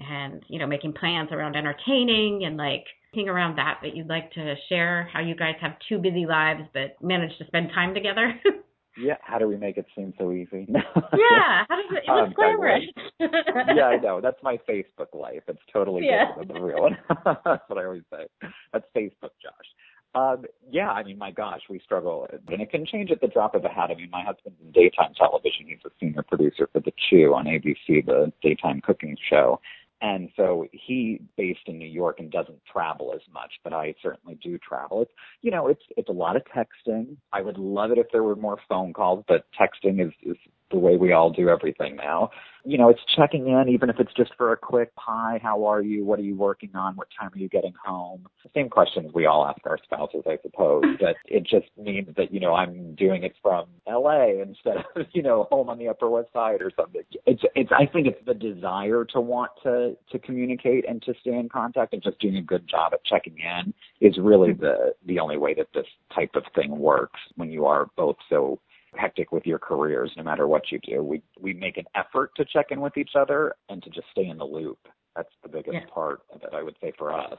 and 0.00 0.42
you 0.48 0.58
know 0.58 0.66
making 0.66 0.92
plans 0.92 1.30
around 1.32 1.56
entertaining 1.56 2.44
and 2.44 2.56
like 2.56 2.84
thing 3.14 3.28
around 3.28 3.56
that 3.56 3.78
that 3.82 3.96
you'd 3.96 4.08
like 4.08 4.30
to 4.32 4.54
share 4.68 5.08
how 5.12 5.20
you 5.20 5.34
guys 5.34 5.54
have 5.60 5.72
two 5.88 5.98
busy 5.98 6.26
lives 6.26 6.60
but 6.74 6.96
manage 7.02 7.36
to 7.38 7.46
spend 7.46 7.70
time 7.74 7.94
together. 7.94 8.34
yeah, 8.98 9.16
how 9.22 9.38
do 9.38 9.48
we 9.48 9.56
make 9.56 9.76
it 9.78 9.86
seem 9.96 10.12
so 10.18 10.32
easy? 10.32 10.66
yeah, 10.68 11.64
how 11.68 11.76
does 11.76 11.90
it? 11.90 12.04
It 12.06 12.10
was 12.10 12.26
Um, 12.28 12.32
glamorous. 12.34 12.84
yeah, 13.74 13.86
I 13.86 13.96
know. 13.96 14.20
That's 14.20 14.42
my 14.42 14.58
Facebook 14.68 15.14
life. 15.14 15.42
It's 15.48 15.58
totally 15.72 16.06
Yeah. 16.06 16.26
different 16.28 16.48
than 16.48 16.60
the 16.60 16.66
real 16.66 16.82
one. 16.82 16.98
That's 17.24 17.62
what 17.68 17.78
I 17.78 17.84
always 17.84 18.02
say. 18.12 18.26
That's 18.72 18.84
Facebook 18.94 19.30
josh 19.42 19.66
um, 20.14 20.44
yeah, 20.70 20.90
I 20.90 21.02
mean, 21.04 21.18
my 21.18 21.30
gosh, 21.30 21.60
we 21.68 21.78
struggle, 21.80 22.26
and 22.48 22.60
it 22.60 22.70
can 22.70 22.86
change 22.86 23.10
at 23.10 23.20
the 23.20 23.28
drop 23.28 23.54
of 23.54 23.64
a 23.64 23.68
hat. 23.68 23.90
I 23.90 23.94
mean, 23.94 24.10
my 24.10 24.24
husband's 24.24 24.58
in 24.64 24.72
daytime 24.72 25.12
television. 25.14 25.66
He's 25.66 25.78
a 25.84 25.90
senior 26.00 26.22
producer 26.22 26.68
for 26.72 26.80
The 26.80 26.92
Chew 27.08 27.34
on 27.34 27.44
ABC, 27.44 28.04
the 28.06 28.32
daytime 28.42 28.80
cooking 28.80 29.16
show. 29.28 29.60
And 30.00 30.30
so 30.36 30.66
he 30.72 31.20
based 31.36 31.66
in 31.66 31.78
New 31.78 31.88
York 31.88 32.20
and 32.20 32.30
doesn't 32.30 32.60
travel 32.70 33.12
as 33.14 33.22
much, 33.32 33.52
but 33.64 33.72
I 33.72 33.94
certainly 34.00 34.38
do 34.42 34.58
travel. 34.58 35.02
It's 35.02 35.12
you 35.42 35.50
know, 35.50 35.66
it's 35.66 35.82
it's 35.96 36.08
a 36.08 36.12
lot 36.12 36.36
of 36.36 36.42
texting. 36.44 37.16
I 37.32 37.40
would 37.40 37.58
love 37.58 37.90
it 37.90 37.98
if 37.98 38.06
there 38.12 38.22
were 38.22 38.36
more 38.36 38.58
phone 38.68 38.92
calls, 38.92 39.24
but 39.26 39.46
texting 39.58 40.04
is 40.06 40.12
is 40.22 40.36
the 40.70 40.78
way 40.78 40.96
we 40.96 41.12
all 41.12 41.30
do 41.30 41.48
everything 41.48 41.96
now. 41.96 42.30
You 42.64 42.76
know, 42.76 42.90
it's 42.90 43.00
checking 43.16 43.48
in, 43.48 43.68
even 43.68 43.88
if 43.88 43.98
it's 43.98 44.12
just 44.12 44.32
for 44.36 44.52
a 44.52 44.56
quick 44.56 44.90
hi, 44.96 45.40
how 45.42 45.64
are 45.64 45.80
you? 45.80 46.04
What 46.04 46.18
are 46.18 46.22
you 46.22 46.36
working 46.36 46.70
on? 46.74 46.96
What 46.96 47.08
time 47.18 47.30
are 47.32 47.38
you 47.38 47.48
getting 47.48 47.72
home? 47.82 48.26
Same 48.54 48.68
questions 48.68 49.10
we 49.14 49.24
all 49.24 49.46
ask 49.46 49.60
our 49.64 49.78
spouses, 49.82 50.24
I 50.26 50.38
suppose. 50.42 50.84
But 51.00 51.16
it 51.26 51.44
just 51.44 51.66
means 51.78 52.08
that, 52.16 52.32
you 52.32 52.40
know, 52.40 52.54
I'm 52.54 52.94
doing 52.96 53.22
it 53.22 53.34
from 53.40 53.66
LA 53.88 54.42
instead 54.42 54.78
of, 54.78 55.06
you 55.12 55.22
know, 55.22 55.46
home 55.50 55.70
on 55.70 55.78
the 55.78 55.88
Upper 55.88 56.10
West 56.10 56.32
Side 56.32 56.60
or 56.60 56.70
something. 56.76 57.02
It's 57.24 57.42
it's 57.54 57.70
I 57.72 57.86
think 57.86 58.06
it's 58.06 58.24
the 58.26 58.34
desire 58.34 59.04
to 59.12 59.20
want 59.20 59.52
to 59.62 59.96
to 60.10 60.18
communicate 60.18 60.86
and 60.88 61.00
to 61.02 61.14
stay 61.20 61.38
in 61.38 61.48
contact 61.48 61.94
and 61.94 62.02
just 62.02 62.18
doing 62.18 62.36
a 62.36 62.42
good 62.42 62.68
job 62.68 62.92
at 62.92 63.04
checking 63.04 63.36
in 63.38 63.72
is 64.00 64.18
really 64.18 64.50
mm-hmm. 64.50 64.64
the 64.64 64.94
the 65.06 65.20
only 65.20 65.38
way 65.38 65.54
that 65.54 65.68
this 65.72 65.86
type 66.14 66.34
of 66.34 66.42
thing 66.54 66.78
works 66.78 67.20
when 67.36 67.50
you 67.50 67.64
are 67.64 67.88
both 67.96 68.16
so 68.28 68.58
hectic 68.98 69.32
with 69.32 69.46
your 69.46 69.58
careers 69.58 70.12
no 70.16 70.22
matter 70.22 70.46
what 70.46 70.70
you 70.70 70.78
do. 70.80 71.02
We 71.02 71.22
we 71.40 71.54
make 71.54 71.76
an 71.76 71.84
effort 71.94 72.32
to 72.36 72.44
check 72.44 72.66
in 72.70 72.80
with 72.80 72.96
each 72.96 73.12
other 73.18 73.54
and 73.68 73.82
to 73.82 73.90
just 73.90 74.06
stay 74.10 74.26
in 74.26 74.38
the 74.38 74.44
loop. 74.44 74.78
That's 75.16 75.32
the 75.42 75.48
biggest 75.48 75.74
yeah. 75.74 75.92
part 75.92 76.20
of 76.32 76.42
it 76.42 76.50
I 76.52 76.62
would 76.62 76.76
say 76.80 76.92
for 76.98 77.12
us. 77.12 77.38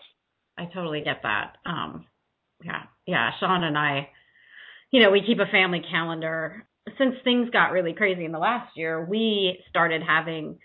I 0.57 0.65
totally 0.73 1.01
get 1.01 1.21
that. 1.23 1.57
Um 1.65 2.05
yeah. 2.63 2.83
Yeah, 3.05 3.31
Sean 3.39 3.63
and 3.63 3.77
I 3.77 4.09
you 4.91 5.03
know, 5.03 5.11
we 5.11 5.21
keep 5.21 5.39
a 5.39 5.51
family 5.51 5.81
calendar. 5.91 6.65
Since 6.97 7.15
things 7.23 7.49
got 7.51 7.71
really 7.71 7.93
crazy 7.93 8.25
in 8.25 8.31
the 8.31 8.39
last 8.39 8.75
year, 8.75 9.05
we 9.05 9.59
started 9.69 10.01
having 10.01 10.57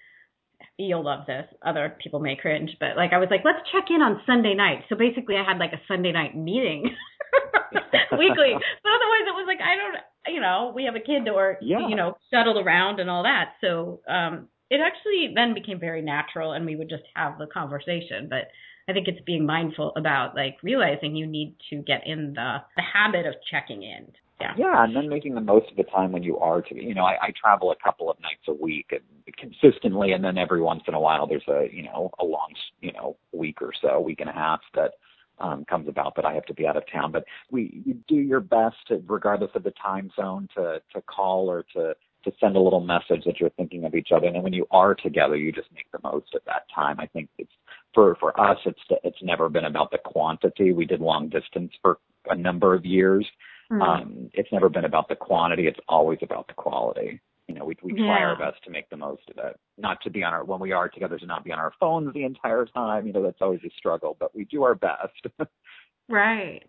you'll 0.79 1.05
love 1.05 1.27
this. 1.27 1.45
Other 1.65 1.97
people 2.03 2.21
may 2.21 2.37
cringe, 2.37 2.71
but 2.81 2.97
like 2.97 3.13
I 3.13 3.19
was 3.19 3.29
like, 3.31 3.43
let's 3.45 3.63
check 3.71 3.85
in 3.91 4.03
on 4.03 4.23
Sunday 4.27 4.55
night. 4.55 4.85
So 4.89 4.97
basically 4.97 5.37
I 5.37 5.45
had 5.45 5.59
like 5.59 5.73
a 5.73 5.81
Sunday 5.87 6.13
night 6.13 6.37
meeting 6.37 6.85
weekly. 8.19 8.55
But 8.83 8.93
otherwise 8.93 9.27
it 9.27 9.37
was 9.37 9.47
like 9.47 9.61
I 9.61 9.77
don't 9.77 9.99
you 10.27 10.41
know, 10.41 10.73
we 10.75 10.85
have 10.85 10.95
a 10.95 11.01
kid 11.01 11.29
or 11.29 11.59
yeah. 11.61 11.89
you 11.89 11.97
know, 11.97 12.17
shuttled 12.33 12.65
around 12.65 13.01
and 13.01 13.11
all 13.11 13.23
that. 13.25 13.55
So 13.61 14.01
um 14.09 14.49
it 14.71 14.81
actually 14.81 15.33
then 15.35 15.55
became 15.55 15.79
very 15.79 16.03
natural 16.03 16.53
and 16.53 16.67
we 16.67 16.77
would 16.77 16.89
just 16.89 17.05
have 17.15 17.39
the 17.39 17.47
conversation. 17.47 18.29
But 18.29 18.49
I 18.89 18.93
think 18.93 19.09
it's 19.09 19.21
being 19.25 19.47
mindful 19.47 19.93
about 19.97 20.35
like 20.35 20.57
realizing 20.63 21.17
you 21.17 21.27
need 21.27 21.57
to 21.71 21.77
get 21.83 22.07
in 22.07 22.35
the 22.35 22.59
the 22.77 22.83
habit 22.83 23.27
of 23.27 23.35
checking 23.51 23.83
in. 23.83 24.09
Yeah. 24.41 24.53
yeah, 24.59 24.85
and 24.85 24.97
then 24.97 25.09
making 25.09 25.37
the 25.37 25.41
most 25.41 25.71
of 25.71 25.77
the 25.77 25.85
time 25.85 26.11
when 26.11 26.25
you 26.25 26.39
are 26.39 26.61
to, 26.61 26.75
you 26.75 26.93
know, 26.93 27.05
I, 27.05 27.13
I 27.23 27.33
travel 27.41 27.71
a 27.71 27.77
couple 27.83 28.11
of 28.11 28.17
nights 28.21 28.43
a 28.49 28.53
week 28.53 28.91
and 28.91 29.01
consistently, 29.37 30.11
and 30.11 30.25
then 30.25 30.37
every 30.37 30.61
once 30.61 30.83
in 30.89 30.95
a 30.95 31.01
while 31.01 31.29
there's 31.29 31.47
a, 31.49 31.69
you 31.73 31.85
know, 31.85 32.11
a 32.19 32.25
long, 32.25 32.53
you 32.81 32.93
know, 32.93 33.17
week 33.33 33.63
or 33.63 33.73
so, 33.81 34.01
week 34.01 34.21
and 34.21 34.29
a 34.29 34.33
half 34.33 34.61
that 34.75 34.95
um, 35.45 35.65
comes 35.65 35.89
about 35.89 36.17
that 36.17 36.25
I 36.25 36.35
have 36.35 36.47
to 36.47 36.55
be 36.55 36.67
out 36.67 36.77
of 36.77 36.85
town. 36.91 37.13
But 37.13 37.25
we 37.51 37.83
you 37.85 37.95
do 38.09 38.17
your 38.17 38.41
best, 38.41 38.77
to, 38.89 39.03
regardless 39.07 39.51
of 39.55 39.63
the 39.63 39.73
time 39.73 40.11
zone, 40.17 40.49
to 40.57 40.81
to 40.95 41.03
call 41.03 41.51
or 41.51 41.65
to 41.75 41.95
to 42.25 42.33
send 42.41 42.57
a 42.57 42.61
little 42.61 42.81
message 42.81 43.25
that 43.27 43.39
you're 43.39 43.51
thinking 43.51 43.85
of 43.85 43.95
each 43.95 44.09
other. 44.15 44.27
And 44.27 44.43
when 44.43 44.55
you 44.55 44.67
are 44.71 44.95
together, 44.95 45.37
you 45.37 45.53
just 45.53 45.69
make 45.75 45.87
the 45.93 45.99
most 46.03 46.35
of 46.35 46.41
that 46.47 46.63
time. 46.75 46.99
I 46.99 47.07
think 47.07 47.29
it's 47.39 47.53
for 47.95 48.17
for 48.17 48.39
us, 48.41 48.59
it's 48.65 48.81
it's 49.03 49.23
never 49.23 49.49
been 49.49 49.67
about 49.67 49.91
the 49.91 49.99
quantity. 49.99 50.73
We 50.73 50.87
did 50.87 51.01
long 51.01 51.29
distance 51.29 51.73
for 51.83 51.99
a 52.31 52.37
number 52.37 52.75
of 52.75 52.87
years. 52.87 53.27
Mm-hmm. 53.71 53.83
Um, 53.83 54.31
it's 54.35 54.53
never 54.53 54.69
been 54.69 54.85
about 54.85 55.09
the 55.09 55.17
quantity. 55.17 55.67
It's 55.67 55.81
always 55.89 56.19
about 56.23 56.49
the 56.49 56.55
quality 56.55 57.21
you 57.49 57.55
know, 57.55 57.65
we 57.65 57.77
we 57.83 57.93
try 57.93 58.19
yeah. 58.19 58.27
our 58.27 58.39
best 58.39 58.63
to 58.65 58.71
make 58.71 58.89
the 58.89 58.97
most 58.97 59.23
of 59.31 59.45
it. 59.45 59.59
Not 59.77 59.99
to 60.03 60.11
be 60.11 60.23
on 60.23 60.33
our 60.33 60.45
when 60.45 60.61
we 60.61 60.73
are 60.73 60.89
together 60.89 61.19
to 61.19 61.27
not 61.27 61.45
be 61.45 61.53
on 61.53 61.59
our 61.59 61.73
phones 61.79 62.13
the 62.15 62.25
entire 62.25 62.65
time. 62.67 63.07
You 63.07 63.13
know, 63.13 63.23
that's 63.23 63.43
always 63.43 63.61
a 63.65 63.71
struggle, 63.77 64.17
but 64.19 64.35
we 64.35 64.45
do 64.45 64.63
our 64.63 64.75
best. 64.75 65.27
right. 66.09 66.63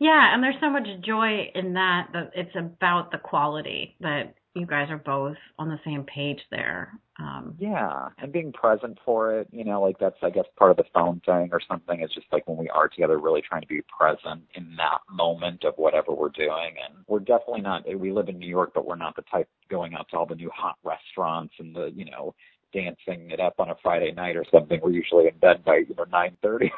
Yeah, 0.00 0.32
and 0.32 0.42
there's 0.42 0.54
so 0.60 0.70
much 0.70 0.86
joy 1.04 1.50
in 1.54 1.74
that 1.74 2.08
that 2.12 2.30
it's 2.34 2.54
about 2.56 3.10
the 3.10 3.18
quality 3.18 3.96
that 4.00 4.34
you 4.54 4.66
guys 4.66 4.88
are 4.90 4.98
both 4.98 5.36
on 5.58 5.68
the 5.68 5.78
same 5.84 6.04
page 6.04 6.40
there. 6.50 6.92
Um, 7.18 7.54
yeah, 7.58 8.08
and 8.18 8.32
being 8.32 8.52
present 8.52 8.98
for 9.04 9.38
it, 9.38 9.48
you 9.52 9.64
know, 9.64 9.80
like 9.82 9.98
that's 9.98 10.16
I 10.22 10.30
guess 10.30 10.44
part 10.56 10.70
of 10.70 10.76
the 10.76 10.84
phone 10.92 11.20
thing 11.26 11.50
or 11.52 11.60
something. 11.68 12.00
It's 12.00 12.14
just 12.14 12.26
like 12.32 12.46
when 12.46 12.56
we 12.56 12.68
are 12.68 12.88
together, 12.88 13.18
really 13.18 13.42
trying 13.42 13.62
to 13.62 13.68
be 13.68 13.82
present 13.82 14.42
in 14.54 14.74
that 14.76 14.98
moment 15.10 15.64
of 15.64 15.74
whatever 15.76 16.12
we're 16.12 16.30
doing. 16.30 16.74
And 16.84 17.04
we're 17.06 17.20
definitely 17.20 17.62
not. 17.62 17.82
We 17.98 18.12
live 18.12 18.28
in 18.28 18.38
New 18.38 18.48
York, 18.48 18.72
but 18.74 18.86
we're 18.86 18.96
not 18.96 19.16
the 19.16 19.22
type 19.22 19.48
going 19.70 19.94
out 19.94 20.08
to 20.10 20.16
all 20.16 20.26
the 20.26 20.34
new 20.34 20.50
hot 20.54 20.76
restaurants 20.84 21.54
and 21.58 21.74
the 21.74 21.92
you 21.94 22.04
know 22.04 22.34
dancing 22.72 23.30
it 23.30 23.40
up 23.40 23.54
on 23.58 23.70
a 23.70 23.76
Friday 23.82 24.12
night 24.12 24.36
or 24.36 24.44
something. 24.52 24.80
We're 24.82 24.90
usually 24.90 25.26
in 25.26 25.38
bed 25.38 25.64
by 25.64 25.82
you 25.88 25.94
know 25.96 26.04
nine 26.10 26.36
thirty 26.42 26.70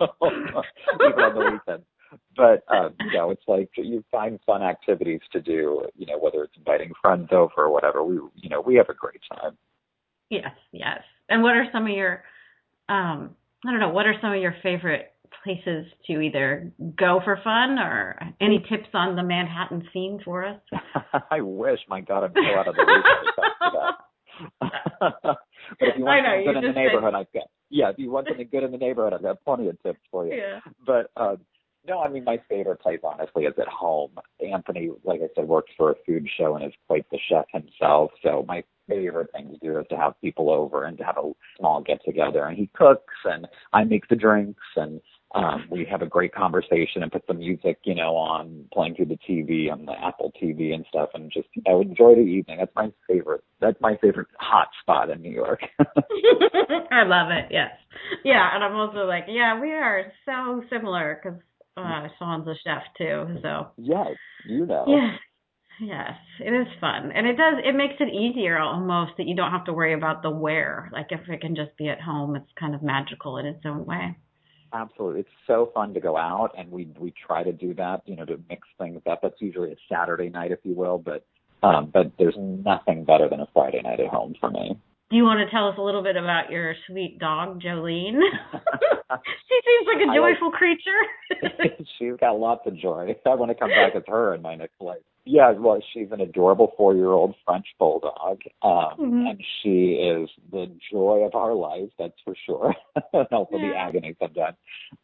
or 0.00 0.08
so, 0.20 0.26
even 1.06 1.20
on 1.20 1.34
the 1.34 1.50
weekends 1.52 1.86
but 2.36 2.64
um, 2.68 2.94
you 3.00 3.18
know, 3.18 3.30
it's 3.30 3.42
like 3.46 3.70
you 3.76 4.04
find 4.10 4.38
fun 4.46 4.62
activities 4.62 5.20
to 5.32 5.40
do. 5.40 5.82
You 5.96 6.06
know, 6.06 6.18
whether 6.18 6.42
it's 6.44 6.56
inviting 6.56 6.92
friends 7.00 7.28
over 7.32 7.52
or 7.56 7.70
whatever. 7.70 8.02
We, 8.02 8.16
you 8.34 8.48
know, 8.48 8.60
we 8.60 8.74
have 8.76 8.88
a 8.88 8.94
great 8.94 9.20
time. 9.32 9.56
Yes, 10.30 10.52
yes. 10.72 11.00
And 11.28 11.42
what 11.42 11.54
are 11.54 11.66
some 11.72 11.84
of 11.84 11.90
your, 11.90 12.24
um, 12.88 13.34
I 13.64 13.70
don't 13.70 13.80
know, 13.80 13.90
what 13.90 14.06
are 14.06 14.14
some 14.20 14.32
of 14.32 14.40
your 14.40 14.54
favorite 14.62 15.12
places 15.42 15.86
to 16.06 16.20
either 16.20 16.72
go 16.98 17.20
for 17.22 17.38
fun 17.44 17.78
or 17.78 18.18
any 18.40 18.64
tips 18.68 18.88
on 18.94 19.16
the 19.16 19.22
Manhattan 19.22 19.88
scene 19.92 20.20
for 20.24 20.44
us? 20.44 20.60
I 21.30 21.40
wish, 21.40 21.80
my 21.88 22.00
God, 22.00 22.24
I'm 22.24 22.32
so 22.32 22.58
out 22.58 22.68
of 22.68 22.74
the 22.74 22.82
loop 22.82 23.04
but 24.60 25.38
if 25.80 25.96
you 25.96 26.04
want 26.04 26.24
know, 26.24 26.42
something 26.44 26.54
good 26.54 26.64
in 26.64 26.74
the 26.74 26.80
neighborhood, 26.80 27.12
said... 27.12 27.18
I've 27.20 27.32
got 27.32 27.48
yeah. 27.70 27.90
If 27.90 27.98
you 27.98 28.10
want 28.10 28.26
something 28.28 28.48
good 28.50 28.64
in 28.64 28.72
the 28.72 28.78
neighborhood, 28.78 29.12
I've 29.12 29.22
got 29.22 29.44
plenty 29.44 29.68
of 29.68 29.80
tips 29.82 30.00
for 30.10 30.26
you. 30.26 30.34
Yeah. 30.34 30.60
But 30.86 31.10
um, 31.16 31.38
no, 31.86 32.00
I 32.00 32.08
mean 32.08 32.24
my 32.24 32.40
favorite 32.48 32.80
place 32.80 33.00
honestly 33.04 33.44
is 33.44 33.54
at 33.60 33.68
home. 33.68 34.12
Anthony, 34.40 34.90
like 35.04 35.20
I 35.20 35.28
said, 35.34 35.46
works 35.46 35.72
for 35.76 35.90
a 35.90 35.94
food 36.06 36.26
show 36.38 36.56
and 36.56 36.64
is 36.64 36.72
quite 36.86 37.08
the 37.10 37.18
chef 37.28 37.44
himself. 37.52 38.10
So 38.22 38.44
my 38.48 38.64
favorite 38.88 39.30
thing 39.32 39.50
to 39.50 39.58
do 39.58 39.78
is 39.78 39.86
to 39.90 39.96
have 39.96 40.20
people 40.20 40.50
over 40.50 40.84
and 40.84 40.98
to 40.98 41.04
have 41.04 41.18
a 41.18 41.32
small 41.58 41.82
get 41.82 42.04
together. 42.04 42.44
And 42.44 42.56
he 42.56 42.70
cooks 42.74 43.14
and 43.24 43.46
I 43.72 43.84
make 43.84 44.08
the 44.08 44.16
drinks 44.16 44.62
and 44.76 45.00
um, 45.34 45.66
we 45.68 45.84
have 45.90 46.00
a 46.00 46.06
great 46.06 46.32
conversation 46.32 47.02
and 47.02 47.10
put 47.10 47.24
some 47.26 47.38
music, 47.38 47.78
you 47.82 47.94
know, 47.94 48.14
on 48.14 48.66
playing 48.72 48.94
through 48.94 49.06
the 49.06 49.18
TV 49.28 49.70
on 49.70 49.84
the 49.84 49.92
Apple 49.92 50.32
TV 50.40 50.72
and 50.72 50.84
stuff, 50.88 51.08
and 51.12 51.30
just 51.32 51.48
know 51.66 51.80
enjoy 51.80 52.14
the 52.14 52.20
evening. 52.20 52.58
That's 52.58 52.74
my 52.76 52.92
favorite. 53.08 53.42
That's 53.60 53.80
my 53.80 53.96
favorite 54.00 54.28
hot 54.38 54.68
spot 54.80 55.10
in 55.10 55.20
New 55.22 55.32
York. 55.32 55.60
I 55.80 57.02
love 57.02 57.32
it. 57.32 57.46
Yes, 57.50 57.72
yeah, 58.24 58.54
and 58.54 58.62
I'm 58.62 58.76
also 58.76 59.06
like, 59.06 59.24
yeah, 59.28 59.60
we 59.60 59.72
are 59.72 60.12
so 60.24 60.62
similar 60.70 61.20
because 61.20 61.40
uh, 61.76 62.08
Sean's 62.18 62.46
a 62.48 62.54
chef 62.64 62.82
too, 62.96 63.38
so. 63.42 63.68
Yes, 63.76 64.16
you 64.46 64.66
know. 64.66 64.84
Yeah. 64.86 65.16
Yes, 65.80 66.12
it 66.38 66.52
is 66.52 66.68
fun, 66.80 67.10
and 67.12 67.26
it 67.26 67.36
does. 67.36 67.54
It 67.64 67.74
makes 67.74 67.94
it 67.98 68.14
easier 68.14 68.60
almost 68.60 69.12
that 69.18 69.26
you 69.26 69.34
don't 69.34 69.50
have 69.50 69.64
to 69.64 69.72
worry 69.72 69.92
about 69.92 70.22
the 70.22 70.30
where. 70.30 70.88
Like 70.92 71.08
if 71.10 71.28
it 71.28 71.40
can 71.40 71.56
just 71.56 71.76
be 71.76 71.88
at 71.88 72.00
home, 72.00 72.36
it's 72.36 72.50
kind 72.58 72.76
of 72.76 72.82
magical 72.82 73.38
in 73.38 73.46
its 73.46 73.60
own 73.64 73.84
way. 73.84 74.16
Absolutely, 74.72 75.20
it's 75.20 75.28
so 75.48 75.72
fun 75.74 75.92
to 75.94 76.00
go 76.00 76.16
out, 76.16 76.50
and 76.56 76.70
we 76.70 76.88
we 76.98 77.12
try 77.26 77.42
to 77.42 77.52
do 77.52 77.74
that. 77.74 78.02
You 78.06 78.14
know, 78.14 78.24
to 78.24 78.38
mix 78.48 78.68
things 78.78 79.02
up. 79.10 79.20
That's 79.22 79.40
usually 79.40 79.72
a 79.72 79.76
Saturday 79.92 80.28
night, 80.28 80.52
if 80.52 80.60
you 80.62 80.74
will, 80.74 80.98
but 80.98 81.26
um, 81.64 81.90
but 81.92 82.12
there's 82.18 82.36
nothing 82.38 83.04
better 83.04 83.28
than 83.28 83.40
a 83.40 83.48
Friday 83.52 83.82
night 83.82 83.98
at 83.98 84.08
home 84.08 84.34
for 84.38 84.50
me. 84.50 84.78
Do 85.10 85.16
you 85.16 85.24
want 85.24 85.46
to 85.46 85.50
tell 85.54 85.68
us 85.68 85.74
a 85.78 85.82
little 85.82 86.02
bit 86.02 86.16
about 86.16 86.50
your 86.50 86.74
sweet 86.86 87.18
dog, 87.18 87.60
Jolene? 87.60 88.18
she 88.52 89.60
seems 89.64 89.86
like 89.86 90.02
a 90.02 90.14
joyful 90.14 90.48
like, 90.48 90.58
creature. 90.58 91.84
she's 91.98 92.14
got 92.18 92.38
lots 92.38 92.62
of 92.66 92.76
joy. 92.76 93.14
I 93.26 93.34
want 93.34 93.50
to 93.50 93.54
come 93.54 93.68
back 93.68 93.94
as 93.94 94.02
her 94.08 94.34
in 94.34 94.40
my 94.40 94.54
next 94.54 94.80
life. 94.80 95.02
Yeah, 95.26 95.52
well, 95.52 95.80
she's 95.92 96.08
an 96.10 96.20
adorable 96.20 96.72
four-year-old 96.76 97.34
French 97.46 97.66
bulldog, 97.78 98.40
um, 98.62 98.98
mm-hmm. 98.98 99.26
and 99.26 99.42
she 99.62 99.92
is 99.92 100.28
the 100.50 100.66
joy 100.92 101.24
of 101.24 101.34
our 101.34 101.54
lives. 101.54 101.92
That's 101.98 102.12
for 102.24 102.34
sure. 102.44 102.74
and 103.12 103.26
also 103.30 103.56
yeah. 103.56 103.68
the 103.68 103.76
agony 103.76 104.16
sometimes. 104.20 104.56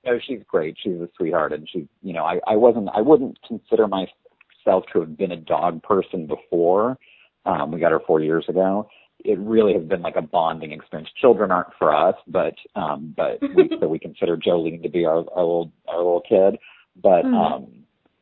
No, 0.04 0.18
she's 0.26 0.40
great. 0.46 0.76
She's 0.82 0.94
a 0.94 1.08
sweetheart, 1.16 1.52
and 1.52 1.68
she, 1.70 1.88
you 2.02 2.12
know, 2.12 2.24
I, 2.24 2.40
I 2.46 2.56
wasn't, 2.56 2.88
I 2.94 3.00
wouldn't 3.00 3.38
consider 3.46 3.86
myself 3.86 4.84
to 4.92 5.00
have 5.00 5.16
been 5.16 5.32
a 5.32 5.36
dog 5.36 5.82
person 5.82 6.26
before. 6.26 6.98
Um, 7.46 7.72
we 7.72 7.80
got 7.80 7.92
her 7.92 8.00
four 8.06 8.20
years 8.20 8.44
ago 8.48 8.88
it 9.24 9.38
really 9.38 9.74
has 9.74 9.84
been 9.84 10.02
like 10.02 10.16
a 10.16 10.22
bonding 10.22 10.72
experience. 10.72 11.10
Children 11.20 11.50
aren't 11.50 11.74
for 11.78 11.94
us, 11.94 12.14
but 12.26 12.54
um, 12.74 13.14
but 13.16 13.40
we, 13.40 13.70
so 13.80 13.88
we 13.88 13.98
consider 13.98 14.36
Jolene 14.36 14.82
to 14.82 14.88
be 14.88 15.04
our, 15.04 15.24
our 15.34 15.42
little 15.42 15.72
our 15.88 15.98
little 15.98 16.22
kid. 16.28 16.58
But 17.00 17.24
mm-hmm. 17.24 17.34
um, 17.34 17.66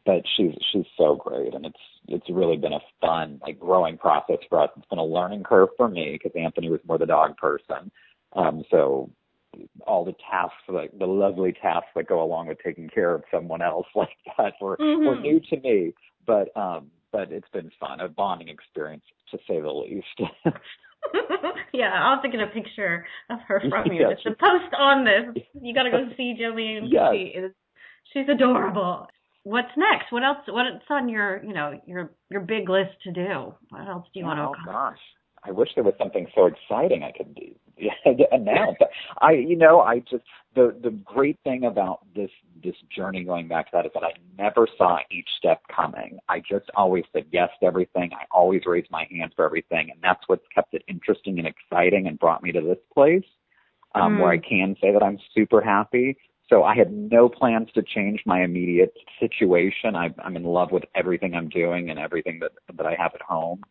but 0.05 0.23
she's 0.37 0.55
she's 0.73 0.87
so 0.97 1.17
great, 1.17 1.55
and 1.55 1.67
it's 1.67 1.79
it's 2.09 2.31
really 2.31 2.57
been 2.57 2.73
a 2.73 2.81
fun 3.01 3.41
like 3.47 3.59
growing 3.59 3.99
process 3.99 4.39
for 4.49 4.63
us. 4.63 4.71
It's 4.77 4.89
been 4.89 4.99
a 4.99 5.05
learning 5.05 5.45
curve 5.45 5.69
for 5.77 5.89
me 5.89 6.13
because 6.13 6.39
Anthony 6.39 6.71
was 6.71 6.81
more 6.87 6.99
the 6.99 7.07
dog 7.07 7.37
person. 7.37 7.91
Um, 8.35 8.63
so 8.71 9.11
all 9.87 10.05
the 10.05 10.15
tasks, 10.31 10.57
like 10.69 10.97
the 10.99 11.07
lovely 11.07 11.53
tasks 11.53 11.89
that 11.97 12.09
go 12.09 12.23
along 12.23 12.49
with 12.49 12.59
taking 12.65 12.89
care 12.89 13.15
of 13.15 13.25
someone 13.31 13.63
else 13.63 13.87
like 13.95 14.17
that, 14.37 14.55
were 14.61 14.77
mm-hmm. 14.77 15.07
were 15.07 15.21
new 15.21 15.41
to 15.51 15.61
me. 15.61 15.93
But 16.27 16.57
um, 16.57 16.91
but 17.13 17.33
it's 17.33 17.49
been 17.53 17.71
fun, 17.81 18.01
a 18.01 18.09
bonding 18.09 18.49
experience 18.49 19.05
to 19.31 19.39
say 19.49 19.61
the 19.61 19.71
least. 19.71 20.07
yeah, 21.73 21.93
I'll 21.95 22.15
have 22.17 22.23
to 22.23 22.29
get 22.29 22.41
a 22.41 22.47
picture 22.49 23.07
of 23.31 23.39
her 23.47 23.63
from 23.69 23.93
you. 23.93 24.09
Just 24.11 24.25
to 24.25 24.31
post 24.31 24.75
on 24.79 25.05
this. 25.05 25.45
You 25.61 25.75
got 25.75 25.85
to 25.85 25.91
go 25.91 26.09
see 26.17 26.37
Jolene. 26.41 26.89
Yes. 26.89 27.13
She 27.13 27.39
is, 27.39 27.53
she's 28.13 28.29
adorable. 28.29 29.09
What's 29.43 29.71
next? 29.77 30.13
What 30.13 30.23
else? 30.23 30.39
What's 30.47 30.85
on 30.89 31.09
your, 31.09 31.43
you 31.43 31.53
know, 31.53 31.81
your 31.87 32.13
your 32.31 32.41
big 32.41 32.69
list 32.69 32.93
to 33.05 33.13
do? 33.13 33.55
What 33.71 33.89
else 33.89 34.07
do 34.15 34.21
you 34.21 34.27
want 34.27 34.39
to 34.39 34.43
oh, 34.43 34.53
accomplish? 34.53 34.69
Oh 34.69 34.91
gosh, 34.91 34.99
I 35.45 35.51
wish 35.51 35.69
there 35.75 35.85
was 35.85 35.95
something 35.99 36.27
so 36.35 36.47
exciting 36.47 37.03
I 37.03 37.13
could 37.17 37.35
do 37.35 37.55
announce. 38.33 38.79
I, 39.21 39.33
you 39.33 39.57
know, 39.57 39.81
I 39.81 40.01
just 40.01 40.25
the 40.55 40.77
the 40.83 40.91
great 40.91 41.39
thing 41.45 41.65
about 41.65 42.01
this 42.15 42.31
this 42.63 42.75
journey 42.95 43.25
going 43.25 43.49
back 43.49 43.67
to 43.67 43.71
that 43.75 43.87
is 43.87 43.93
that 43.95 44.03
I 44.03 44.13
never 44.37 44.67
saw 44.77 44.99
each 45.11 45.29
step 45.39 45.63
coming. 45.75 46.19
I 46.29 46.41
just 46.41 46.71
always 46.75 47.05
said 47.13 47.27
yes 47.33 47.51
to 47.61 47.67
everything. 47.67 48.11
I 48.13 48.25
always 48.31 48.63
raised 48.67 48.91
my 48.91 49.07
hand 49.11 49.33
for 49.37 49.45
everything, 49.45 49.91
and 49.91 50.01
that's 50.03 50.23
what's 50.27 50.45
kept 50.55 50.75
it 50.75 50.83
interesting 50.89 51.39
and 51.39 51.47
exciting 51.47 52.07
and 52.07 52.19
brought 52.19 52.43
me 52.43 52.53
to 52.53 52.61
this 52.61 52.79
place 52.93 53.25
um, 53.95 54.17
mm. 54.17 54.21
where 54.21 54.33
I 54.33 54.39
can 54.39 54.77
say 54.81 54.93
that 54.93 55.03
I'm 55.03 55.19
super 55.35 55.61
happy. 55.61 56.17
So 56.49 56.65
I 56.65 56.75
had 56.75 56.91
no 56.91 57.29
plans 57.29 57.69
to 57.75 57.83
change 57.83 58.23
my 58.25 58.43
immediate 58.43 58.95
situation. 59.21 59.95
I, 59.95 60.15
I'm 60.25 60.35
in 60.35 60.45
love 60.45 60.73
with 60.73 60.85
everything 60.95 61.35
I'm 61.35 61.51
doing 61.51 61.91
and 61.91 61.99
everything 61.99 62.41
that 62.41 62.53
that 62.77 62.87
I 62.87 62.95
have 62.99 63.13
at 63.15 63.23
home. 63.23 63.63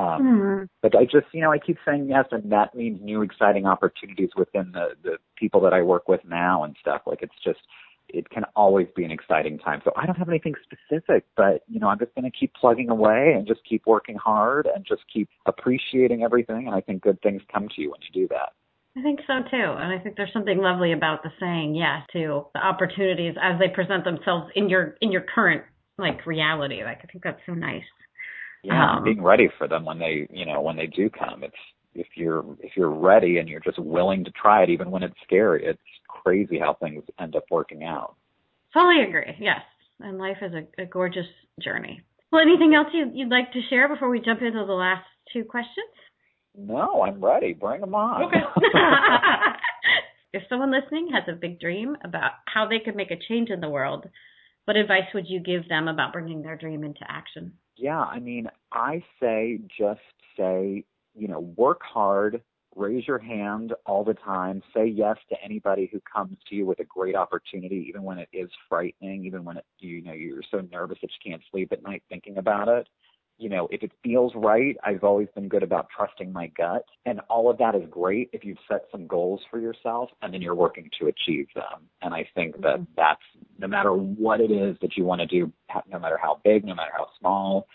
Um, 0.00 0.22
mm-hmm. 0.22 0.64
But 0.82 0.96
I 0.96 1.04
just, 1.04 1.26
you 1.32 1.42
know, 1.42 1.52
I 1.52 1.58
keep 1.58 1.76
saying 1.86 2.08
yes, 2.08 2.24
and 2.30 2.50
that 2.52 2.74
means 2.74 3.00
new 3.02 3.22
exciting 3.22 3.66
opportunities 3.66 4.30
within 4.36 4.72
the 4.72 4.90
the 5.02 5.18
people 5.36 5.60
that 5.62 5.74
I 5.74 5.82
work 5.82 6.08
with 6.08 6.20
now 6.24 6.64
and 6.64 6.74
stuff. 6.80 7.02
Like 7.06 7.22
it's 7.22 7.34
just, 7.44 7.58
it 8.08 8.30
can 8.30 8.44
always 8.56 8.88
be 8.96 9.04
an 9.04 9.10
exciting 9.10 9.58
time. 9.58 9.82
So 9.84 9.92
I 9.96 10.06
don't 10.06 10.16
have 10.16 10.28
anything 10.28 10.54
specific, 10.62 11.24
but 11.36 11.62
you 11.68 11.80
know, 11.80 11.88
I'm 11.88 11.98
just 11.98 12.14
going 12.14 12.30
to 12.30 12.36
keep 12.36 12.54
plugging 12.54 12.88
away 12.88 13.34
and 13.36 13.46
just 13.46 13.60
keep 13.68 13.82
working 13.86 14.16
hard 14.16 14.66
and 14.74 14.86
just 14.86 15.02
keep 15.12 15.28
appreciating 15.46 16.22
everything. 16.22 16.66
And 16.66 16.74
I 16.74 16.80
think 16.80 17.02
good 17.02 17.20
things 17.20 17.42
come 17.52 17.68
to 17.68 17.82
you 17.82 17.90
when 17.90 18.00
you 18.00 18.22
do 18.22 18.28
that. 18.28 18.52
I 18.96 19.02
think 19.02 19.20
so 19.26 19.34
too. 19.50 19.56
And 19.80 19.92
I 19.92 19.98
think 20.02 20.16
there's 20.16 20.32
something 20.32 20.58
lovely 20.58 20.92
about 20.92 21.22
the 21.22 21.30
saying 21.38 21.74
yes 21.74 22.02
to 22.14 22.46
the 22.54 22.60
opportunities 22.60 23.34
as 23.40 23.58
they 23.60 23.68
present 23.68 24.04
themselves 24.04 24.50
in 24.56 24.68
your 24.68 24.96
in 25.00 25.12
your 25.12 25.24
current 25.34 25.62
like 25.98 26.26
reality. 26.26 26.82
Like 26.82 27.00
I 27.04 27.06
think 27.12 27.22
that's 27.22 27.40
so 27.46 27.52
nice. 27.52 27.84
Yeah, 28.62 28.96
um, 28.96 29.04
being 29.04 29.22
ready 29.22 29.48
for 29.56 29.68
them 29.68 29.84
when 29.84 29.98
they, 29.98 30.26
you 30.30 30.44
know, 30.44 30.60
when 30.60 30.76
they 30.76 30.86
do 30.86 31.08
come. 31.10 31.42
It's 31.42 31.54
if 31.94 32.06
you're 32.14 32.44
if 32.60 32.72
you're 32.76 32.90
ready 32.90 33.38
and 33.38 33.48
you're 33.48 33.60
just 33.60 33.78
willing 33.78 34.24
to 34.24 34.30
try 34.32 34.62
it, 34.62 34.70
even 34.70 34.90
when 34.90 35.02
it's 35.02 35.14
scary. 35.24 35.64
It's 35.64 35.80
crazy 36.08 36.58
how 36.58 36.74
things 36.74 37.02
end 37.18 37.36
up 37.36 37.44
working 37.50 37.84
out. 37.84 38.16
Fully 38.72 39.02
agree. 39.06 39.34
Yes, 39.40 39.60
and 39.98 40.18
life 40.18 40.36
is 40.42 40.52
a, 40.52 40.82
a 40.82 40.86
gorgeous 40.86 41.26
journey. 41.60 42.02
Well, 42.30 42.42
anything 42.42 42.74
else 42.74 42.88
you'd, 42.92 43.12
you'd 43.14 43.30
like 43.30 43.52
to 43.52 43.60
share 43.68 43.88
before 43.88 44.08
we 44.08 44.20
jump 44.20 44.40
into 44.40 44.64
the 44.64 44.72
last 44.72 45.04
two 45.32 45.44
questions? 45.44 45.90
No, 46.56 47.02
I'm 47.02 47.24
ready. 47.24 47.52
Bring 47.52 47.80
them 47.80 47.94
on. 47.94 48.24
Okay. 48.24 48.38
if 50.32 50.42
someone 50.48 50.70
listening 50.70 51.08
has 51.12 51.24
a 51.28 51.36
big 51.36 51.58
dream 51.58 51.96
about 52.04 52.32
how 52.46 52.68
they 52.68 52.78
could 52.84 52.94
make 52.94 53.10
a 53.10 53.18
change 53.28 53.50
in 53.50 53.60
the 53.60 53.68
world, 53.68 54.06
what 54.64 54.76
advice 54.76 55.10
would 55.14 55.26
you 55.28 55.40
give 55.40 55.68
them 55.68 55.88
about 55.88 56.12
bringing 56.12 56.42
their 56.42 56.56
dream 56.56 56.84
into 56.84 57.00
action? 57.08 57.54
Yeah, 57.80 58.00
I 58.00 58.20
mean, 58.20 58.48
I 58.72 59.02
say 59.18 59.58
just 59.78 60.00
say, 60.36 60.84
you 61.14 61.28
know, 61.28 61.40
work 61.56 61.80
hard, 61.82 62.42
raise 62.76 63.08
your 63.08 63.18
hand 63.18 63.72
all 63.86 64.04
the 64.04 64.12
time, 64.12 64.62
say 64.74 64.86
yes 64.86 65.16
to 65.30 65.36
anybody 65.42 65.88
who 65.90 65.98
comes 66.00 66.36
to 66.50 66.54
you 66.54 66.66
with 66.66 66.78
a 66.80 66.84
great 66.84 67.16
opportunity, 67.16 67.86
even 67.88 68.02
when 68.02 68.18
it 68.18 68.28
is 68.34 68.50
frightening, 68.68 69.24
even 69.24 69.44
when 69.44 69.56
it, 69.56 69.64
you 69.78 70.02
know 70.02 70.12
you're 70.12 70.42
so 70.50 70.60
nervous 70.70 70.98
that 71.00 71.10
you 71.10 71.30
can't 71.32 71.42
sleep 71.50 71.72
at 71.72 71.82
night 71.82 72.02
thinking 72.10 72.36
about 72.36 72.68
it. 72.68 72.86
You 73.40 73.48
know, 73.48 73.68
if 73.70 73.82
it 73.82 73.90
feels 74.04 74.32
right, 74.34 74.76
I've 74.84 75.02
always 75.02 75.28
been 75.34 75.48
good 75.48 75.62
about 75.62 75.88
trusting 75.96 76.30
my 76.30 76.48
gut, 76.48 76.84
and 77.06 77.20
all 77.30 77.50
of 77.50 77.56
that 77.56 77.74
is 77.74 77.82
great 77.90 78.28
if 78.34 78.44
you've 78.44 78.58
set 78.68 78.82
some 78.92 79.06
goals 79.06 79.40
for 79.50 79.58
yourself 79.58 80.10
and 80.20 80.34
then 80.34 80.42
you're 80.42 80.54
working 80.54 80.90
to 81.00 81.06
achieve 81.06 81.46
them. 81.54 81.88
And 82.02 82.12
I 82.12 82.28
think 82.34 82.60
that 82.60 82.76
mm-hmm. 82.76 82.92
that's 82.98 83.22
no 83.58 83.66
matter 83.66 83.94
what 83.94 84.42
it 84.42 84.50
is 84.50 84.76
that 84.82 84.94
you 84.94 85.04
want 85.04 85.22
to 85.22 85.26
do, 85.26 85.50
no 85.90 85.98
matter 85.98 86.18
how 86.20 86.38
big, 86.44 86.66
no 86.66 86.74
matter 86.74 86.92
how 86.94 87.06
small, 87.18 87.66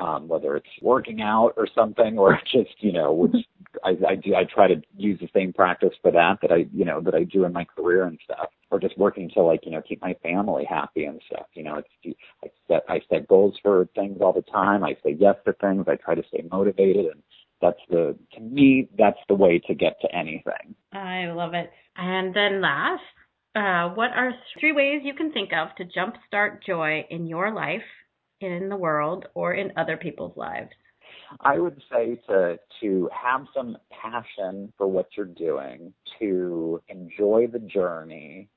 um, 0.00 0.26
whether 0.26 0.56
it's 0.56 0.66
working 0.80 1.22
out 1.22 1.52
or 1.56 1.68
something, 1.72 2.18
or 2.18 2.40
just 2.52 2.74
you 2.82 2.92
know, 2.92 3.12
which 3.12 3.46
I, 3.84 3.96
I 4.08 4.14
do, 4.16 4.34
I 4.34 4.44
try 4.44 4.68
to 4.68 4.80
use 4.96 5.18
the 5.20 5.28
same 5.34 5.52
practice 5.52 5.92
for 6.00 6.10
that 6.10 6.38
that 6.42 6.52
I 6.52 6.66
you 6.72 6.84
know 6.84 7.00
that 7.00 7.14
I 7.14 7.24
do 7.24 7.44
in 7.44 7.52
my 7.52 7.64
career 7.64 8.04
and 8.04 8.18
stuff, 8.24 8.48
or 8.70 8.80
just 8.80 8.98
working 8.98 9.30
to 9.34 9.42
like 9.42 9.60
you 9.64 9.72
know 9.72 9.82
keep 9.86 10.00
my 10.00 10.14
family 10.22 10.64
happy 10.68 11.04
and 11.04 11.20
stuff. 11.26 11.46
You 11.54 11.64
know, 11.64 11.76
it's 11.76 12.18
I 12.44 12.48
set 12.68 12.82
I 12.88 13.00
set 13.10 13.28
goals 13.28 13.54
for 13.62 13.88
things 13.94 14.18
all 14.20 14.32
the 14.32 14.42
time. 14.42 14.84
I 14.84 14.96
say 15.04 15.16
yes 15.18 15.36
to 15.46 15.52
things. 15.54 15.86
I 15.88 15.96
try 15.96 16.14
to 16.14 16.22
stay 16.28 16.44
motivated 16.50 17.06
and 17.06 17.22
that's 17.60 17.78
the 17.90 18.16
to 18.32 18.40
me 18.40 18.88
that's 18.98 19.20
the 19.28 19.34
way 19.34 19.60
to 19.68 19.72
get 19.72 19.94
to 20.00 20.12
anything 20.12 20.74
i 20.92 21.26
love 21.26 21.54
it 21.54 21.70
and 21.96 22.34
then 22.34 22.60
last 22.60 23.04
uh, 23.54 23.90
what 23.90 24.10
are 24.12 24.32
three 24.58 24.72
ways 24.72 25.02
you 25.04 25.14
can 25.14 25.30
think 25.32 25.50
of 25.52 25.74
to 25.76 25.84
jumpstart 25.84 26.62
joy 26.66 27.04
in 27.10 27.26
your 27.26 27.52
life, 27.52 27.82
in 28.40 28.68
the 28.70 28.76
world, 28.76 29.26
or 29.34 29.52
in 29.52 29.72
other 29.76 29.96
people's 29.98 30.36
lives? 30.36 30.70
I 31.40 31.58
would 31.58 31.80
say 31.90 32.20
to 32.28 32.58
to 32.80 33.10
have 33.12 33.46
some 33.54 33.76
passion 33.90 34.72
for 34.76 34.86
what 34.86 35.08
you're 35.16 35.26
doing, 35.26 35.92
to 36.18 36.80
enjoy 36.88 37.46
the 37.52 37.58
journey, 37.58 38.48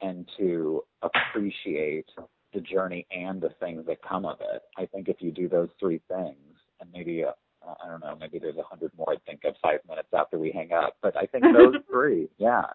and 0.00 0.28
to 0.38 0.82
appreciate 1.02 2.06
the 2.52 2.60
journey 2.60 3.06
and 3.10 3.40
the 3.40 3.50
things 3.60 3.86
that 3.86 3.98
come 4.02 4.24
of 4.26 4.38
it. 4.40 4.62
I 4.76 4.86
think 4.86 5.08
if 5.08 5.16
you 5.20 5.30
do 5.30 5.48
those 5.48 5.68
three 5.80 6.00
things, 6.08 6.56
and 6.80 6.90
maybe 6.92 7.24
uh, 7.24 7.32
I 7.66 7.88
don't 7.88 8.00
know, 8.00 8.16
maybe 8.18 8.38
there's 8.38 8.56
a 8.56 8.62
hundred 8.62 8.92
more 8.96 9.10
I 9.10 9.16
think 9.26 9.40
of 9.44 9.54
five 9.62 9.80
minutes 9.88 10.08
after 10.12 10.38
we 10.38 10.50
hang 10.52 10.72
up, 10.72 10.96
but 11.02 11.16
I 11.16 11.26
think 11.26 11.44
those 11.44 11.74
three, 11.90 12.28
yeah, 12.38 12.66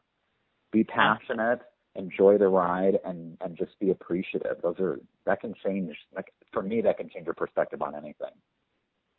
be 0.71 0.83
passionate, 0.83 1.59
enjoy 1.95 2.37
the 2.37 2.47
ride, 2.47 2.99
and 3.05 3.37
and 3.41 3.57
just 3.57 3.77
be 3.79 3.91
appreciative. 3.91 4.57
Those 4.61 4.79
are 4.79 4.99
that 5.25 5.41
can 5.41 5.53
change. 5.65 5.95
Like 6.15 6.33
for 6.53 6.63
me, 6.63 6.81
that 6.81 6.97
can 6.97 7.09
change 7.09 7.25
your 7.25 7.35
perspective 7.35 7.81
on 7.81 7.95
anything. 7.95 8.33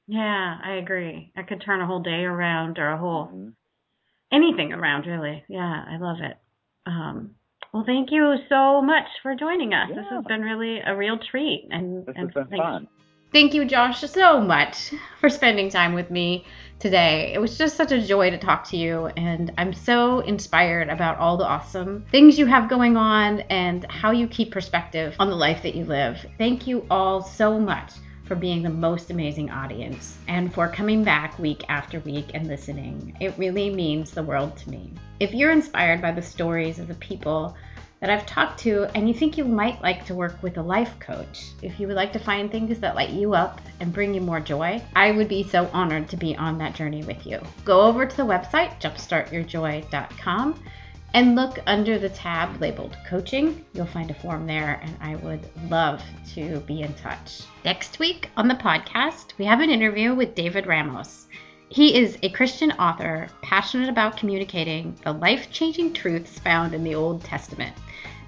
Yeah, 0.08 0.56
I 0.64 0.76
agree. 0.76 1.30
I 1.36 1.42
could 1.42 1.62
turn 1.64 1.82
a 1.82 1.86
whole 1.86 2.00
day 2.00 2.24
around 2.24 2.78
or 2.78 2.90
a 2.90 2.98
whole 2.98 3.26
mm-hmm. 3.26 3.48
anything 4.32 4.72
around, 4.72 5.06
really. 5.06 5.44
Yeah, 5.48 5.84
I 5.86 5.98
love 5.98 6.16
it. 6.20 6.38
Um, 6.86 7.32
well, 7.74 7.84
thank 7.84 8.10
you 8.10 8.36
so 8.48 8.80
much 8.80 9.04
for 9.22 9.34
joining 9.34 9.74
us. 9.74 9.90
Yeah. 9.90 9.96
This 9.96 10.06
has 10.10 10.24
been 10.24 10.40
really 10.40 10.80
a 10.80 10.96
real 10.96 11.18
treat, 11.30 11.68
and 11.70 12.06
this 12.06 12.16
and 12.16 12.32
has 12.34 12.48
been 12.48 12.58
fun. 12.58 12.88
Thank 13.30 13.52
you, 13.52 13.66
Josh, 13.66 14.00
so 14.00 14.40
much 14.40 14.94
for 15.20 15.28
spending 15.28 15.68
time 15.68 15.92
with 15.92 16.10
me 16.10 16.46
today. 16.78 17.30
It 17.34 17.38
was 17.38 17.58
just 17.58 17.76
such 17.76 17.92
a 17.92 18.00
joy 18.00 18.30
to 18.30 18.38
talk 18.38 18.66
to 18.70 18.78
you, 18.78 19.08
and 19.08 19.52
I'm 19.58 19.74
so 19.74 20.20
inspired 20.20 20.88
about 20.88 21.18
all 21.18 21.36
the 21.36 21.44
awesome 21.44 22.06
things 22.10 22.38
you 22.38 22.46
have 22.46 22.70
going 22.70 22.96
on 22.96 23.40
and 23.50 23.84
how 23.90 24.12
you 24.12 24.26
keep 24.26 24.50
perspective 24.52 25.14
on 25.18 25.28
the 25.28 25.36
life 25.36 25.62
that 25.64 25.74
you 25.74 25.84
live. 25.84 26.24
Thank 26.38 26.66
you 26.66 26.86
all 26.90 27.22
so 27.22 27.60
much 27.60 27.92
for 28.28 28.36
being 28.36 28.62
the 28.62 28.68
most 28.68 29.10
amazing 29.10 29.50
audience 29.50 30.18
and 30.28 30.52
for 30.52 30.68
coming 30.68 31.02
back 31.02 31.38
week 31.38 31.64
after 31.68 31.98
week 32.00 32.30
and 32.34 32.46
listening. 32.46 33.16
It 33.18 33.34
really 33.38 33.70
means 33.70 34.10
the 34.10 34.22
world 34.22 34.56
to 34.58 34.70
me. 34.70 34.92
If 35.18 35.32
you're 35.32 35.50
inspired 35.50 36.02
by 36.02 36.12
the 36.12 36.22
stories 36.22 36.78
of 36.78 36.86
the 36.86 36.94
people 36.96 37.56
that 38.00 38.10
I've 38.10 38.26
talked 38.26 38.60
to, 38.60 38.84
and 38.94 39.08
you 39.08 39.14
think 39.14 39.36
you 39.36 39.44
might 39.44 39.82
like 39.82 40.06
to 40.06 40.14
work 40.14 40.40
with 40.42 40.58
a 40.58 40.62
life 40.62 40.96
coach, 41.00 41.46
if 41.62 41.80
you 41.80 41.88
would 41.88 41.96
like 41.96 42.12
to 42.12 42.20
find 42.20 42.48
things 42.50 42.78
that 42.78 42.94
light 42.94 43.10
you 43.10 43.34
up 43.34 43.60
and 43.80 43.92
bring 43.92 44.14
you 44.14 44.20
more 44.20 44.38
joy, 44.38 44.80
I 44.94 45.10
would 45.10 45.28
be 45.28 45.42
so 45.42 45.68
honored 45.72 46.08
to 46.10 46.16
be 46.16 46.36
on 46.36 46.58
that 46.58 46.74
journey 46.74 47.02
with 47.02 47.26
you. 47.26 47.40
Go 47.64 47.80
over 47.80 48.06
to 48.06 48.16
the 48.16 48.22
website, 48.22 48.80
jumpstartyourjoy.com, 48.80 50.62
and 51.14 51.34
look 51.34 51.58
under 51.66 51.98
the 51.98 52.08
tab 52.10 52.60
labeled 52.60 52.96
coaching. 53.08 53.64
You'll 53.72 53.86
find 53.86 54.10
a 54.10 54.14
form 54.14 54.46
there, 54.46 54.80
and 54.82 54.96
I 55.00 55.16
would 55.16 55.40
love 55.70 56.02
to 56.34 56.60
be 56.60 56.82
in 56.82 56.92
touch. 56.94 57.42
Next 57.64 57.98
week 57.98 58.30
on 58.36 58.48
the 58.48 58.54
podcast, 58.54 59.32
we 59.38 59.44
have 59.46 59.60
an 59.60 59.70
interview 59.70 60.14
with 60.14 60.34
David 60.34 60.66
Ramos. 60.66 61.26
He 61.70 61.96
is 61.96 62.18
a 62.22 62.30
Christian 62.30 62.72
author 62.72 63.28
passionate 63.42 63.88
about 63.88 64.16
communicating 64.16 64.96
the 65.04 65.12
life 65.12 65.50
changing 65.50 65.92
truths 65.92 66.38
found 66.38 66.74
in 66.74 66.84
the 66.84 66.94
Old 66.94 67.24
Testament. 67.24 67.76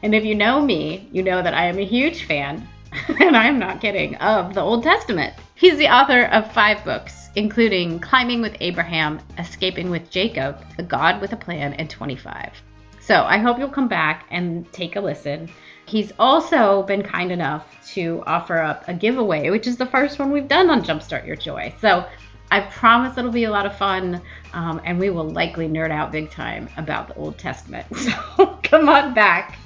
And 0.02 0.14
if 0.14 0.24
you 0.24 0.34
know 0.34 0.60
me, 0.60 1.08
you 1.12 1.22
know 1.22 1.42
that 1.42 1.54
I 1.54 1.66
am 1.66 1.78
a 1.78 1.84
huge 1.84 2.24
fan, 2.24 2.66
and 3.20 3.36
I'm 3.36 3.58
not 3.58 3.80
kidding, 3.80 4.14
of 4.16 4.54
the 4.54 4.62
Old 4.62 4.82
Testament. 4.82 5.34
He's 5.54 5.76
the 5.76 5.88
author 5.88 6.24
of 6.26 6.52
five 6.52 6.82
books, 6.84 7.28
including 7.36 8.00
Climbing 8.00 8.40
with 8.40 8.56
Abraham, 8.60 9.20
Escaping 9.38 9.90
with 9.90 10.10
Jacob, 10.10 10.64
The 10.76 10.82
God 10.82 11.20
with 11.20 11.32
a 11.32 11.36
Plan, 11.36 11.74
and 11.74 11.88
25. 11.88 12.52
So 13.00 13.24
I 13.24 13.38
hope 13.38 13.58
you'll 13.58 13.68
come 13.68 13.88
back 13.88 14.26
and 14.30 14.70
take 14.72 14.96
a 14.96 15.00
listen. 15.00 15.50
He's 15.86 16.12
also 16.18 16.84
been 16.84 17.02
kind 17.02 17.32
enough 17.32 17.66
to 17.94 18.22
offer 18.26 18.58
up 18.58 18.84
a 18.86 18.94
giveaway, 18.94 19.50
which 19.50 19.66
is 19.66 19.76
the 19.76 19.86
first 19.86 20.18
one 20.18 20.30
we've 20.30 20.46
done 20.46 20.70
on 20.70 20.82
Jumpstart 20.82 21.26
Your 21.26 21.36
Joy. 21.36 21.74
So 21.80 22.06
I 22.50 22.60
promise 22.60 23.16
it'll 23.16 23.30
be 23.30 23.44
a 23.44 23.50
lot 23.50 23.66
of 23.66 23.76
fun, 23.76 24.20
um, 24.52 24.80
and 24.84 24.98
we 24.98 25.10
will 25.10 25.28
likely 25.28 25.68
nerd 25.68 25.90
out 25.90 26.12
big 26.12 26.30
time 26.30 26.68
about 26.76 27.08
the 27.08 27.14
Old 27.14 27.38
Testament. 27.38 27.86
So 27.96 28.58
come 28.62 28.88
on 28.88 29.14
back. 29.14 29.58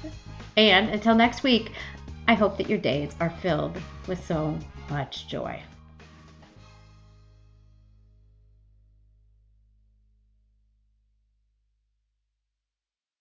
And 0.57 0.89
until 0.89 1.15
next 1.15 1.43
week, 1.43 1.71
I 2.27 2.33
hope 2.33 2.57
that 2.57 2.69
your 2.69 2.79
days 2.79 3.15
are 3.19 3.29
filled 3.29 3.79
with 4.07 4.25
so 4.25 4.57
much 4.89 5.27
joy. 5.27 5.61